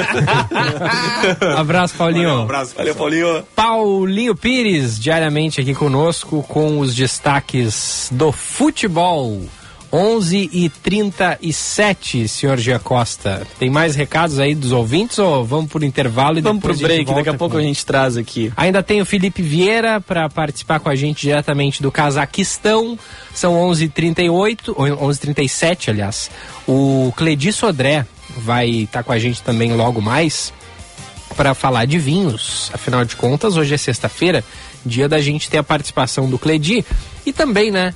Abraço, 1.57 1.93
Paulinho. 1.95 2.29
Um 2.29 2.41
abraço. 2.43 2.73
Valeu, 2.75 2.95
Paulinho. 2.95 3.43
Paulinho 3.55 4.35
Pires, 4.35 4.97
diariamente 4.99 5.59
aqui 5.59 5.73
conosco 5.73 6.43
com 6.47 6.79
os 6.79 6.95
destaques 6.95 8.07
do 8.11 8.31
futebol. 8.31 9.41
11 9.91 10.49
e 10.51 10.69
37, 10.69 12.27
senhor 12.27 12.57
Gia 12.57 12.77
Costa. 12.79 13.45
Tem 13.57 13.69
mais 13.69 13.95
recados 13.95 14.39
aí 14.39 14.53
dos 14.53 14.71
ouvintes 14.71 15.17
ou 15.19 15.45
vamos 15.45 15.71
por 15.71 15.83
intervalo 15.83 16.37
e 16.37 16.41
Vamos 16.41 16.61
pro 16.61 16.73
depois 16.73 16.91
a 16.91 16.95
gente 16.95 17.05
break, 17.05 17.17
daqui 17.17 17.29
a 17.35 17.37
pouco 17.37 17.53
com- 17.55 17.59
a 17.59 17.63
gente 17.63 17.85
traz 17.85 18.17
aqui. 18.17 18.51
Ainda 18.57 18.83
tem 18.83 19.01
o 19.01 19.05
Felipe 19.05 19.41
Vieira 19.41 20.01
para 20.01 20.29
participar 20.29 20.79
com 20.79 20.89
a 20.89 20.95
gente 20.95 21.21
diretamente 21.21 21.81
do 21.81 21.91
Cazaquistão. 21.91 22.97
São 23.33 23.53
11h38, 23.53 24.73
ou 24.75 24.85
11h37, 25.09 25.89
aliás. 25.89 26.29
O 26.67 27.13
Cledi 27.15 27.51
Sodré 27.53 28.05
vai 28.37 28.69
estar 28.69 29.03
com 29.03 29.11
a 29.11 29.19
gente 29.19 29.41
também 29.41 29.73
logo 29.73 30.01
mais 30.01 30.53
para 31.35 31.53
falar 31.53 31.85
de 31.85 31.97
vinhos. 31.99 32.69
Afinal 32.73 33.05
de 33.05 33.15
contas, 33.15 33.55
hoje 33.57 33.73
é 33.73 33.77
sexta-feira, 33.77 34.43
dia 34.85 35.07
da 35.07 35.21
gente 35.21 35.49
ter 35.49 35.57
a 35.59 35.63
participação 35.63 36.29
do 36.29 36.37
Cledi. 36.39 36.83
E 37.25 37.31
também, 37.31 37.71
né? 37.71 37.93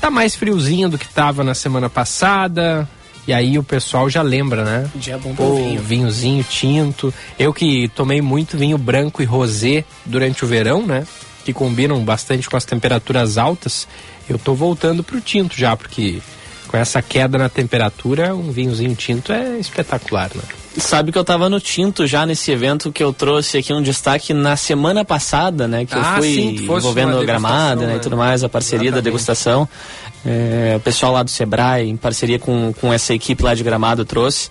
Tá 0.00 0.10
mais 0.10 0.34
friozinho 0.34 0.88
do 0.88 0.98
que 0.98 1.08
tava 1.08 1.44
na 1.44 1.54
semana 1.54 1.90
passada. 1.90 2.88
E 3.26 3.32
aí 3.32 3.58
o 3.58 3.62
pessoal 3.62 4.08
já 4.08 4.22
lembra, 4.22 4.64
né? 4.64 4.90
Dia 4.94 5.18
bom 5.18 5.34
Pô, 5.34 5.54
vinho. 5.56 5.82
vinhozinho 5.82 6.42
tinto. 6.42 7.12
Eu 7.38 7.52
que 7.52 7.88
tomei 7.88 8.20
muito 8.22 8.56
vinho 8.56 8.78
branco 8.78 9.22
e 9.22 9.24
rosé 9.26 9.84
durante 10.04 10.44
o 10.44 10.48
verão, 10.48 10.86
né? 10.86 11.06
Que 11.44 11.52
combinam 11.52 12.02
bastante 12.02 12.48
com 12.48 12.56
as 12.56 12.64
temperaturas 12.64 13.36
altas. 13.36 13.86
Eu 14.28 14.38
tô 14.38 14.54
voltando 14.54 15.04
pro 15.04 15.20
tinto 15.20 15.56
já, 15.56 15.76
porque 15.76 16.20
com 16.66 16.76
essa 16.76 17.02
queda 17.02 17.36
na 17.36 17.48
temperatura, 17.48 18.34
um 18.34 18.50
vinhozinho 18.50 18.94
tinto 18.94 19.32
é 19.32 19.58
espetacular, 19.58 20.30
né? 20.34 20.42
Sabe 20.78 21.10
que 21.10 21.18
eu 21.18 21.24
tava 21.24 21.48
no 21.48 21.58
Tinto 21.60 22.06
já 22.06 22.24
nesse 22.24 22.50
evento 22.52 22.92
que 22.92 23.02
eu 23.02 23.12
trouxe 23.12 23.58
aqui 23.58 23.72
um 23.72 23.82
destaque 23.82 24.32
na 24.32 24.56
semana 24.56 25.04
passada, 25.04 25.66
né? 25.66 25.84
Que 25.84 25.94
Ah, 25.94 26.14
eu 26.16 26.22
fui 26.22 26.32
sim, 26.34 26.48
envolvendo 26.64 27.20
gramada 27.26 27.80
né, 27.82 27.86
né? 27.94 27.96
e 27.96 28.00
tudo 28.00 28.16
mais, 28.16 28.44
a 28.44 28.48
parceria 28.48 28.84
da 28.90 28.98
Exatamente. 28.98 29.04
degustação. 29.04 29.68
É, 30.24 30.74
o 30.76 30.80
pessoal 30.80 31.12
lá 31.12 31.22
do 31.24 31.30
Sebrae, 31.30 31.88
em 31.88 31.96
parceria 31.96 32.38
com, 32.38 32.72
com 32.80 32.92
essa 32.92 33.12
equipe 33.12 33.42
lá 33.42 33.52
de 33.54 33.64
gramado, 33.64 34.04
trouxe. 34.04 34.48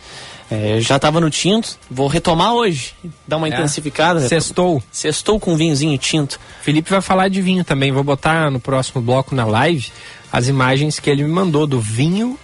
É, 0.51 0.81
já 0.81 0.97
tava 0.99 1.21
no 1.21 1.29
tinto, 1.29 1.77
vou 1.89 2.07
retomar 2.07 2.53
hoje, 2.53 2.93
dar 3.27 3.37
uma 3.37 3.47
É. 3.47 3.51
intensificada. 3.51 4.19
Sextou. 4.27 4.83
Sextou 4.91 5.39
com 5.39 5.55
vinhozinho 5.55 5.97
tinto. 5.97 6.39
Felipe 6.61 6.89
vai 6.89 7.01
falar 7.01 7.29
de 7.29 7.39
vinho 7.41 7.63
também. 7.63 7.91
Vou 7.91 8.03
botar 8.03 8.49
no 8.51 8.59
próximo 8.59 9.01
bloco 9.01 9.33
na 9.35 9.45
live 9.45 9.89
as 10.33 10.47
imagens 10.47 10.99
que 10.99 11.09
ele 11.09 11.23
me 11.23 11.29
mandou 11.29 11.65
do 11.65 11.79
vinho. 11.79 12.37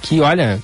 Que 0.00 0.20
olha, 0.20 0.62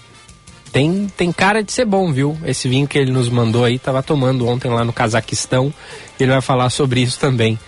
tem, 0.73 1.07
tem 1.17 1.33
cara 1.33 1.63
de 1.63 1.73
ser 1.73 1.85
bom, 1.85 2.13
viu? 2.13 2.37
Esse 2.45 2.69
vinho 2.69 2.87
que 2.87 2.99
ele 2.99 3.11
nos 3.11 3.29
mandou 3.29 3.65
aí, 3.65 3.79
tava 3.79 4.03
tomando 4.03 4.47
ontem 4.47 4.69
lá 4.69 4.85
no 4.85 4.93
Cazaquistão. 4.93 5.73
Ele 6.19 6.31
vai 6.31 6.41
falar 6.41 6.71
sobre 6.71 7.01
isso 7.01 7.19
também 7.19 7.59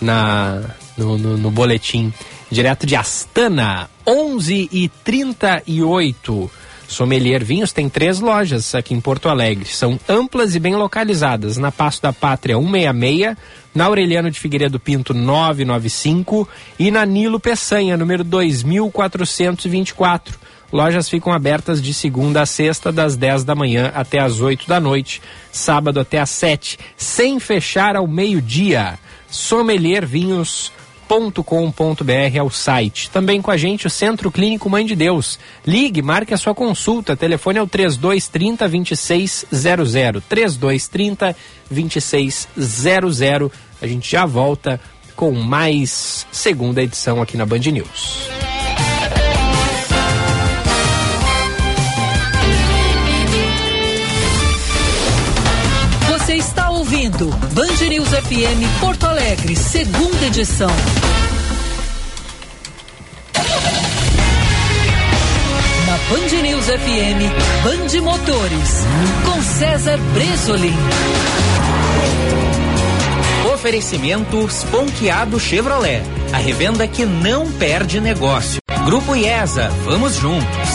na, 0.00 0.62
no, 0.96 1.18
no, 1.18 1.36
no 1.36 1.50
boletim. 1.50 2.12
Direto 2.50 2.86
de 2.86 2.96
Astana, 2.96 3.90
11 4.06 4.68
e 4.72 4.88
38 4.88 6.50
Sommelier 6.88 7.44
Vinhos 7.44 7.70
tem 7.70 7.88
três 7.88 8.18
lojas 8.18 8.74
aqui 8.74 8.94
em 8.94 9.00
Porto 9.00 9.28
Alegre. 9.28 9.66
São 9.66 10.00
amplas 10.08 10.54
e 10.54 10.58
bem 10.58 10.74
localizadas. 10.74 11.58
Na 11.58 11.70
Passo 11.70 12.00
da 12.00 12.14
Pátria 12.14 12.56
166, 12.56 13.36
na 13.74 13.84
Aureliano 13.84 14.30
de 14.30 14.40
Figueiredo 14.40 14.80
Pinto 14.80 15.12
995 15.12 16.48
e 16.78 16.90
na 16.90 17.04
Nilo 17.04 17.38
Peçanha, 17.38 17.98
número 17.98 18.24
2424. 18.24 20.38
Lojas 20.72 21.08
ficam 21.08 21.32
abertas 21.32 21.80
de 21.80 21.94
segunda 21.94 22.42
a 22.42 22.46
sexta, 22.46 22.92
das 22.92 23.16
10 23.16 23.44
da 23.44 23.54
manhã 23.54 23.90
até 23.94 24.18
as 24.18 24.40
8 24.40 24.68
da 24.68 24.78
noite, 24.78 25.22
sábado 25.50 25.98
até 25.98 26.20
às 26.20 26.30
7, 26.30 26.78
sem 26.96 27.40
fechar 27.40 27.96
ao 27.96 28.06
meio-dia. 28.06 28.98
sommeliervinhos.com.br 29.30 32.12
é 32.34 32.42
o 32.42 32.50
site. 32.50 33.10
Também 33.10 33.40
com 33.40 33.50
a 33.50 33.56
gente 33.56 33.86
o 33.86 33.90
Centro 33.90 34.30
Clínico 34.30 34.68
Mãe 34.68 34.84
de 34.84 34.94
Deus. 34.94 35.38
Ligue, 35.66 36.02
marque 36.02 36.34
a 36.34 36.38
sua 36.38 36.54
consulta. 36.54 37.16
Telefone 37.16 37.58
é 37.58 37.62
o 37.62 37.66
3230 37.66 38.68
2600. 38.68 40.22
3230 40.28 41.36
2600. 41.70 43.50
A 43.80 43.86
gente 43.86 44.10
já 44.10 44.26
volta 44.26 44.78
com 45.16 45.32
mais 45.32 46.26
segunda 46.30 46.82
edição 46.82 47.22
aqui 47.22 47.38
na 47.38 47.46
Band 47.46 47.58
News. 47.58 48.57
Ouvindo 57.08 57.30
Band 57.54 57.88
News 57.88 58.08
FM 58.08 58.80
Porto 58.80 59.06
Alegre, 59.06 59.56
segunda 59.56 60.26
edição. 60.26 60.70
Na 65.86 65.98
Band 66.10 66.42
News 66.42 66.66
FM, 66.66 67.64
Band 67.64 68.02
Motores, 68.02 68.84
com 69.24 69.42
César 69.42 69.98
Bresolim. 70.12 70.76
Oferecimento 73.54 74.46
Sponkeado 74.48 75.40
Chevrolet, 75.40 76.02
a 76.32 76.38
revenda 76.38 76.86
que 76.86 77.04
não 77.06 77.50
perde 77.52 78.00
negócio. 78.00 78.58
Grupo 78.84 79.16
IESA, 79.16 79.70
vamos 79.84 80.16
juntos. 80.16 80.68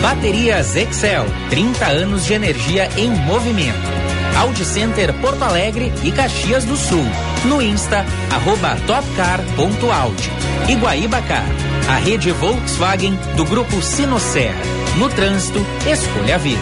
Baterias 0.00 0.76
Excel, 0.76 1.26
30 1.50 1.86
anos 1.86 2.26
de 2.26 2.34
energia 2.34 2.88
em 2.96 3.10
movimento. 3.10 4.03
Audi 4.36 4.64
Center 4.64 5.12
Porto 5.20 5.42
Alegre 5.42 5.92
e 6.02 6.12
Caxias 6.12 6.64
do 6.64 6.76
Sul. 6.76 7.04
No 7.44 7.62
Insta, 7.62 8.04
arroba 8.30 8.76
topcar.audi. 8.86 10.30
E 10.68 10.74
Guaíbacar, 10.74 11.46
a 11.88 11.96
rede 11.96 12.32
Volkswagen 12.32 13.14
do 13.36 13.44
grupo 13.44 13.80
Sinocer. 13.80 14.54
No 14.98 15.08
trânsito, 15.08 15.64
escolha 15.90 16.34
a 16.34 16.38
vida. 16.38 16.60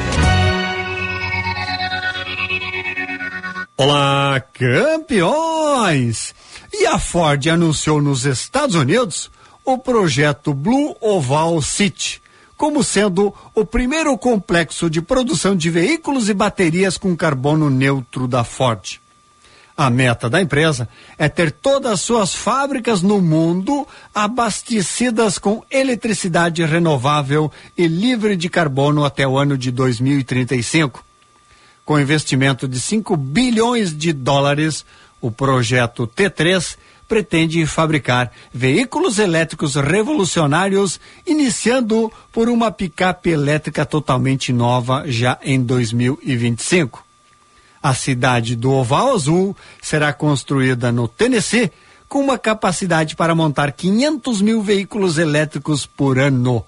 Olá, 3.76 4.40
campeões! 4.52 6.34
E 6.72 6.86
a 6.86 6.98
Ford 6.98 7.44
anunciou 7.48 8.00
nos 8.00 8.24
Estados 8.24 8.76
Unidos 8.76 9.30
o 9.64 9.76
projeto 9.76 10.54
Blue 10.54 10.96
Oval 11.00 11.60
City, 11.60 12.21
como 12.62 12.84
sendo 12.84 13.34
o 13.56 13.64
primeiro 13.64 14.16
complexo 14.16 14.88
de 14.88 15.02
produção 15.02 15.56
de 15.56 15.68
veículos 15.68 16.28
e 16.28 16.32
baterias 16.32 16.96
com 16.96 17.16
carbono 17.16 17.68
neutro 17.68 18.28
da 18.28 18.44
Ford. 18.44 19.00
A 19.76 19.90
meta 19.90 20.30
da 20.30 20.40
empresa 20.40 20.88
é 21.18 21.28
ter 21.28 21.50
todas 21.50 21.90
as 21.90 22.00
suas 22.02 22.32
fábricas 22.32 23.02
no 23.02 23.20
mundo 23.20 23.84
abastecidas 24.14 25.38
com 25.38 25.64
eletricidade 25.68 26.64
renovável 26.64 27.50
e 27.76 27.88
livre 27.88 28.36
de 28.36 28.48
carbono 28.48 29.04
até 29.04 29.26
o 29.26 29.36
ano 29.36 29.58
de 29.58 29.72
2035. 29.72 31.04
Com 31.84 31.98
investimento 31.98 32.68
de 32.68 32.78
5 32.78 33.16
bilhões 33.16 33.92
de 33.92 34.12
dólares, 34.12 34.84
o 35.20 35.32
projeto 35.32 36.06
T3 36.06 36.76
pretende 37.12 37.66
fabricar 37.66 38.32
veículos 38.54 39.18
elétricos 39.18 39.74
revolucionários, 39.74 40.98
iniciando 41.26 42.10
por 42.32 42.48
uma 42.48 42.70
picape 42.70 43.28
elétrica 43.28 43.84
totalmente 43.84 44.50
nova 44.50 45.04
já 45.04 45.38
em 45.42 45.62
2025. 45.62 47.04
A 47.82 47.92
cidade 47.92 48.56
do 48.56 48.72
Oval 48.72 49.12
Azul 49.12 49.54
será 49.82 50.10
construída 50.14 50.90
no 50.90 51.06
Tennessee 51.06 51.70
com 52.08 52.20
uma 52.20 52.38
capacidade 52.38 53.14
para 53.14 53.34
montar 53.34 53.72
500 53.72 54.40
mil 54.40 54.62
veículos 54.62 55.18
elétricos 55.18 55.84
por 55.84 56.18
ano. 56.18 56.64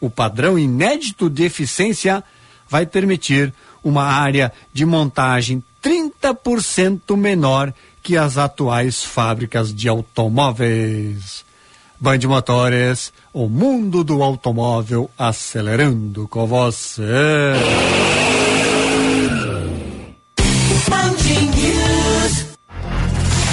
O 0.00 0.08
padrão 0.08 0.56
inédito 0.56 1.28
de 1.28 1.42
eficiência 1.42 2.22
vai 2.68 2.86
permitir 2.86 3.52
uma 3.82 4.04
área 4.04 4.52
de 4.72 4.86
montagem 4.86 5.64
30% 5.82 7.16
menor 7.16 7.74
que 8.10 8.16
as 8.16 8.36
atuais 8.36 9.04
fábricas 9.04 9.72
de 9.72 9.88
automóveis. 9.88 11.44
Band 12.00 12.18
Motores, 12.26 13.12
o 13.32 13.48
mundo 13.48 14.02
do 14.02 14.20
automóvel 14.20 15.08
acelerando 15.16 16.26
com 16.26 16.44
você. 16.44 17.04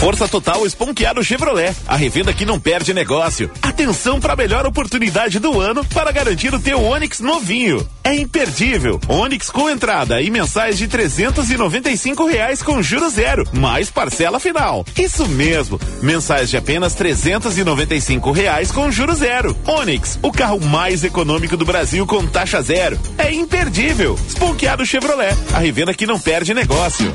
Força 0.00 0.26
Total 0.26 0.66
Esponqueado 0.66 1.22
Chevrolet, 1.22 1.76
a 1.86 1.94
revenda 1.94 2.32
que 2.32 2.46
não 2.46 2.58
perde 2.58 2.94
negócio. 2.94 3.50
Atenção 3.60 4.18
para 4.18 4.32
a 4.32 4.36
melhor 4.36 4.64
oportunidade 4.64 5.38
do 5.38 5.60
ano 5.60 5.84
para 5.84 6.10
garantir 6.10 6.54
o 6.54 6.58
teu 6.58 6.82
Onix 6.82 7.20
novinho. 7.20 7.86
É 8.02 8.14
imperdível. 8.14 8.98
Onix 9.06 9.50
com 9.50 9.68
entrada 9.68 10.22
e 10.22 10.30
mensais 10.30 10.78
de 10.78 10.88
trezentos 10.88 11.50
e 11.50 11.56
noventa 11.58 11.90
e 11.90 11.98
cinco 11.98 12.26
reais 12.26 12.62
com 12.62 12.82
juros 12.82 13.12
zero, 13.12 13.46
mais 13.52 13.90
parcela 13.90 14.40
final. 14.40 14.86
Isso 14.96 15.28
mesmo, 15.28 15.78
mensais 16.00 16.48
de 16.48 16.56
apenas 16.56 16.94
trezentos 16.94 17.58
e 17.58 17.62
noventa 17.62 17.94
e 17.94 18.00
cinco 18.00 18.32
reais 18.32 18.72
com 18.72 18.90
juros 18.90 19.18
zero. 19.18 19.54
Onix, 19.66 20.18
o 20.22 20.32
carro 20.32 20.60
mais 20.60 21.04
econômico 21.04 21.58
do 21.58 21.66
Brasil 21.66 22.06
com 22.06 22.26
taxa 22.26 22.62
zero. 22.62 22.98
É 23.18 23.30
imperdível. 23.30 24.18
Esponqueado 24.26 24.86
Chevrolet, 24.86 25.36
a 25.52 25.58
revenda 25.58 25.92
que 25.92 26.06
não 26.06 26.18
perde 26.18 26.54
negócio. 26.54 27.14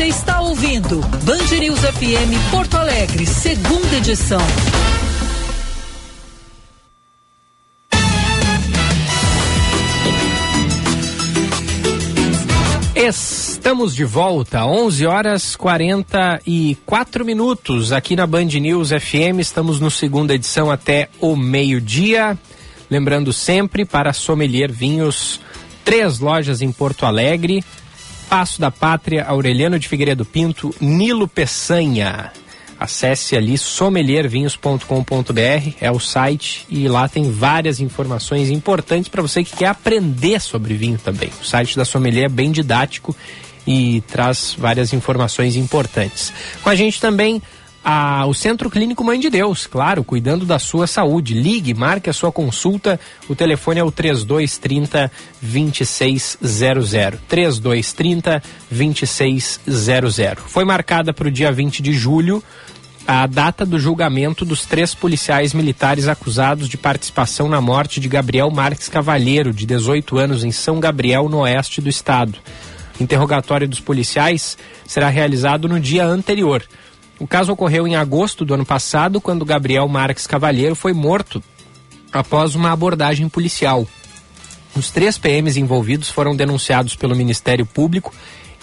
Você 0.00 0.06
está 0.06 0.40
ouvindo 0.40 0.98
Band 1.26 1.58
News 1.60 1.78
FM 1.80 2.50
Porto 2.50 2.74
Alegre, 2.74 3.26
segunda 3.26 3.96
edição. 3.98 4.40
Estamos 12.96 13.94
de 13.94 14.06
volta, 14.06 14.64
11 14.64 15.04
horas 15.04 15.54
44 15.54 17.22
minutos 17.22 17.92
aqui 17.92 18.16
na 18.16 18.26
Band 18.26 18.46
News 18.46 18.88
FM. 18.88 19.40
Estamos 19.40 19.80
no 19.80 19.90
segunda 19.90 20.34
edição 20.34 20.70
até 20.70 21.10
o 21.20 21.36
meio-dia. 21.36 22.38
Lembrando 22.90 23.34
sempre 23.34 23.84
para 23.84 24.14
Sommelier 24.14 24.72
Vinhos, 24.72 25.42
três 25.84 26.20
lojas 26.20 26.62
em 26.62 26.72
Porto 26.72 27.04
Alegre. 27.04 27.62
Passo 28.30 28.60
da 28.60 28.70
Pátria, 28.70 29.24
Aureliano 29.24 29.76
de 29.76 29.88
Figueiredo 29.88 30.24
Pinto, 30.24 30.72
Nilo 30.80 31.26
Peçanha. 31.26 32.30
Acesse 32.78 33.36
ali 33.36 33.58
sommeliervinhos.com.br, 33.58 35.74
é 35.80 35.90
o 35.90 35.98
site 35.98 36.64
e 36.70 36.86
lá 36.86 37.08
tem 37.08 37.28
várias 37.28 37.80
informações 37.80 38.48
importantes 38.48 39.08
para 39.08 39.20
você 39.20 39.42
que 39.42 39.56
quer 39.56 39.66
aprender 39.66 40.40
sobre 40.40 40.74
vinho 40.74 40.96
também. 40.96 41.28
O 41.42 41.44
site 41.44 41.76
da 41.76 41.84
Sommelier 41.84 42.26
é 42.26 42.28
bem 42.28 42.52
didático 42.52 43.16
e 43.66 44.00
traz 44.02 44.54
várias 44.56 44.92
informações 44.92 45.56
importantes. 45.56 46.32
Com 46.62 46.70
a 46.70 46.76
gente 46.76 47.00
também 47.00 47.42
a, 47.84 48.26
o 48.26 48.34
Centro 48.34 48.68
Clínico 48.68 49.02
Mãe 49.02 49.18
de 49.18 49.30
Deus, 49.30 49.66
claro, 49.66 50.04
cuidando 50.04 50.44
da 50.44 50.58
sua 50.58 50.86
saúde. 50.86 51.34
Ligue, 51.34 51.72
marque 51.72 52.10
a 52.10 52.12
sua 52.12 52.30
consulta. 52.30 53.00
O 53.28 53.34
telefone 53.34 53.80
é 53.80 53.84
o 53.84 53.90
3230 53.90 55.10
2600. 55.40 57.20
3230 57.28 58.42
2600. 58.70 60.44
Foi 60.46 60.64
marcada 60.64 61.12
para 61.12 61.28
o 61.28 61.30
dia 61.30 61.50
20 61.50 61.82
de 61.82 61.92
julho 61.92 62.42
a 63.06 63.26
data 63.26 63.64
do 63.66 63.78
julgamento 63.78 64.44
dos 64.44 64.64
três 64.64 64.94
policiais 64.94 65.52
militares 65.52 66.06
acusados 66.06 66.68
de 66.68 66.76
participação 66.76 67.48
na 67.48 67.60
morte 67.60 67.98
de 67.98 68.08
Gabriel 68.08 68.50
Marques 68.50 68.88
Cavalheiro, 68.88 69.52
de 69.52 69.66
18 69.66 70.18
anos, 70.18 70.44
em 70.44 70.52
São 70.52 70.78
Gabriel, 70.78 71.28
no 71.28 71.38
oeste 71.38 71.80
do 71.80 71.88
estado. 71.88 72.38
O 73.00 73.02
interrogatório 73.02 73.66
dos 73.66 73.80
policiais 73.80 74.56
será 74.86 75.08
realizado 75.08 75.68
no 75.68 75.80
dia 75.80 76.04
anterior. 76.04 76.62
O 77.20 77.26
caso 77.26 77.52
ocorreu 77.52 77.86
em 77.86 77.96
agosto 77.96 78.46
do 78.46 78.54
ano 78.54 78.64
passado, 78.64 79.20
quando 79.20 79.44
Gabriel 79.44 79.86
Marques 79.86 80.26
Cavalheiro 80.26 80.74
foi 80.74 80.94
morto 80.94 81.42
após 82.10 82.54
uma 82.54 82.72
abordagem 82.72 83.28
policial. 83.28 83.86
Os 84.74 84.90
três 84.90 85.18
PMs 85.18 85.58
envolvidos 85.58 86.08
foram 86.08 86.34
denunciados 86.34 86.96
pelo 86.96 87.14
Ministério 87.14 87.66
Público 87.66 88.14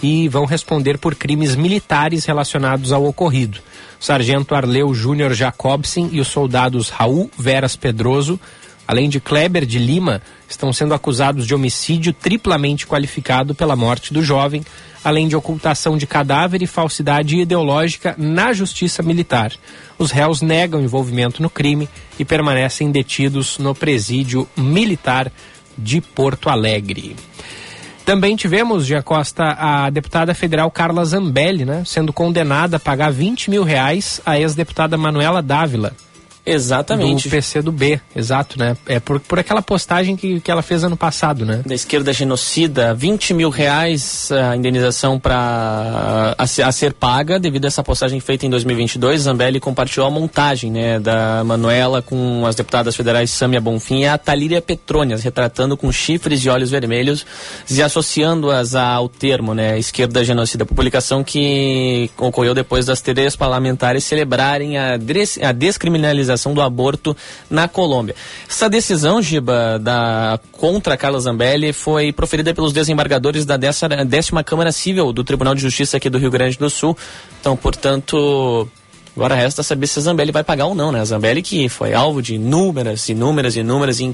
e 0.02 0.28
vão 0.28 0.44
responder 0.44 0.98
por 0.98 1.14
crimes 1.14 1.54
militares 1.54 2.24
relacionados 2.24 2.90
ao 2.90 3.04
ocorrido. 3.06 3.60
O 4.00 4.04
sargento 4.04 4.56
Arleu 4.56 4.92
Júnior 4.92 5.34
Jacobsen 5.34 6.08
e 6.10 6.20
os 6.20 6.26
soldados 6.26 6.88
Raul 6.88 7.30
Veras 7.38 7.76
Pedroso, 7.76 8.40
além 8.88 9.08
de 9.08 9.20
Kleber 9.20 9.64
de 9.64 9.78
Lima, 9.78 10.20
estão 10.48 10.72
sendo 10.72 10.94
acusados 10.94 11.46
de 11.46 11.54
homicídio 11.54 12.12
triplamente 12.12 12.88
qualificado 12.88 13.54
pela 13.54 13.76
morte 13.76 14.12
do 14.12 14.22
jovem, 14.22 14.64
além 15.08 15.26
de 15.26 15.36
ocultação 15.36 15.96
de 15.96 16.06
cadáver 16.06 16.62
e 16.62 16.66
falsidade 16.66 17.38
ideológica 17.38 18.14
na 18.18 18.52
justiça 18.52 19.02
militar. 19.02 19.52
Os 19.98 20.10
réus 20.10 20.42
negam 20.42 20.80
envolvimento 20.80 21.42
no 21.42 21.50
crime 21.50 21.88
e 22.18 22.24
permanecem 22.24 22.90
detidos 22.90 23.58
no 23.58 23.74
presídio 23.74 24.48
militar 24.56 25.32
de 25.76 26.00
Porto 26.00 26.48
Alegre. 26.48 27.16
Também 28.04 28.36
tivemos, 28.36 28.86
Gia 28.86 29.02
Costa, 29.02 29.54
a 29.58 29.90
deputada 29.90 30.34
federal 30.34 30.70
Carla 30.70 31.04
Zambelli, 31.04 31.64
né, 31.64 31.82
sendo 31.84 32.12
condenada 32.12 32.78
a 32.78 32.80
pagar 32.80 33.12
20 33.12 33.50
mil 33.50 33.62
reais 33.62 34.20
à 34.24 34.38
ex-deputada 34.38 34.96
Manuela 34.96 35.42
Dávila. 35.42 35.92
Exatamente. 36.48 37.28
Do 37.28 37.30
PC 37.30 37.62
do 37.62 37.70
B, 37.70 38.00
exato, 38.16 38.58
né? 38.58 38.76
É 38.86 38.98
por, 38.98 39.20
por 39.20 39.38
aquela 39.38 39.60
postagem 39.60 40.16
que, 40.16 40.40
que 40.40 40.50
ela 40.50 40.62
fez 40.62 40.82
ano 40.82 40.96
passado, 40.96 41.44
né? 41.44 41.62
Da 41.64 41.74
esquerda 41.74 42.12
genocida, 42.12 42.94
20 42.94 43.34
mil 43.34 43.50
reais 43.50 44.30
a 44.32 44.56
indenização 44.56 45.18
para 45.18 46.34
a, 46.38 46.42
a, 46.42 46.72
ser 46.72 46.92
paga 46.94 47.38
devido 47.38 47.66
a 47.66 47.68
essa 47.68 47.82
postagem 47.82 48.18
feita 48.20 48.46
em 48.46 48.50
2022. 48.50 49.22
Zambelli 49.22 49.60
compartilhou 49.60 50.06
a 50.06 50.10
montagem, 50.10 50.70
né, 50.70 50.98
da 50.98 51.44
Manuela 51.44 52.00
com 52.00 52.46
as 52.46 52.54
deputadas 52.54 52.96
federais 52.96 53.30
Samia 53.30 53.60
Bonfim 53.60 54.00
e 54.00 54.06
a 54.06 54.16
Talíria 54.16 54.62
Petrônias, 54.62 55.22
retratando 55.22 55.76
com 55.76 55.92
chifres 55.92 56.44
e 56.44 56.48
olhos 56.48 56.70
vermelhos 56.70 57.26
e 57.70 57.82
associando-as 57.82 58.74
ao 58.74 59.08
termo, 59.08 59.54
né, 59.54 59.78
esquerda 59.78 60.24
genocida. 60.24 60.64
Publicação 60.64 61.22
que 61.22 62.10
ocorreu 62.16 62.54
depois 62.54 62.86
das 62.86 63.00
três 63.00 63.36
parlamentares 63.36 64.04
celebrarem 64.04 64.78
a, 64.78 64.94
a 64.94 65.52
descriminalização 65.52 66.37
do 66.54 66.62
aborto 66.62 67.16
na 67.50 67.66
Colômbia. 67.66 68.14
Essa 68.48 68.68
decisão, 68.68 69.20
Giba, 69.20 69.78
da, 69.78 70.38
contra 70.52 70.96
Carla 70.96 71.18
Zambelli 71.20 71.72
foi 71.72 72.12
proferida 72.12 72.54
pelos 72.54 72.72
desembargadores 72.72 73.44
da 73.44 73.56
décima, 73.56 74.04
décima 74.04 74.44
Câmara 74.44 74.70
Civil 74.72 75.12
do 75.12 75.24
Tribunal 75.24 75.54
de 75.54 75.60
Justiça 75.62 75.96
aqui 75.96 76.08
do 76.08 76.18
Rio 76.18 76.30
Grande 76.30 76.58
do 76.58 76.70
Sul. 76.70 76.96
Então, 77.40 77.56
portanto, 77.56 78.68
Agora 79.16 79.34
resta 79.34 79.64
saber 79.64 79.88
se 79.88 79.98
a 79.98 80.02
Zambelli 80.02 80.30
vai 80.30 80.44
pagar 80.44 80.66
ou 80.66 80.76
não, 80.76 80.92
né? 80.92 81.00
A 81.00 81.04
Zambelli 81.04 81.42
que 81.42 81.68
foi 81.68 81.92
alvo 81.92 82.22
de 82.22 82.36
inúmeras, 82.36 83.08
inúmeras, 83.08 83.56
inúmeras 83.56 83.98
e 83.98 84.12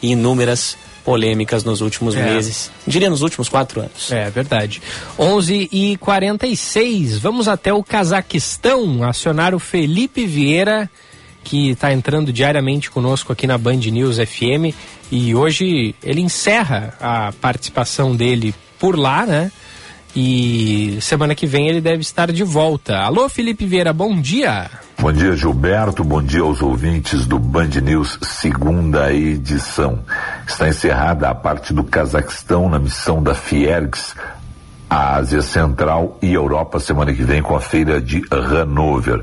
inúmeras 0.00 0.76
polêmicas 1.04 1.64
nos 1.64 1.80
últimos 1.80 2.14
É. 2.14 2.22
meses. 2.22 2.70
Diria 2.86 3.10
nos 3.10 3.22
últimos 3.22 3.48
quatro 3.48 3.80
anos. 3.80 4.10
É 4.12 4.30
verdade. 4.30 4.80
11 5.18 5.68
e 5.72 5.96
46 5.96 7.18
vamos 7.18 7.48
até 7.48 7.72
o 7.72 7.82
Cazaquistão 7.82 9.02
acionar 9.02 9.52
o 9.52 9.58
Felipe 9.58 10.24
Vieira, 10.26 10.88
que 11.46 11.70
está 11.70 11.92
entrando 11.92 12.32
diariamente 12.32 12.90
conosco 12.90 13.32
aqui 13.32 13.46
na 13.46 13.56
Band 13.56 13.76
News 13.76 14.16
FM. 14.18 14.74
E 15.12 15.32
hoje 15.32 15.94
ele 16.02 16.20
encerra 16.20 16.94
a 17.00 17.32
participação 17.40 18.16
dele 18.16 18.52
por 18.80 18.98
lá, 18.98 19.24
né? 19.24 19.52
E 20.14 20.98
semana 21.00 21.36
que 21.36 21.46
vem 21.46 21.68
ele 21.68 21.80
deve 21.80 22.00
estar 22.00 22.32
de 22.32 22.42
volta. 22.42 22.98
Alô, 22.98 23.28
Felipe 23.28 23.64
Vieira, 23.64 23.92
bom 23.92 24.20
dia. 24.20 24.68
Bom 24.98 25.12
dia, 25.12 25.36
Gilberto. 25.36 26.02
Bom 26.02 26.20
dia 26.20 26.40
aos 26.40 26.60
ouvintes 26.60 27.26
do 27.26 27.38
Band 27.38 27.68
News, 27.80 28.18
segunda 28.22 29.12
edição. 29.12 30.00
Está 30.48 30.68
encerrada 30.68 31.28
a 31.28 31.34
parte 31.34 31.72
do 31.72 31.84
Cazaquistão 31.84 32.68
na 32.68 32.80
missão 32.80 33.22
da 33.22 33.34
Fiergs, 33.36 34.16
a 34.90 35.14
Ásia 35.14 35.42
Central 35.42 36.18
e 36.20 36.32
Europa 36.32 36.80
semana 36.80 37.12
que 37.14 37.22
vem 37.22 37.40
com 37.40 37.54
a 37.54 37.60
feira 37.60 38.00
de 38.00 38.22
Hanover. 38.32 39.22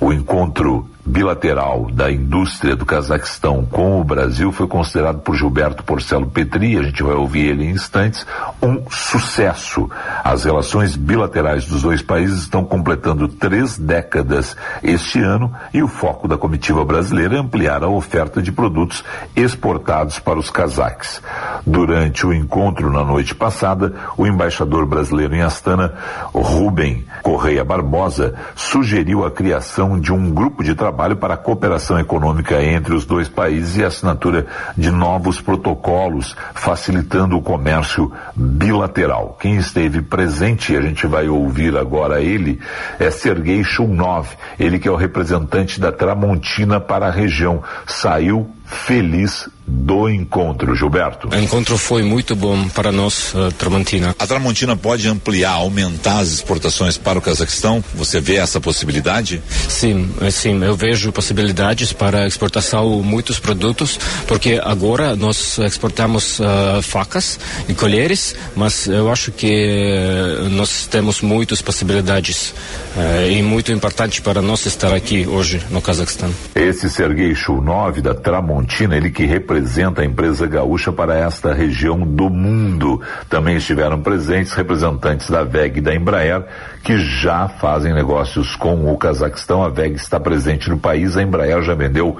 O 0.00 0.12
encontro 0.12 0.88
bilateral 1.08 1.88
da 1.90 2.12
indústria 2.12 2.76
do 2.76 2.84
Cazaquistão 2.84 3.64
com 3.64 3.98
o 3.98 4.04
Brasil 4.04 4.52
foi 4.52 4.66
considerado 4.66 5.20
por 5.20 5.34
Gilberto 5.34 5.82
Porcelo 5.82 6.26
Petri, 6.26 6.76
a 6.76 6.82
gente 6.82 7.02
vai 7.02 7.14
ouvir 7.14 7.46
ele 7.46 7.64
em 7.64 7.70
instantes, 7.70 8.26
um 8.62 8.82
sucesso. 8.90 9.90
As 10.22 10.44
relações 10.44 10.96
bilaterais 10.96 11.64
dos 11.64 11.82
dois 11.82 12.02
países 12.02 12.42
estão 12.42 12.62
completando 12.62 13.26
três 13.26 13.78
décadas 13.78 14.54
este 14.82 15.20
ano 15.20 15.52
e 15.72 15.82
o 15.82 15.88
foco 15.88 16.28
da 16.28 16.36
comitiva 16.36 16.84
brasileira 16.84 17.36
é 17.36 17.38
ampliar 17.40 17.82
a 17.82 17.88
oferta 17.88 18.42
de 18.42 18.52
produtos 18.52 19.02
exportados 19.34 20.18
para 20.18 20.38
os 20.38 20.50
cazaques. 20.50 21.22
Durante 21.66 22.26
o 22.26 22.34
encontro 22.34 22.92
na 22.92 23.02
noite 23.02 23.34
passada, 23.34 23.94
o 24.16 24.26
embaixador 24.26 24.84
brasileiro 24.84 25.34
em 25.34 25.40
Astana, 25.40 25.94
Rubem 26.34 27.04
Correia 27.22 27.64
Barbosa, 27.64 28.34
sugeriu 28.54 29.24
a 29.24 29.30
criação 29.30 29.98
de 29.98 30.12
um 30.12 30.30
grupo 30.30 30.62
de 30.62 30.74
trabalho 30.74 30.97
para 30.98 31.34
a 31.34 31.36
cooperação 31.36 31.96
econômica 31.98 32.60
entre 32.60 32.92
os 32.92 33.06
dois 33.06 33.28
países 33.28 33.76
e 33.76 33.84
a 33.84 33.86
assinatura 33.86 34.46
de 34.76 34.90
novos 34.90 35.40
protocolos, 35.40 36.34
facilitando 36.54 37.36
o 37.36 37.40
comércio 37.40 38.12
bilateral. 38.34 39.36
Quem 39.40 39.56
esteve 39.56 40.02
presente, 40.02 40.76
a 40.76 40.82
gente 40.82 41.06
vai 41.06 41.28
ouvir 41.28 41.76
agora 41.76 42.20
ele, 42.20 42.58
é 42.98 43.10
Sergei 43.10 43.62
Shunov, 43.62 44.28
ele 44.58 44.80
que 44.80 44.88
é 44.88 44.90
o 44.90 44.96
representante 44.96 45.80
da 45.80 45.92
Tramontina 45.92 46.80
para 46.80 47.06
a 47.06 47.12
região. 47.12 47.62
Saiu 47.86 48.50
feliz 48.68 49.48
do 49.68 50.08
encontro, 50.08 50.74
Gilberto. 50.74 51.28
O 51.28 51.36
encontro 51.38 51.76
foi 51.76 52.02
muito 52.02 52.34
bom 52.34 52.68
para 52.68 52.90
nós, 52.90 53.34
uh, 53.34 53.52
Tramontina. 53.52 54.14
A 54.18 54.26
Tramontina 54.26 54.74
pode 54.76 55.06
ampliar, 55.08 55.52
aumentar 55.52 56.20
as 56.20 56.32
exportações 56.32 56.96
para 56.96 57.18
o 57.18 57.22
Cazaquistão? 57.22 57.84
Você 57.94 58.20
vê 58.20 58.36
essa 58.36 58.60
possibilidade? 58.60 59.42
Sim, 59.68 60.10
eh, 60.22 60.30
sim, 60.30 60.62
eu 60.64 60.74
vejo 60.74 61.12
possibilidades 61.12 61.92
para 61.92 62.26
exportação 62.26 63.02
muitos 63.02 63.38
produtos, 63.38 63.98
porque 64.26 64.60
agora 64.62 65.14
nós 65.14 65.58
exportamos 65.58 66.38
uh, 66.40 66.82
facas 66.82 67.38
e 67.68 67.74
colheres, 67.74 68.34
mas 68.56 68.86
eu 68.86 69.10
acho 69.10 69.30
que 69.32 69.52
eh, 69.52 70.48
nós 70.50 70.86
temos 70.86 71.20
muitas 71.20 71.60
possibilidades 71.60 72.54
uh, 72.96 73.30
e 73.30 73.42
muito 73.42 73.70
importante 73.70 74.22
para 74.22 74.40
nós 74.40 74.64
estar 74.66 74.94
aqui 74.94 75.26
hoje 75.26 75.60
no 75.70 75.82
Cazaquistão. 75.82 76.32
Esse 76.54 76.88
Sergei 76.88 77.34
Shunov 77.34 78.00
da 78.00 78.14
Tramontina, 78.14 78.57
ele 78.92 79.10
que 79.10 79.24
representa 79.24 80.02
a 80.02 80.04
empresa 80.04 80.46
gaúcha 80.46 80.92
para 80.92 81.16
esta 81.16 81.52
região 81.52 82.00
do 82.00 82.30
mundo. 82.30 83.00
Também 83.28 83.56
estiveram 83.56 84.00
presentes 84.00 84.52
representantes 84.52 85.28
da 85.30 85.42
VEG 85.44 85.78
e 85.78 85.80
da 85.82 85.94
Embraer, 85.94 86.44
que 86.82 86.98
já 86.98 87.48
fazem 87.48 87.92
negócios 87.92 88.56
com 88.56 88.92
o 88.92 88.96
Cazaquistão. 88.96 89.62
A 89.62 89.68
VEG 89.68 89.96
está 89.96 90.18
presente 90.18 90.70
no 90.70 90.78
país, 90.78 91.16
a 91.16 91.22
Embraer 91.22 91.62
já 91.62 91.74
vendeu 91.74 92.16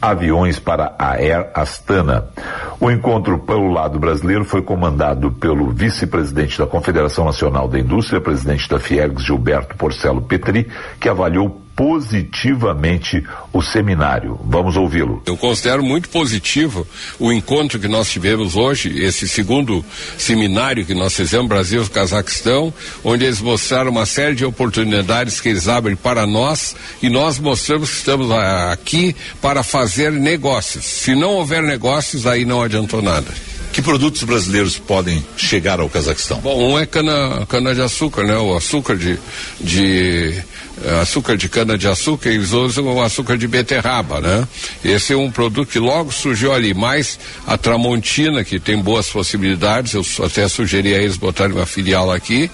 aviões 0.00 0.58
para 0.58 0.94
a 0.98 1.12
Air 1.12 1.50
Astana. 1.54 2.26
O 2.78 2.90
encontro 2.90 3.38
pelo 3.38 3.72
lado 3.72 3.98
brasileiro 3.98 4.44
foi 4.44 4.62
comandado 4.62 5.32
pelo 5.32 5.70
vice-presidente 5.70 6.58
da 6.58 6.66
Confederação 6.66 7.24
Nacional 7.24 7.66
da 7.66 7.78
Indústria, 7.78 8.20
presidente 8.20 8.68
da 8.68 8.78
FIERGS, 8.78 9.24
Gilberto 9.24 9.76
Porcelo 9.76 10.22
Petri, 10.22 10.68
que 11.00 11.08
avaliou 11.08 11.65
positivamente 11.76 13.22
o 13.52 13.60
seminário. 13.60 14.40
Vamos 14.44 14.76
ouvi-lo. 14.76 15.22
Eu 15.26 15.36
considero 15.36 15.84
muito 15.84 16.08
positivo 16.08 16.86
o 17.20 17.30
encontro 17.30 17.78
que 17.78 17.86
nós 17.86 18.10
tivemos 18.10 18.56
hoje, 18.56 18.98
esse 18.98 19.28
segundo 19.28 19.84
seminário 20.16 20.86
que 20.86 20.94
nós 20.94 21.14
fizemos 21.14 21.46
Brasil 21.46 21.82
e 21.82 21.88
Cazaquistão, 21.90 22.72
onde 23.04 23.26
eles 23.26 23.42
mostraram 23.42 23.90
uma 23.90 24.06
série 24.06 24.34
de 24.34 24.44
oportunidades 24.44 25.38
que 25.38 25.50
eles 25.50 25.68
abrem 25.68 25.94
para 25.94 26.26
nós 26.26 26.74
e 27.02 27.10
nós 27.10 27.38
mostramos 27.38 27.90
que 27.90 27.96
estamos 27.96 28.30
aqui 28.30 29.14
para 29.42 29.62
fazer 29.62 30.10
negócios. 30.10 30.84
Se 30.84 31.14
não 31.14 31.32
houver 31.32 31.62
negócios, 31.62 32.26
aí 32.26 32.46
não 32.46 32.62
adiantou 32.62 33.02
nada. 33.02 33.26
Que 33.72 33.82
produtos 33.82 34.22
brasileiros 34.22 34.78
podem 34.78 35.22
chegar 35.36 35.80
ao 35.80 35.90
Cazaquistão? 35.90 36.40
Bom, 36.40 36.72
um 36.72 36.78
é 36.78 36.86
cana, 36.86 37.44
cana 37.46 37.74
de 37.74 37.82
açúcar, 37.82 38.24
né? 38.24 38.34
O 38.38 38.56
açúcar 38.56 38.96
de, 38.96 39.18
de 39.60 40.42
açúcar 41.00 41.36
de 41.36 41.48
cana 41.48 41.76
de 41.78 41.88
açúcar, 41.88 42.30
eles 42.30 42.52
usam 42.52 42.84
o 42.86 43.02
açúcar 43.02 43.36
de 43.36 43.46
beterraba, 43.46 44.20
né? 44.20 44.46
Esse 44.84 45.12
é 45.12 45.16
um 45.16 45.30
produto 45.30 45.70
que 45.70 45.78
logo 45.78 46.12
surgiu 46.12 46.52
ali, 46.52 46.74
mais 46.74 47.18
a 47.46 47.56
Tramontina, 47.56 48.44
que 48.44 48.60
tem 48.60 48.78
boas 48.78 49.08
possibilidades, 49.08 49.94
eu 49.94 50.04
até 50.24 50.46
sugeri 50.48 50.94
a 50.94 50.98
eles 50.98 51.16
botarem 51.16 51.54
uma 51.56 51.66
filial 51.66 52.12
aqui, 52.12 52.50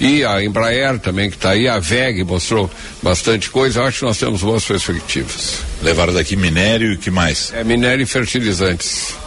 e 0.00 0.24
a 0.24 0.42
Embraer 0.42 0.98
também 0.98 1.30
que 1.30 1.36
está 1.36 1.50
aí, 1.50 1.68
a 1.68 1.78
VEG 1.78 2.24
mostrou 2.24 2.70
bastante 3.02 3.50
coisa, 3.50 3.80
eu 3.80 3.86
acho 3.86 4.00
que 4.00 4.04
nós 4.04 4.18
temos 4.18 4.42
boas 4.42 4.64
perspectivas. 4.64 5.60
Levaram 5.82 6.14
daqui 6.14 6.36
minério 6.36 6.92
e 6.92 6.96
que 6.96 7.10
mais? 7.10 7.52
É 7.52 7.64
minério 7.64 8.02
e 8.02 8.06
fertilizantes. 8.06 9.25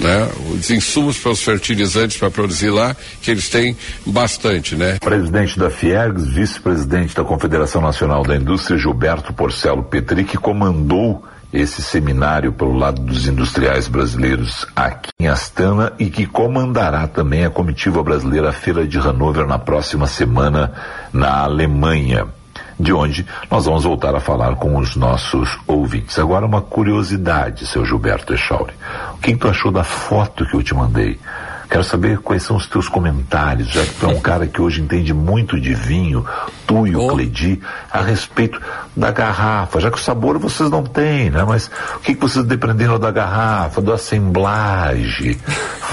Né? 0.00 0.28
Os 0.50 0.70
insumos 0.70 1.18
para 1.18 1.32
os 1.32 1.42
fertilizantes 1.42 2.16
para 2.16 2.30
produzir 2.30 2.70
lá, 2.70 2.96
que 3.20 3.30
eles 3.30 3.48
têm 3.48 3.76
bastante, 4.06 4.74
né? 4.74 4.98
Presidente 4.98 5.58
da 5.58 5.70
FIERGS, 5.70 6.26
vice-presidente 6.26 7.14
da 7.14 7.24
Confederação 7.24 7.80
Nacional 7.80 8.22
da 8.22 8.36
Indústria, 8.36 8.78
Gilberto 8.78 9.32
Porcelo 9.32 9.82
Petri, 9.82 10.24
que 10.24 10.38
comandou 10.38 11.24
esse 11.52 11.82
seminário 11.82 12.52
pelo 12.52 12.72
lado 12.72 13.02
dos 13.02 13.28
industriais 13.28 13.86
brasileiros 13.86 14.66
aqui 14.74 15.10
em 15.20 15.28
Astana 15.28 15.92
e 15.98 16.08
que 16.08 16.26
comandará 16.26 17.06
também 17.06 17.44
a 17.44 17.50
comitiva 17.50 18.02
brasileira 18.02 18.48
à 18.48 18.52
Feira 18.52 18.86
de 18.86 18.98
Hannover 18.98 19.46
na 19.46 19.58
próxima 19.58 20.06
semana 20.06 20.72
na 21.12 21.42
Alemanha, 21.42 22.26
de 22.82 22.92
onde 22.92 23.24
nós 23.48 23.64
vamos 23.64 23.84
voltar 23.84 24.14
a 24.14 24.20
falar 24.20 24.56
com 24.56 24.76
os 24.76 24.96
nossos 24.96 25.56
ouvintes. 25.68 26.18
Agora 26.18 26.44
uma 26.44 26.60
curiosidade, 26.60 27.64
seu 27.64 27.86
Gilberto 27.86 28.34
Echauri. 28.34 28.74
O 29.14 29.18
que 29.18 29.36
tu 29.36 29.48
achou 29.48 29.70
da 29.70 29.84
foto 29.84 30.44
que 30.44 30.54
eu 30.54 30.62
te 30.62 30.74
mandei? 30.74 31.18
Quero 31.70 31.84
saber 31.84 32.18
quais 32.18 32.42
são 32.42 32.56
os 32.56 32.66
teus 32.66 32.86
comentários, 32.86 33.68
já 33.68 33.82
que 33.82 33.94
tu 33.94 34.04
é 34.04 34.08
um 34.10 34.20
cara 34.20 34.46
que 34.46 34.60
hoje 34.60 34.82
entende 34.82 35.14
muito 35.14 35.58
de 35.58 35.72
vinho, 35.72 36.26
tu 36.66 36.86
e 36.86 36.94
o 36.94 37.08
Cledi, 37.08 37.62
a 37.90 38.02
respeito 38.02 38.60
da 38.94 39.10
garrafa, 39.10 39.80
já 39.80 39.90
que 39.90 39.96
o 39.96 40.00
sabor 40.00 40.38
vocês 40.38 40.68
não 40.68 40.82
têm, 40.82 41.30
né? 41.30 41.44
Mas 41.44 41.70
o 41.96 42.00
que, 42.00 42.14
que 42.14 42.20
vocês 42.20 42.44
deprenderam 42.44 42.98
da 42.98 43.10
garrafa, 43.10 43.80
do 43.80 43.90
assemblage? 43.90 45.40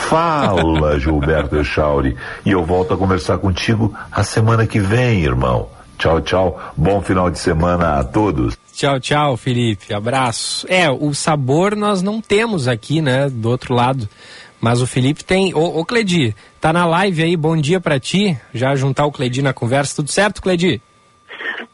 Fala, 0.09 0.99
Gilberto 0.99 1.55
Echauri, 1.55 2.17
e 2.43 2.51
eu 2.51 2.65
volto 2.65 2.93
a 2.93 2.97
conversar 2.97 3.37
contigo 3.37 3.95
a 4.11 4.21
semana 4.23 4.67
que 4.67 4.79
vem, 4.79 5.23
irmão. 5.23 5.69
Tchau, 5.99 6.21
tchau. 6.21 6.59
Bom 6.77 7.01
final 7.01 7.29
de 7.29 7.37
semana 7.37 7.99
a 7.99 8.03
todos. 8.05 8.57
Tchau, 8.73 8.97
tchau, 9.01 9.35
Felipe. 9.35 9.93
Abraço. 9.93 10.65
É, 10.69 10.89
o 10.89 11.13
sabor 11.13 11.75
nós 11.75 12.01
não 12.01 12.21
temos 12.21 12.69
aqui, 12.69 13.01
né, 13.01 13.29
do 13.29 13.49
outro 13.49 13.73
lado. 13.73 14.07
Mas 14.61 14.81
o 14.81 14.87
Felipe 14.87 15.25
tem. 15.25 15.53
Ô, 15.53 15.79
ô 15.79 15.85
Cledi, 15.85 16.33
tá 16.61 16.71
na 16.71 16.85
live 16.85 17.21
aí, 17.21 17.35
bom 17.35 17.57
dia 17.57 17.81
para 17.81 17.99
ti. 17.99 18.37
Já 18.53 18.75
juntar 18.75 19.05
o 19.05 19.11
Cledi 19.11 19.41
na 19.41 19.51
conversa, 19.51 19.97
tudo 19.97 20.09
certo, 20.09 20.41
Cledi? 20.41 20.81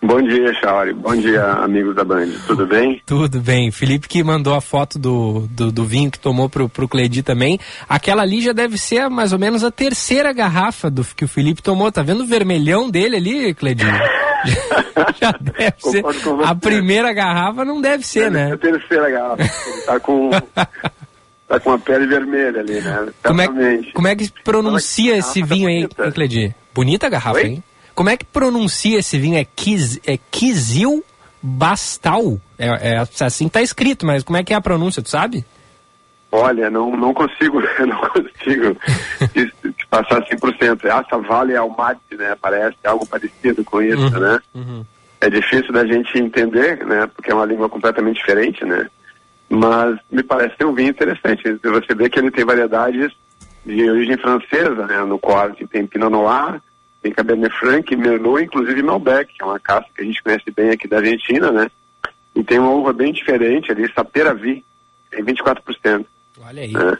Bom 0.01 0.22
dia, 0.22 0.53
Chauri. 0.53 0.93
Bom 0.93 1.16
dia, 1.16 1.43
amigos 1.43 1.95
da 1.95 2.03
Band. 2.03 2.28
Tudo 2.45 2.68
bem? 2.68 3.01
Tudo 3.05 3.39
bem. 3.39 3.72
Felipe 3.72 4.07
que 4.07 4.24
mandou 4.24 4.53
a 4.53 4.61
foto 4.61 4.99
do, 4.99 5.47
do, 5.49 5.72
do, 5.72 5.86
vinho 5.86 6.11
que 6.11 6.20
tomou 6.20 6.47
pro, 6.47 6.70
pro 6.70 6.88
Cledi 6.88 7.24
também. 7.24 7.59
Aquela 7.89 8.22
ali 8.22 8.41
já 8.41 8.53
deve 8.53 8.78
ser 8.78 9.09
mais 9.09 9.34
ou 9.34 9.39
menos 9.39 9.63
a 9.63 9.72
terceira 9.72 10.32
garrafa 10.32 10.89
do 10.89 11.03
que 11.03 11.26
o 11.26 11.28
Felipe 11.28 11.61
tomou. 11.61 11.91
Tá 11.91 12.03
vendo 12.03 12.22
o 12.22 12.28
vermelhão 12.28 12.89
dele 12.89 13.16
ali, 13.16 13.53
Cledi? 13.53 13.86
já 15.20 15.32
deve 15.39 15.76
ser. 15.80 16.03
A 16.43 16.53
primeira 16.53 17.11
garrafa 17.11 17.66
não 17.66 17.82
deve 17.82 18.05
ser, 18.05 18.30
deve 18.30 18.36
né? 18.36 18.53
A 18.53 18.57
terceira 18.57 19.09
garrafa. 19.09 19.41
Ele 19.41 19.82
tá 19.82 19.99
com. 19.99 20.30
tá 21.47 21.59
com 21.59 21.72
a 21.72 21.80
pele 21.80 22.05
vermelha 22.05 22.59
ali, 22.59 22.82
né? 22.82 23.07
Como 23.24 23.41
é, 23.41 23.47
como 23.93 24.07
é 24.07 24.16
que 24.16 24.32
pronuncia 24.43 25.18
esse 25.18 25.41
vinho 25.41 25.68
aí, 25.68 25.88
Cledi? 26.13 26.53
Bonita 26.74 27.07
a 27.07 27.09
garrafa, 27.09 27.38
Oi? 27.38 27.45
hein? 27.45 27.63
Como 27.95 28.09
é 28.09 28.17
que 28.17 28.25
pronuncia 28.25 28.99
esse 28.99 29.17
vinho? 29.17 29.37
É, 29.37 29.45
Kiz, 29.45 29.99
é 30.05 30.17
Kizil 30.29 31.03
Bastal? 31.41 32.39
É, 32.59 32.93
é 32.93 32.97
assim 33.21 33.47
tá 33.47 33.61
escrito, 33.61 34.05
mas 34.05 34.21
como 34.23 34.37
é 34.37 34.43
que 34.43 34.53
é 34.53 34.55
a 34.57 34.61
pronúncia, 34.61 35.01
tu 35.01 35.09
sabe? 35.09 35.45
Olha, 36.31 36.69
não, 36.69 36.95
não 36.97 37.13
consigo, 37.13 37.61
não 37.79 37.97
consigo 38.09 38.75
te, 39.31 39.71
te 39.71 39.87
passar 39.87 40.21
100%. 40.21 40.83
Essa 40.83 41.17
Vale 41.19 41.55
Almaty, 41.55 42.15
né? 42.17 42.35
Parece 42.41 42.75
algo 42.83 43.05
parecido 43.05 43.63
com 43.63 43.81
isso, 43.81 43.97
Uhum, 43.97 44.19
né? 44.19 44.39
É 45.21 45.29
difícil 45.29 45.71
da 45.71 45.85
gente 45.85 46.19
entender, 46.19 46.85
né? 46.85 47.07
Porque 47.07 47.31
é 47.31 47.33
uma 47.33 47.45
língua 47.45 47.69
completamente 47.69 48.17
diferente, 48.17 48.65
né? 48.65 48.89
Mas 49.49 49.97
me 50.11 50.21
parece 50.21 50.57
ter 50.57 50.65
um 50.65 50.73
vinho 50.73 50.89
interessante. 50.89 51.41
Você 51.63 51.95
vê 51.95 52.09
que 52.09 52.19
ele 52.19 52.31
tem 52.31 52.43
variedades 52.43 53.13
de 53.65 53.89
origem 53.89 54.17
francesa, 54.17 54.85
né? 54.87 55.03
No 55.05 55.17
qual 55.17 55.51
tem 55.51 55.87
Pinot 55.87 56.11
Noir, 56.11 56.61
tem 57.05 57.11
Cabernet 57.13 57.53
Franc, 57.59 57.95
Merlot, 57.95 58.43
inclusive 58.43 58.81
Malbec, 58.81 59.31
que 59.31 59.43
é 59.43 59.45
uma 59.45 59.59
caça 59.59 59.85
que 59.95 60.01
a 60.01 60.05
gente 60.05 60.23
conhece 60.23 60.49
bem 60.49 60.71
aqui 60.71 60.87
da 60.87 60.97
Argentina, 60.97 61.51
né? 61.51 61.69
E 62.35 62.43
tem 62.43 62.57
uma 62.57 62.71
uva 62.71 62.91
bem 62.91 63.13
diferente 63.13 63.71
ali, 63.71 63.87
Saperavi, 63.93 64.65
tem 65.11 65.23
24%. 65.23 66.03
Olha 66.43 66.63
aí. 66.63 66.71
né? 66.73 66.97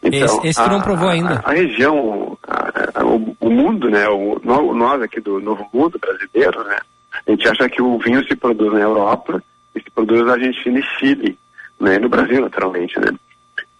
Esse- 0.00 0.46
esse 0.46 0.62
tu 0.62 0.70
não 0.70 0.78
a- 0.78 0.82
provou 0.82 1.08
ainda. 1.08 1.42
A, 1.44 1.50
a 1.50 1.52
região, 1.54 2.38
a- 2.46 2.70
a- 3.00 3.04
o, 3.04 3.36
o 3.40 3.50
mundo, 3.50 3.90
né? 3.90 4.08
O, 4.08 4.40
nós 4.44 5.02
aqui 5.02 5.20
do 5.20 5.40
Novo 5.40 5.68
Mundo 5.74 5.98
brasileiro, 5.98 6.62
né? 6.62 6.78
A 7.26 7.30
gente 7.32 7.48
acha 7.48 7.68
que 7.68 7.82
o 7.82 7.98
vinho 7.98 8.24
se 8.28 8.36
produz 8.36 8.72
na 8.72 8.78
Europa 8.80 9.42
e 9.74 9.80
se 9.80 9.90
produz 9.90 10.24
na 10.24 10.34
Argentina 10.34 10.78
e 10.78 10.82
Chile, 11.00 11.36
né? 11.80 11.98
No 11.98 12.08
Brasil, 12.08 12.40
naturalmente, 12.40 12.96
né? 13.00 13.10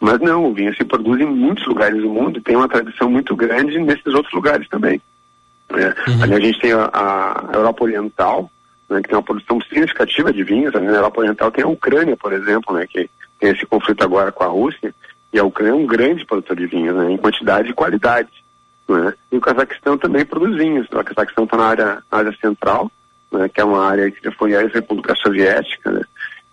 Mas 0.01 0.19
não, 0.19 0.47
o 0.47 0.53
vinho 0.55 0.75
se 0.75 0.85
produz 0.85 1.21
em 1.21 1.27
muitos 1.27 1.65
lugares 1.69 2.03
do 2.03 2.11
mundo 2.11 2.39
e 2.39 2.43
tem 2.43 2.57
uma 2.57 2.69
tradição 2.69 3.09
muito 3.09 3.37
grande 3.37 3.79
nesses 3.79 4.13
outros 4.13 4.35
lugares 4.35 4.69
também. 4.69 5.01
Né? 5.71 5.95
Ali 6.23 6.35
a 6.35 6.41
gente 6.41 6.61
tem 6.61 6.73
a, 6.73 6.91
a 6.93 7.51
Europa 7.53 7.85
Oriental, 7.85 8.51
né, 8.89 9.03
que 9.03 9.09
tem 9.09 9.17
uma 9.17 9.23
produção 9.23 9.61
significativa 9.61 10.33
de 10.33 10.43
vinhos. 10.43 10.75
Ali 10.75 10.87
na 10.87 10.97
Europa 10.97 11.21
Oriental 11.21 11.51
tem 11.51 11.65
a 11.65 11.69
Ucrânia, 11.69 12.17
por 12.17 12.33
exemplo, 12.33 12.75
né, 12.75 12.87
que 12.87 13.09
tem 13.39 13.51
esse 13.51 13.67
conflito 13.67 14.03
agora 14.03 14.33
com 14.33 14.45
a 14.45 14.49
Rússia. 14.49 14.95
E 15.33 15.39
a 15.39 15.45
Ucrânia 15.45 15.73
é 15.73 15.75
um 15.75 15.87
grande 15.87 16.25
produtor 16.25 16.57
de 16.57 16.67
vinhos, 16.67 16.97
né, 16.97 17.11
em 17.13 17.17
quantidade 17.19 17.71
e 17.71 17.75
qualidade. 17.75 18.31
né? 18.89 19.13
E 19.31 19.37
o 19.37 19.41
Cazaquistão 19.41 19.99
também 19.99 20.25
produz 20.25 20.57
vinhos. 20.57 20.87
O 20.91 21.05
Cazaquistão 21.05 21.45
está 21.45 21.57
na 21.57 21.67
área, 21.67 22.03
área 22.11 22.35
central, 22.41 22.91
né, 23.31 23.49
que 23.49 23.61
é 23.61 23.65
uma 23.65 23.85
área 23.87 24.11
que 24.11 24.31
foi 24.33 24.57
a 24.57 24.63
ex-república 24.63 25.15
soviética, 25.17 25.91
né? 25.91 26.03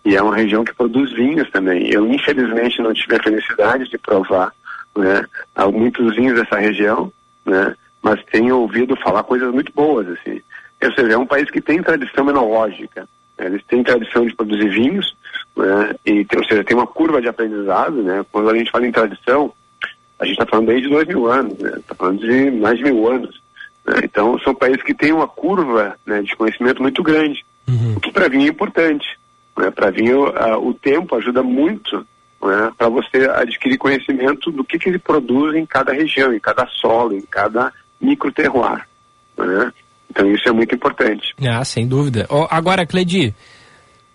E 0.03 0.15
é 0.15 0.21
uma 0.21 0.35
região 0.35 0.63
que 0.63 0.73
produz 0.73 1.11
vinhos 1.13 1.49
também. 1.49 1.89
Eu, 1.89 2.05
infelizmente, 2.07 2.79
não 2.79 2.93
tive 2.93 3.15
a 3.15 3.23
felicidade 3.23 3.89
de 3.89 3.97
provar 3.97 4.53
né, 4.95 5.25
muitos 5.73 6.15
vinhos 6.15 6.39
dessa 6.39 6.57
região, 6.57 7.11
né? 7.43 7.75
Mas 8.05 8.23
tenho 8.25 8.59
ouvido 8.59 8.95
falar 8.97 9.23
coisas 9.23 9.51
muito 9.51 9.73
boas, 9.73 10.07
assim. 10.07 10.39
Ou 10.83 10.91
seja, 10.93 11.13
é 11.13 11.17
um 11.17 11.25
país 11.25 11.49
que 11.49 11.59
tem 11.59 11.81
tradição 11.81 12.29
enológica. 12.29 13.09
né? 13.35 13.47
Eles 13.47 13.63
têm 13.67 13.81
tradição 13.83 14.27
de 14.27 14.35
produzir 14.35 14.69
vinhos, 14.69 15.17
né? 15.57 15.95
E, 16.05 16.23
ou 16.37 16.43
seja, 16.45 16.63
tem 16.63 16.77
uma 16.77 16.85
curva 16.85 17.19
de 17.19 17.27
aprendizado, 17.27 18.03
né? 18.03 18.23
Quando 18.31 18.51
a 18.51 18.55
gente 18.55 18.69
fala 18.69 18.85
em 18.85 18.91
tradição, 18.91 19.51
a 20.19 20.25
gente 20.25 20.35
está 20.39 20.45
falando 20.45 20.67
desde 20.67 20.87
dois 20.87 21.07
mil 21.07 21.25
anos, 21.25 21.57
né? 21.57 21.73
Está 21.77 21.95
falando 21.95 22.19
de 22.19 22.51
mais 22.51 22.77
de 22.77 22.83
mil 22.83 23.11
anos. 23.11 23.41
né? 23.83 23.95
Então, 24.03 24.37
são 24.37 24.53
países 24.53 24.83
que 24.83 24.93
têm 24.93 25.11
uma 25.11 25.27
curva 25.27 25.97
né, 26.05 26.21
de 26.21 26.35
conhecimento 26.35 26.83
muito 26.83 27.01
grande, 27.01 27.43
o 27.97 27.99
que 27.99 28.11
para 28.11 28.29
vinho 28.29 28.45
é 28.45 28.49
importante. 28.49 29.17
Né? 29.57 29.71
Para 29.71 29.89
vinho, 29.89 30.27
ah, 30.37 30.59
o 30.59 30.75
tempo 30.75 31.15
ajuda 31.15 31.41
muito 31.41 32.05
né, 32.43 32.71
para 32.77 32.87
você 32.87 33.27
adquirir 33.33 33.79
conhecimento 33.79 34.51
do 34.51 34.63
que, 34.63 34.77
que 34.77 34.89
ele 34.89 34.99
produz 34.99 35.55
em 35.55 35.65
cada 35.65 35.91
região, 35.91 36.31
em 36.31 36.39
cada 36.39 36.67
solo, 36.67 37.15
em 37.15 37.21
cada 37.21 37.73
microterroir. 38.05 38.85
Né? 39.37 39.71
Então, 40.09 40.31
isso 40.33 40.47
é 40.47 40.51
muito 40.51 40.73
importante. 40.73 41.33
Ah, 41.45 41.63
sem 41.65 41.87
dúvida. 41.87 42.25
Ó, 42.29 42.47
agora, 42.49 42.85
Cledi, 42.85 43.33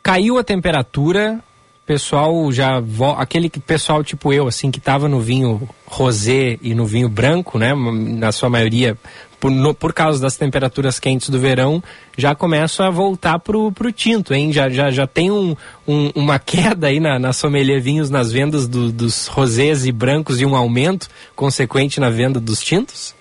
caiu 0.03 0.39
a 0.39 0.45
temperatura, 0.45 1.41
pessoal 1.85 2.51
já 2.53 2.81
aquele 3.19 3.51
que 3.51 3.59
pessoal 3.59 4.05
tipo 4.05 4.33
eu 4.33 4.47
assim 4.47 4.71
que 4.71 4.79
estava 4.79 5.09
no 5.09 5.21
vinho 5.21 5.69
rosé 5.87 6.57
e 6.63 6.73
no 6.73 6.87
vinho 6.87 7.09
branco, 7.09 7.59
né, 7.59 7.75
na 7.75 8.31
sua 8.31 8.49
maioria 8.49 8.97
por, 9.41 9.51
no- 9.51 9.75
por 9.75 9.93
causa 9.93 10.21
das 10.23 10.37
temperaturas 10.37 11.01
quentes 11.01 11.31
do 11.31 11.39
verão, 11.41 11.83
já 12.17 12.33
começam 12.35 12.87
a 12.87 12.91
voltar 12.91 13.39
pro, 13.41 13.73
pro 13.73 13.91
tinto, 13.91 14.33
hein? 14.33 14.53
Já, 14.53 14.69
já, 14.69 14.91
já 14.91 15.07
tem 15.07 15.31
um, 15.33 15.57
um- 15.89 16.11
uma 16.15 16.39
queda 16.39 16.87
aí 16.89 17.01
na, 17.01 17.19
na 17.19 17.33
sommelier 17.33 17.81
vinhos 17.81 18.09
nas 18.09 18.31
vendas 18.31 18.69
do- 18.69 18.93
dos 18.93 19.27
rosés 19.27 19.85
e 19.85 19.91
brancos 19.91 20.41
e 20.41 20.47
um 20.47 20.55
aumento 20.55 21.09
consequente 21.35 21.99
na 21.99 22.09
venda 22.11 22.39
dos 22.39 22.61
tintos? 22.63 23.15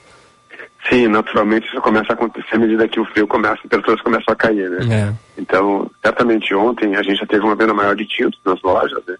Sim, 0.87 1.07
naturalmente 1.07 1.67
isso 1.67 1.81
começa 1.81 2.13
a 2.13 2.15
acontecer 2.15 2.55
à 2.55 2.59
medida 2.59 2.87
que 2.87 2.99
o 2.99 3.05
frio 3.05 3.27
começa, 3.27 3.55
as 3.55 3.61
temperaturas 3.61 4.01
começam 4.01 4.31
a 4.31 4.35
cair, 4.35 4.69
né? 4.69 4.77
É. 4.95 5.13
Então, 5.41 5.89
certamente 6.01 6.53
ontem 6.55 6.95
a 6.95 7.01
gente 7.03 7.19
já 7.19 7.25
teve 7.25 7.43
uma 7.43 7.55
venda 7.55 7.73
maior 7.73 7.95
de 7.95 8.05
tintos 8.05 8.39
nas 8.45 8.61
lojas, 8.61 9.03
né? 9.07 9.15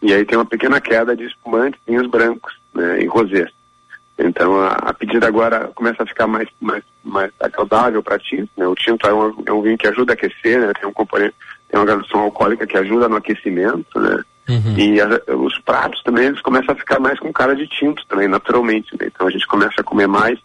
E 0.00 0.12
aí 0.12 0.24
tem 0.24 0.36
uma 0.38 0.44
pequena 0.46 0.80
queda 0.80 1.14
de 1.14 1.24
espumantes, 1.24 1.80
vinhos 1.86 2.08
brancos, 2.08 2.54
né? 2.74 3.02
E 3.02 3.06
rosés. 3.06 3.50
Então 4.18 4.60
a, 4.60 4.68
a 4.72 4.94
pedida 4.94 5.26
agora 5.26 5.70
começa 5.74 6.02
a 6.02 6.06
ficar 6.06 6.26
mais, 6.26 6.48
mais, 6.60 6.82
mais 7.04 7.30
agradável 7.40 8.02
para 8.02 8.18
tinto, 8.18 8.48
né? 8.56 8.66
O 8.66 8.74
tinto 8.74 9.06
é 9.06 9.12
um, 9.14 9.34
é 9.46 9.52
um 9.52 9.62
vinho 9.62 9.78
que 9.78 9.86
ajuda 9.88 10.12
a 10.12 10.14
aquecer, 10.14 10.60
né? 10.60 10.72
Tem 10.78 10.88
um 10.88 10.92
componente, 10.92 11.34
tem 11.68 11.78
uma 11.78 11.86
graduação 11.86 12.20
alcoólica 12.20 12.66
que 12.66 12.76
ajuda 12.76 13.08
no 13.08 13.16
aquecimento, 13.16 14.00
né? 14.00 14.22
E 14.76 15.00
as- 15.00 15.20
os 15.28 15.58
pratos 15.60 16.02
também 16.02 16.26
eles 16.26 16.40
começam 16.42 16.74
a 16.74 16.78
ficar 16.78 16.98
mais 16.98 17.18
com 17.20 17.32
cara 17.32 17.54
de 17.54 17.66
tinto 17.68 18.02
também, 18.08 18.26
naturalmente. 18.28 18.88
né? 18.98 19.06
Então 19.06 19.26
a 19.26 19.30
gente 19.30 19.46
começa 19.46 19.80
a 19.80 19.84
comer 19.84 20.08
mais 20.08 20.38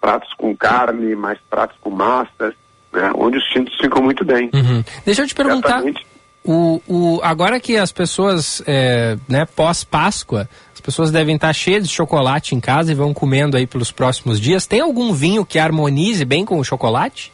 pratos 0.00 0.32
com 0.34 0.56
carne, 0.56 1.14
mais 1.14 1.38
pratos 1.50 1.76
com 1.80 1.90
massas, 1.90 2.54
né? 2.92 3.12
Onde 3.14 3.38
os 3.38 3.44
tintos 3.44 3.76
ficam 3.76 4.02
muito 4.02 4.24
bem. 4.24 4.50
Uhum. 4.54 4.82
Deixa 5.04 5.22
eu 5.22 5.26
te 5.26 5.34
perguntar, 5.34 5.82
Certamente. 5.82 6.06
o, 6.44 6.80
o, 6.88 7.20
agora 7.22 7.60
que 7.60 7.76
as 7.76 7.92
pessoas, 7.92 8.62
é, 8.66 9.16
né, 9.28 9.44
pós-Páscoa, 9.44 10.48
as 10.74 10.80
pessoas 10.80 11.10
devem 11.10 11.34
estar 11.36 11.52
cheias 11.52 11.86
de 11.86 11.94
chocolate 11.94 12.54
em 12.54 12.60
casa 12.60 12.90
e 12.90 12.94
vão 12.94 13.12
comendo 13.12 13.56
aí 13.56 13.66
pelos 13.66 13.92
próximos 13.92 14.40
dias. 14.40 14.66
Tem 14.66 14.80
algum 14.80 15.12
vinho 15.12 15.44
que 15.44 15.58
harmonize 15.58 16.24
bem 16.24 16.44
com 16.44 16.58
o 16.58 16.64
chocolate? 16.64 17.32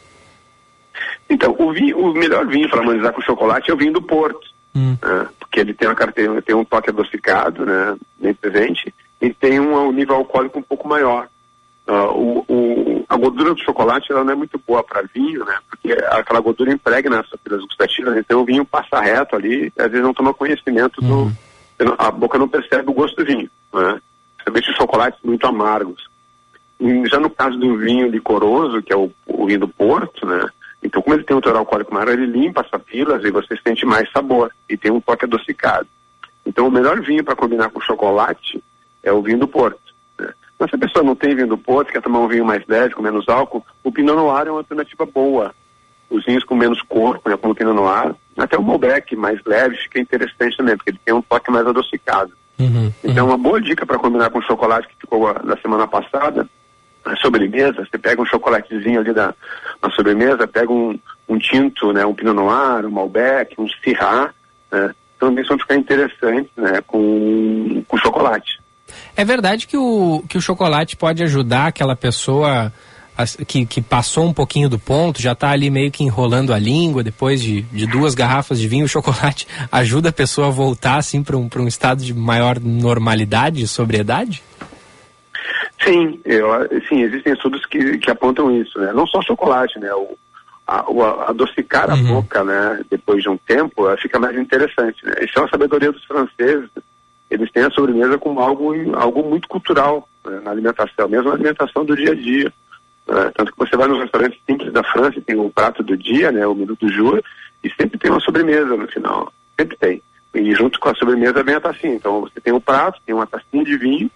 Então, 1.29 1.55
o, 1.57 1.71
vinho, 1.73 1.97
o 1.97 2.13
melhor 2.13 2.45
vinho 2.47 2.69
para 2.69 2.79
harmonizar 2.79 3.13
com 3.13 3.21
chocolate 3.21 3.69
é 3.71 3.73
o 3.73 3.77
vinho 3.77 3.93
do 3.93 4.01
Porto. 4.01 4.47
né? 4.73 5.27
Porque 5.39 5.59
ele 5.59 5.73
tem, 5.73 5.87
uma, 5.87 5.95
característica- 5.95 6.41
tem 6.41 6.55
um 6.55 6.65
toque 6.65 6.89
adocicado, 6.89 7.65
né? 7.65 7.95
Bem 8.19 8.33
presente, 8.33 8.93
e 9.21 9.33
tem 9.33 9.59
um, 9.59 9.75
um 9.75 9.91
nível 9.91 10.15
alcoólico 10.15 10.59
um 10.59 10.63
pouco 10.63 10.87
maior. 10.87 11.27
Ah, 11.87 12.11
o, 12.11 12.43
o- 12.47 13.05
a 13.07 13.15
gordura 13.15 13.53
do 13.53 13.63
chocolate 13.63 14.11
ela 14.11 14.23
não 14.23 14.33
é 14.33 14.35
muito 14.35 14.59
boa 14.67 14.83
para 14.83 15.03
vinho, 15.13 15.45
né? 15.45 15.57
Porque 15.69 15.93
aquela 16.11 16.41
gordura 16.41 16.71
impregna 16.71 17.21
as 17.21 17.29
papilas 17.29 17.61
gustativas, 17.61 18.17
então 18.17 18.41
o 18.41 18.45
vinho 18.45 18.65
passa 18.65 18.99
reto 18.99 19.35
ali, 19.35 19.71
às 19.77 19.89
vezes 19.89 20.03
não 20.05 20.13
toma 20.13 20.33
conhecimento 20.33 21.01
do. 21.01 21.31
A 21.97 22.11
boca 22.11 22.37
não 22.37 22.49
percebe 22.49 22.89
o 22.89 22.93
gosto 22.93 23.15
do 23.15 23.25
vinho, 23.25 23.49
né? 23.73 24.01
Principalmente 24.35 24.69
os 24.71 24.75
chocolates 24.77 25.19
muito 25.23 25.45
amargos. 25.47 26.07
E 26.79 27.07
já 27.07 27.19
no 27.19 27.29
caso 27.29 27.57
do 27.57 27.77
vinho 27.77 28.07
licoroso, 28.09 28.81
que 28.81 28.91
é 28.91 28.95
o, 28.97 29.09
o 29.25 29.45
vinho 29.47 29.59
do 29.61 29.67
Porto, 29.67 30.25
né? 30.25 30.47
Então, 30.83 31.01
como 31.01 31.15
ele 31.15 31.23
tem 31.23 31.35
um 31.35 31.41
teor 31.41 31.55
alcoólico 31.55 31.93
maior, 31.93 32.09
ele 32.09 32.25
limpa 32.27 32.61
as 32.61 32.69
papilas 32.69 33.23
e 33.23 33.31
você 33.31 33.55
sente 33.65 33.85
mais 33.85 34.09
sabor 34.11 34.51
e 34.69 34.75
tem 34.77 34.91
um 34.91 35.01
toque 35.01 35.25
adocicado. 35.25 35.87
Então, 36.45 36.67
o 36.67 36.71
melhor 36.71 37.01
vinho 37.01 37.23
para 37.23 37.35
combinar 37.35 37.69
com 37.69 37.79
chocolate 37.81 38.63
é 39.03 39.11
o 39.11 39.21
vinho 39.21 39.39
do 39.39 39.47
Porto. 39.47 39.79
Mas 40.59 40.69
se 40.69 40.75
a 40.75 40.79
pessoa 40.79 41.03
não 41.03 41.15
tem 41.15 41.35
vinho 41.35 41.47
do 41.47 41.57
Porto, 41.57 41.91
quer 41.91 42.01
tomar 42.01 42.19
um 42.19 42.27
vinho 42.27 42.45
mais 42.45 42.63
leve, 42.67 42.93
com 42.93 43.01
menos 43.01 43.27
álcool, 43.29 43.65
o 43.83 43.91
Pinot 43.91 44.15
Noir 44.15 44.47
é 44.47 44.51
uma 44.51 44.59
alternativa 44.59 45.05
boa. 45.05 45.53
Os 46.09 46.25
vinhos 46.25 46.43
com 46.43 46.55
menos 46.55 46.81
corpo, 46.81 47.29
né, 47.29 47.37
como 47.37 47.53
o 47.53 47.55
Pinot 47.55 47.73
Noir, 47.73 48.15
até 48.37 48.57
o 48.57 48.63
Malbec 48.63 49.15
mais 49.15 49.39
leve 49.45 49.75
fica 49.77 49.99
interessante 49.99 50.57
também, 50.57 50.75
porque 50.75 50.91
ele 50.91 50.99
tem 51.03 51.13
um 51.13 51.21
toque 51.21 51.51
mais 51.51 51.67
adocicado. 51.67 52.31
Uhum, 52.59 52.91
Então, 53.03 53.27
uma 53.27 53.37
boa 53.37 53.61
dica 53.61 53.85
para 53.85 53.99
combinar 53.99 54.31
com 54.31 54.39
o 54.39 54.43
chocolate 54.43 54.87
que 54.87 54.95
ficou 54.99 55.31
na 55.43 55.57
semana 55.57 55.87
passada, 55.87 56.49
a 57.05 57.15
sobremesa, 57.17 57.85
você 57.85 57.97
pega 57.97 58.21
um 58.21 58.25
chocolatezinho 58.25 58.99
ali 58.99 59.13
da, 59.13 59.33
na 59.81 59.89
sobremesa, 59.91 60.47
pega 60.47 60.71
um, 60.71 60.99
um 61.27 61.37
tinto, 61.37 61.93
né, 61.93 62.05
um 62.05 62.13
Pinot 62.13 62.35
Noir, 62.35 62.85
um 62.85 62.91
Malbec, 62.91 63.55
um 63.59 63.67
Syrah, 63.67 64.33
né, 64.71 64.93
então 65.15 65.33
isso 65.39 65.49
vai 65.49 65.59
ficar 65.59 65.75
interessante, 65.75 66.49
né, 66.55 66.81
com, 66.85 67.83
com 67.87 67.97
chocolate. 67.97 68.59
É 69.15 69.25
verdade 69.25 69.67
que 69.67 69.77
o, 69.77 70.23
que 70.27 70.37
o 70.37 70.41
chocolate 70.41 70.95
pode 70.95 71.23
ajudar 71.23 71.67
aquela 71.67 71.95
pessoa 71.95 72.71
que, 73.47 73.65
que 73.65 73.81
passou 73.81 74.25
um 74.25 74.33
pouquinho 74.33 74.69
do 74.69 74.77
ponto, 74.77 75.21
já 75.21 75.31
está 75.31 75.49
ali 75.49 75.69
meio 75.69 75.91
que 75.91 76.03
enrolando 76.03 76.53
a 76.53 76.59
língua 76.59 77.03
depois 77.03 77.41
de, 77.41 77.61
de 77.63 77.87
duas 77.87 78.13
garrafas 78.13 78.59
de 78.59 78.67
vinho. 78.67 78.85
O 78.85 78.89
chocolate 78.89 79.47
ajuda 79.71 80.09
a 80.09 80.13
pessoa 80.13 80.47
a 80.47 80.51
voltar 80.51 80.97
assim 80.97 81.23
para 81.23 81.35
um, 81.35 81.49
pra 81.49 81.61
um 81.61 81.67
estado 81.67 82.03
de 82.03 82.13
maior 82.13 82.59
normalidade, 82.59 83.57
de 83.57 83.67
sobriedade? 83.67 84.43
Sim, 85.83 86.19
eu, 86.25 86.47
sim, 86.89 87.01
existem 87.01 87.33
estudos 87.33 87.65
que, 87.65 87.97
que 87.97 88.11
apontam 88.11 88.51
isso, 88.51 88.77
né? 88.79 88.91
Não 88.93 89.07
só 89.07 89.21
chocolate, 89.21 89.79
né? 89.79 89.91
O, 89.93 90.17
a, 90.67 90.91
o 90.91 91.03
adocicar 91.03 91.89
a 91.89 91.95
boca, 91.95 92.43
né? 92.43 92.81
Depois 92.89 93.23
de 93.23 93.29
um 93.29 93.37
tempo, 93.37 93.85
fica 93.97 94.19
mais 94.19 94.37
interessante, 94.37 95.03
né? 95.05 95.13
Isso 95.21 95.37
é 95.37 95.41
uma 95.41 95.49
sabedoria 95.49 95.91
dos 95.91 96.03
franceses. 96.03 96.69
Eles 97.29 97.51
têm 97.51 97.63
a 97.63 97.71
sobremesa 97.71 98.17
como 98.17 98.39
algo, 98.39 98.73
algo 98.95 99.23
muito 99.23 99.47
cultural 99.47 100.07
né? 100.25 100.39
na 100.43 100.51
alimentação, 100.51 101.09
mesmo 101.09 101.29
na 101.29 101.35
alimentação 101.35 101.83
do 101.83 101.95
dia 101.95 102.11
a 102.11 102.15
dia. 102.15 102.53
né? 103.07 103.31
Tanto 103.35 103.51
que 103.51 103.57
você 103.57 103.75
vai 103.75 103.87
nos 103.87 103.99
restaurantes 103.99 104.39
simples 104.45 104.71
da 104.71 104.83
França, 104.83 105.21
tem 105.21 105.35
o 105.37 105.49
prato 105.49 105.83
do 105.83 105.97
dia, 105.97 106.31
né? 106.31 106.45
O 106.47 106.55
minuto 106.55 106.85
do 106.85 106.91
jour, 106.91 107.21
e 107.63 107.69
sempre 107.71 107.97
tem 107.97 108.11
uma 108.11 108.19
sobremesa 108.19 108.75
no 108.77 108.87
final. 108.87 109.31
Sempre 109.59 109.77
tem. 109.77 110.01
E 110.33 110.53
junto 110.53 110.79
com 110.79 110.89
a 110.89 110.95
sobremesa 110.95 111.43
vem 111.43 111.55
a 111.55 111.61
tacinha. 111.61 111.95
Então 111.95 112.21
você 112.21 112.39
tem 112.39 112.53
o 112.53 112.61
prato, 112.61 113.01
tem 113.05 113.15
uma 113.15 113.27
tacinha 113.27 113.63
de 113.63 113.77
vinho, 113.77 114.09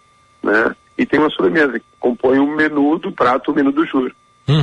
né? 0.44 0.76
E 0.98 1.06
tem 1.06 1.20
uma 1.20 1.30
sobremesa 1.30 1.80
que 1.80 1.86
compõe 2.00 2.40
um 2.40 2.56
menu 2.56 2.98
do 3.00 3.12
prato, 3.12 3.52
o 3.52 3.56
menu 3.56 3.72
do 3.72 3.86
juro. 3.86 4.14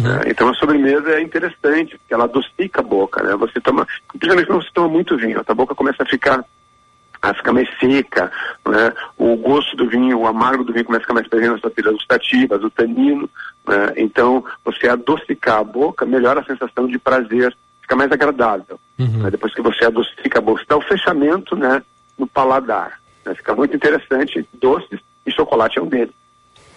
né? 0.00 0.22
Então 0.26 0.48
a 0.48 0.54
sobremesa 0.54 1.10
é 1.10 1.22
interessante, 1.22 1.98
porque 1.98 2.14
ela 2.14 2.24
adocica 2.24 2.80
a 2.80 2.84
boca, 2.84 3.22
né? 3.22 3.34
Você 3.36 3.60
toma, 3.60 3.86
principalmente 4.08 4.46
quando 4.46 4.62
você 4.62 4.70
toma 4.72 4.88
muito 4.88 5.16
vinho, 5.16 5.42
a 5.44 5.54
boca 5.54 5.74
começa 5.74 6.02
a 6.02 6.06
ficar 6.06 6.44
a 7.20 7.34
ficar 7.34 7.52
mais 7.52 7.68
seca, 7.78 8.30
né? 8.66 8.92
O 9.16 9.36
gosto 9.36 9.76
do 9.76 9.88
vinho, 9.88 10.18
o 10.20 10.26
amargo 10.26 10.64
do 10.64 10.72
vinho 10.72 10.84
começa 10.84 11.02
a 11.02 11.04
ficar 11.04 11.14
mais 11.14 11.28
presente 11.28 11.50
nas 11.52 11.60
papilas 11.60 11.94
gustativas, 11.94 12.62
o 12.62 12.70
tanino, 12.70 13.28
né? 13.66 13.92
Então, 13.96 14.44
você 14.64 14.88
adocicar 14.88 15.58
a 15.58 15.64
boca 15.64 16.06
melhora 16.06 16.40
a 16.40 16.44
sensação 16.44 16.86
de 16.86 16.98
prazer, 16.98 17.56
fica 17.82 17.96
mais 17.96 18.10
agradável. 18.12 18.78
né? 19.22 19.30
Depois 19.30 19.54
que 19.54 19.62
você 19.62 19.84
adocica 19.84 20.38
a 20.38 20.42
boca, 20.42 20.62
dá 20.68 20.76
o 20.76 20.82
fechamento, 20.82 21.56
né? 21.56 21.82
No 22.16 22.26
paladar. 22.26 23.00
né? 23.24 23.34
Fica 23.34 23.54
muito 23.54 23.74
interessante, 23.74 24.48
doces 24.60 25.00
e 25.26 25.32
chocolate 25.32 25.78
é 25.78 25.82
um 25.82 25.86
deles. 25.86 26.14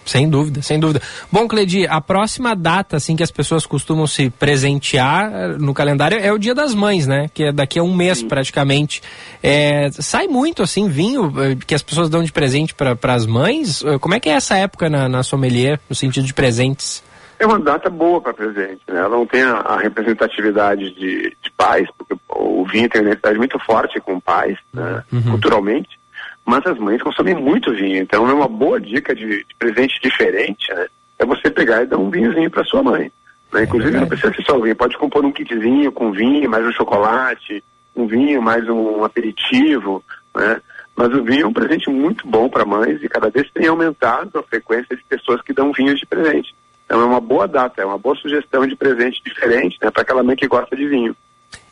Sem 0.04 0.28
dúvida, 0.28 0.62
sem 0.62 0.80
dúvida. 0.80 1.00
Bom, 1.30 1.46
Cledi, 1.46 1.86
a 1.86 2.00
próxima 2.00 2.54
data 2.56 2.96
assim 2.96 3.14
que 3.14 3.22
as 3.22 3.30
pessoas 3.30 3.64
costumam 3.64 4.06
se 4.06 4.30
presentear 4.30 5.32
eh, 5.32 5.48
no 5.58 5.72
calendário 5.72 6.18
é 6.18 6.32
o 6.32 6.38
Dia 6.38 6.54
das 6.54 6.74
Mães, 6.74 7.06
né? 7.06 7.30
Que 7.32 7.44
é 7.44 7.52
daqui 7.52 7.78
a 7.78 7.82
um 7.82 7.94
mês 7.94 8.22
praticamente. 8.22 9.00
É, 9.42 9.90
sai 9.92 10.26
muito 10.26 10.62
assim 10.62 10.88
vinho 10.88 11.32
eh, 11.40 11.56
que 11.66 11.74
as 11.74 11.82
pessoas 11.82 12.08
dão 12.08 12.22
de 12.22 12.32
presente 12.32 12.74
para 12.74 13.14
as 13.14 13.26
mães. 13.26 13.82
Como 14.00 14.14
é 14.14 14.20
que 14.20 14.28
é 14.28 14.32
essa 14.32 14.56
época 14.56 14.88
na, 14.88 15.08
na 15.08 15.22
sommelier 15.22 15.78
no 15.88 15.94
sentido 15.94 16.26
de 16.26 16.34
presentes? 16.34 17.02
É 17.38 17.46
uma 17.46 17.58
data 17.58 17.90
boa 17.90 18.20
para 18.20 18.34
presente, 18.34 18.80
né? 18.88 19.00
Ela 19.00 19.16
não 19.16 19.26
tem 19.26 19.42
a, 19.42 19.54
a 19.54 19.76
representatividade 19.76 20.94
de, 20.94 21.36
de 21.42 21.50
pais, 21.56 21.88
porque 21.98 22.14
o 22.28 22.64
vinho 22.64 22.88
tem 22.88 23.00
uma 23.00 23.08
identidade 23.08 23.36
muito 23.36 23.58
forte 23.58 24.00
com 24.00 24.20
pais, 24.20 24.56
né? 24.72 25.02
culturalmente, 25.28 25.98
mas 26.44 26.66
as 26.66 26.78
mães 26.78 27.02
consomem 27.02 27.34
muito 27.34 27.72
vinho, 27.72 28.02
então 28.02 28.28
é 28.28 28.32
uma 28.32 28.48
boa 28.48 28.80
dica 28.80 29.14
de, 29.14 29.26
de 29.44 29.54
presente 29.58 30.00
diferente, 30.02 30.72
né? 30.74 30.86
É 31.18 31.24
você 31.24 31.50
pegar 31.50 31.82
e 31.82 31.86
dar 31.86 31.98
um 31.98 32.10
vinhozinho 32.10 32.50
para 32.50 32.64
sua 32.64 32.82
mãe. 32.82 33.12
Né? 33.52 33.62
Inclusive 33.62 33.96
não 33.96 34.08
precisa 34.08 34.32
ser 34.34 34.42
só 34.42 34.58
o 34.58 34.62
vinho, 34.62 34.74
pode 34.74 34.96
compor 34.96 35.24
um 35.24 35.30
kitzinho 35.30 35.92
com 35.92 36.10
vinho, 36.10 36.50
mais 36.50 36.66
um 36.66 36.72
chocolate, 36.72 37.62
um 37.94 38.06
vinho, 38.06 38.42
mais 38.42 38.68
um 38.68 39.04
aperitivo, 39.04 40.02
né? 40.34 40.60
Mas 40.96 41.12
o 41.14 41.22
vinho 41.22 41.44
é 41.44 41.46
um 41.46 41.52
presente 41.52 41.88
muito 41.88 42.26
bom 42.26 42.48
para 42.48 42.64
mães 42.64 43.02
e 43.02 43.08
cada 43.08 43.30
vez 43.30 43.50
tem 43.52 43.66
aumentado 43.66 44.38
a 44.38 44.42
frequência 44.42 44.96
de 44.96 45.02
pessoas 45.04 45.40
que 45.42 45.52
dão 45.52 45.72
vinhos 45.72 45.98
de 45.98 46.06
presente. 46.06 46.54
Então 46.84 47.00
é 47.00 47.04
uma 47.04 47.20
boa 47.20 47.48
data, 47.48 47.80
é 47.80 47.86
uma 47.86 47.96
boa 47.96 48.14
sugestão 48.16 48.66
de 48.66 48.76
presente 48.76 49.22
diferente, 49.24 49.78
né, 49.80 49.90
para 49.90 50.02
aquela 50.02 50.22
mãe 50.22 50.36
que 50.36 50.46
gosta 50.46 50.76
de 50.76 50.86
vinho. 50.86 51.16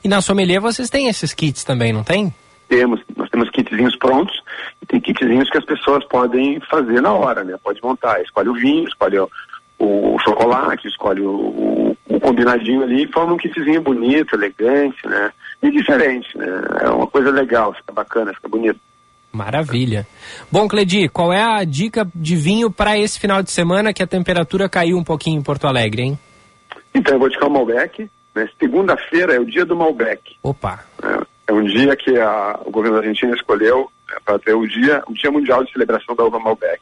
E 0.02 0.08
na 0.08 0.22
sommelier 0.22 0.60
vocês 0.60 0.88
têm 0.88 1.08
esses 1.08 1.34
kits 1.34 1.64
também, 1.64 1.92
não 1.92 2.02
tem? 2.02 2.32
Temos, 2.70 3.00
nós 3.16 3.28
temos 3.30 3.50
kitzinhos 3.50 3.96
prontos 3.96 4.40
e 4.80 4.86
tem 4.86 5.00
kitzinhos 5.00 5.50
que 5.50 5.58
as 5.58 5.64
pessoas 5.64 6.04
podem 6.04 6.60
fazer 6.70 7.00
na 7.02 7.12
hora, 7.12 7.42
né? 7.42 7.56
Pode 7.62 7.82
montar, 7.82 8.22
escolhe 8.22 8.48
o 8.48 8.54
vinho, 8.54 8.86
escolhe 8.86 9.18
o, 9.18 9.28
o 9.80 10.16
chocolate, 10.24 10.86
escolhe 10.86 11.20
o, 11.20 11.96
o- 12.08 12.20
combinadinho 12.20 12.82
ali 12.84 13.02
e 13.04 13.12
forma 13.12 13.32
um 13.32 13.36
kitzinho 13.36 13.80
bonito, 13.82 14.36
elegante, 14.36 15.04
né? 15.08 15.32
E 15.60 15.70
diferente, 15.72 16.38
né? 16.38 16.46
É 16.82 16.88
uma 16.90 17.08
coisa 17.08 17.30
legal, 17.32 17.74
fica 17.74 17.92
bacana, 17.92 18.32
fica 18.34 18.48
bonito. 18.48 18.78
Maravilha. 19.32 20.06
Bom, 20.50 20.68
Cledi, 20.68 21.08
qual 21.08 21.32
é 21.32 21.42
a 21.42 21.64
dica 21.64 22.06
de 22.14 22.36
vinho 22.36 22.70
para 22.70 22.96
esse 22.96 23.18
final 23.18 23.42
de 23.42 23.50
semana 23.50 23.92
que 23.92 24.02
a 24.02 24.06
temperatura 24.06 24.68
caiu 24.68 24.96
um 24.96 25.04
pouquinho 25.04 25.38
em 25.40 25.42
Porto 25.42 25.66
Alegre, 25.66 26.02
hein? 26.02 26.18
Então, 26.94 27.14
eu 27.14 27.18
vou 27.18 27.28
indicar 27.28 27.48
o 27.48 27.52
Malbec. 27.52 28.08
Né? 28.34 28.48
Segunda-feira 28.60 29.34
é 29.34 29.40
o 29.40 29.44
dia 29.44 29.64
do 29.64 29.76
Malbec. 29.76 30.36
Opa. 30.42 30.84
É, 31.02 31.20
é 31.50 31.52
um 31.52 31.64
dia 31.64 31.96
que 31.96 32.16
a- 32.18 32.60
o 32.64 32.70
governo 32.70 32.96
da 32.98 33.02
Argentina 33.02 33.34
escolheu 33.34 33.90
para 34.24 34.38
ter 34.38 34.54
o 34.54 34.66
dia, 34.66 35.02
o 35.08 35.12
dia 35.12 35.30
mundial 35.30 35.64
de 35.64 35.72
celebração 35.72 36.14
da 36.14 36.24
uva 36.24 36.38
Malbec. 36.38 36.80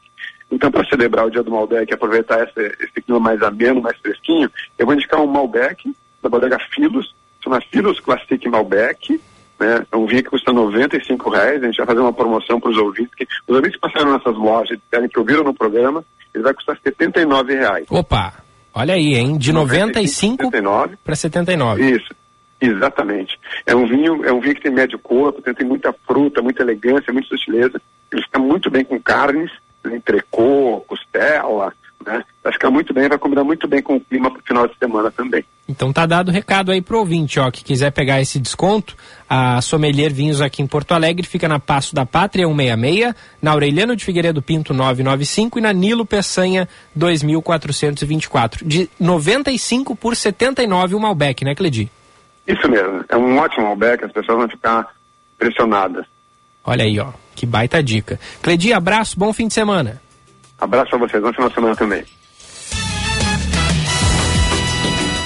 Então, 0.50 0.70
para 0.70 0.86
celebrar 0.88 1.26
o 1.26 1.30
dia 1.30 1.42
do 1.42 1.50
Malbec 1.50 1.90
e 1.90 1.94
aproveitar 1.94 2.42
esse, 2.46 2.76
esse 2.80 3.00
clima 3.02 3.20
mais 3.20 3.42
ameno, 3.42 3.82
mais 3.82 3.96
fresquinho, 3.98 4.50
eu 4.78 4.86
vou 4.86 4.94
indicar 4.94 5.20
um 5.20 5.26
Malbec 5.26 5.94
da 6.22 6.28
bodega 6.28 6.58
Filos, 6.74 7.14
chama 7.42 7.60
Filos 7.70 8.00
Classic 8.00 8.48
Malbec. 8.48 9.20
Né? 9.58 9.84
É 9.90 9.96
um 9.96 10.06
vinho 10.06 10.22
que 10.22 10.30
custa 10.30 10.52
95 10.52 11.30
reais. 11.30 11.62
A 11.62 11.66
gente 11.66 11.76
vai 11.78 11.86
fazer 11.86 12.00
uma 12.00 12.12
promoção 12.12 12.60
para 12.60 12.70
os 12.70 12.76
ouvintes. 12.78 13.12
Que, 13.14 13.24
os 13.46 13.56
ouvintes 13.56 13.78
que 13.80 13.80
passaram 13.80 14.12
nessas 14.12 14.36
lojas 14.36 14.76
e 14.76 14.80
disserem 14.80 15.08
que 15.08 15.18
ouviram 15.18 15.44
no 15.44 15.52
programa, 15.54 16.04
ele 16.34 16.44
vai 16.44 16.54
custar 16.54 16.78
79 16.82 17.54
reais. 17.54 17.86
Opa, 17.90 18.34
olha 18.72 18.94
aí, 18.94 19.14
hein? 19.16 19.36
De 19.36 19.52
95 19.52 20.50
para 21.04 21.16
79. 21.16 21.90
Isso, 21.90 22.14
exatamente. 22.60 23.38
É 23.66 23.74
um 23.74 23.86
vinho, 23.86 24.24
é 24.24 24.32
um 24.32 24.40
vinho 24.40 24.54
que 24.54 24.62
tem 24.62 24.72
médio 24.72 24.98
corpo, 24.98 25.42
tem, 25.42 25.54
tem 25.54 25.66
muita 25.66 25.94
fruta, 26.06 26.42
muita 26.42 26.62
elegância, 26.62 27.12
muita 27.12 27.28
sutileza. 27.28 27.80
Ele 28.10 28.22
fica 28.22 28.38
muito 28.38 28.70
bem 28.70 28.84
com 28.84 29.00
carnes, 29.00 29.50
né, 29.84 29.96
entrecô, 29.96 30.84
costela, 30.86 31.72
né? 32.04 32.24
Vai 32.42 32.52
ficar 32.52 32.70
muito 32.70 32.94
bem, 32.94 33.08
vai 33.08 33.18
combinar 33.18 33.44
muito 33.44 33.68
bem 33.68 33.82
com 33.82 33.96
o 33.96 34.00
clima 34.00 34.30
pro 34.30 34.42
final 34.42 34.66
de 34.66 34.76
semana 34.78 35.10
também. 35.10 35.44
Então 35.68 35.92
tá 35.92 36.06
dado 36.06 36.28
o 36.28 36.32
recado 36.32 36.72
aí 36.72 36.80
pro 36.80 36.98
ouvinte, 36.98 37.38
ó, 37.38 37.50
que 37.50 37.62
quiser 37.62 37.92
pegar 37.92 38.20
esse 38.20 38.38
desconto, 38.38 38.96
a 39.28 39.60
Sommelier 39.60 40.12
Vinhos 40.12 40.40
aqui 40.40 40.62
em 40.62 40.66
Porto 40.66 40.92
Alegre 40.92 41.26
fica 41.26 41.46
na 41.46 41.58
Passo 41.58 41.94
da 41.94 42.06
Pátria 42.06 42.46
166, 42.46 43.14
na 43.42 43.50
Aureliano 43.50 43.94
de 43.94 44.04
Figueiredo 44.04 44.40
Pinto 44.40 44.72
995 44.72 45.58
e 45.58 45.62
na 45.62 45.72
Nilo 45.72 46.06
Peçanha 46.06 46.66
2424. 46.94 48.66
De 48.66 48.88
95 48.98 49.94
por 49.94 50.16
79 50.16 50.94
o 50.94 51.00
Malbec, 51.00 51.44
né, 51.44 51.54
Cledi? 51.54 51.90
Isso 52.48 52.66
mesmo, 52.68 53.04
é 53.08 53.16
um 53.16 53.38
ótimo 53.38 53.66
Malbec, 53.66 54.04
as 54.04 54.12
pessoas 54.12 54.38
vão 54.38 54.48
ficar 54.48 54.88
impressionadas. 55.34 56.06
Olha 56.64 56.84
aí, 56.84 56.98
ó, 56.98 57.12
que 57.36 57.44
baita 57.44 57.82
dica. 57.82 58.18
Cledi, 58.42 58.72
abraço, 58.72 59.18
bom 59.18 59.32
fim 59.34 59.48
de 59.48 59.54
semana. 59.54 60.00
Abraço 60.58 60.94
a 60.94 60.98
vocês, 60.98 61.22
bom 61.22 61.32
final 61.32 61.48
de 61.50 61.54
semana 61.54 61.76
também. 61.76 62.04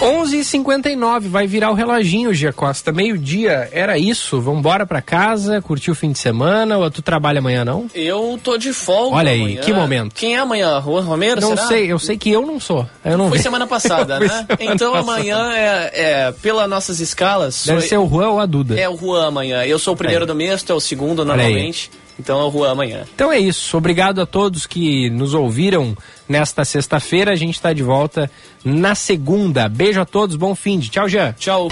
11h59, 0.03 1.28
vai 1.28 1.46
virar 1.46 1.70
o 1.70 1.74
reloginho, 1.74 2.34
Gia 2.34 2.53
Costa. 2.53 2.90
Meio-dia, 2.92 3.68
era 3.72 3.96
isso? 3.98 4.40
Vambora 4.40 4.84
pra 4.84 5.00
casa, 5.00 5.62
curtir 5.62 5.90
o 5.90 5.94
fim 5.94 6.11
de 6.12 6.18
semana 6.18 6.76
ou 6.78 6.90
tu 6.90 7.00
trabalha 7.03 7.38
amanhã, 7.38 7.64
não? 7.64 7.86
Eu 7.94 8.38
tô 8.42 8.57
de 8.59 8.72
folga 8.72 9.16
Olha 9.16 9.30
aí, 9.30 9.40
amanhã. 9.40 9.61
que 9.61 9.72
momento. 9.72 10.14
Quem 10.14 10.34
é 10.34 10.38
amanhã? 10.38 10.78
Rua 10.78 11.03
Romero, 11.03 11.40
Não 11.40 11.50
será? 11.50 11.66
sei, 11.68 11.92
eu 11.92 11.98
sei 11.98 12.16
que 12.18 12.30
eu 12.30 12.44
não 12.44 12.59
sou. 12.59 12.86
Eu 13.05 13.16
não 13.16 13.28
Foi 13.28 13.38
vi. 13.38 13.42
semana 13.44 13.66
passada, 13.68 14.18
né? 14.18 14.28
semana 14.28 14.46
então 14.61 14.92
passada. 14.92 15.12
amanhã 15.12 15.53
é, 15.55 15.90
é 15.94 16.32
pelas 16.42 16.68
nossas 16.68 16.98
escalas. 17.00 17.64
Deve 17.64 17.80
sou- 17.80 17.88
ser 17.88 17.98
o 17.98 18.09
Juan 18.09 18.30
ou 18.30 18.40
a 18.40 18.46
Duda. 18.46 18.78
É 18.78 18.88
o 18.88 18.96
Juan 18.96 19.28
amanhã. 19.28 19.64
Eu 19.64 19.78
sou 19.78 19.94
o 19.94 19.96
primeiro 19.96 20.24
Aí. 20.24 20.28
do 20.28 20.34
mês, 20.34 20.62
tu 20.62 20.72
é 20.72 20.74
o 20.76 20.80
segundo 20.80 21.22
Olha 21.22 21.44
aí. 21.44 21.74
Então 22.18 22.40
é 22.40 22.44
o 22.44 22.50
Juan 22.50 22.72
amanhã. 22.72 23.04
Então 23.14 23.32
é 23.32 23.38
isso. 23.38 23.76
Obrigado 23.76 24.20
a 24.20 24.26
todos 24.26 24.66
que 24.66 25.10
nos 25.10 25.34
ouviram 25.34 25.96
nesta 26.28 26.64
sexta-feira. 26.64 27.32
A 27.32 27.36
gente 27.36 27.54
está 27.54 27.72
de 27.72 27.82
volta 27.82 28.30
na 28.64 28.94
segunda. 28.94 29.68
Beijo 29.68 30.00
a 30.00 30.04
todos, 30.04 30.36
bom 30.36 30.54
fim 30.54 30.78
de. 30.78 30.88
Tchau, 30.90 31.08
Jean. 31.08 31.32
Tchau. 31.32 31.68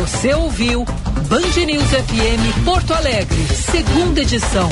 Você 0.00 0.34
ouviu 0.34 0.84
Band 1.28 1.64
News 1.66 1.88
FM 1.88 2.64
Porto 2.64 2.94
Alegre, 2.94 3.46
segunda 3.48 4.20
edição. 4.20 4.68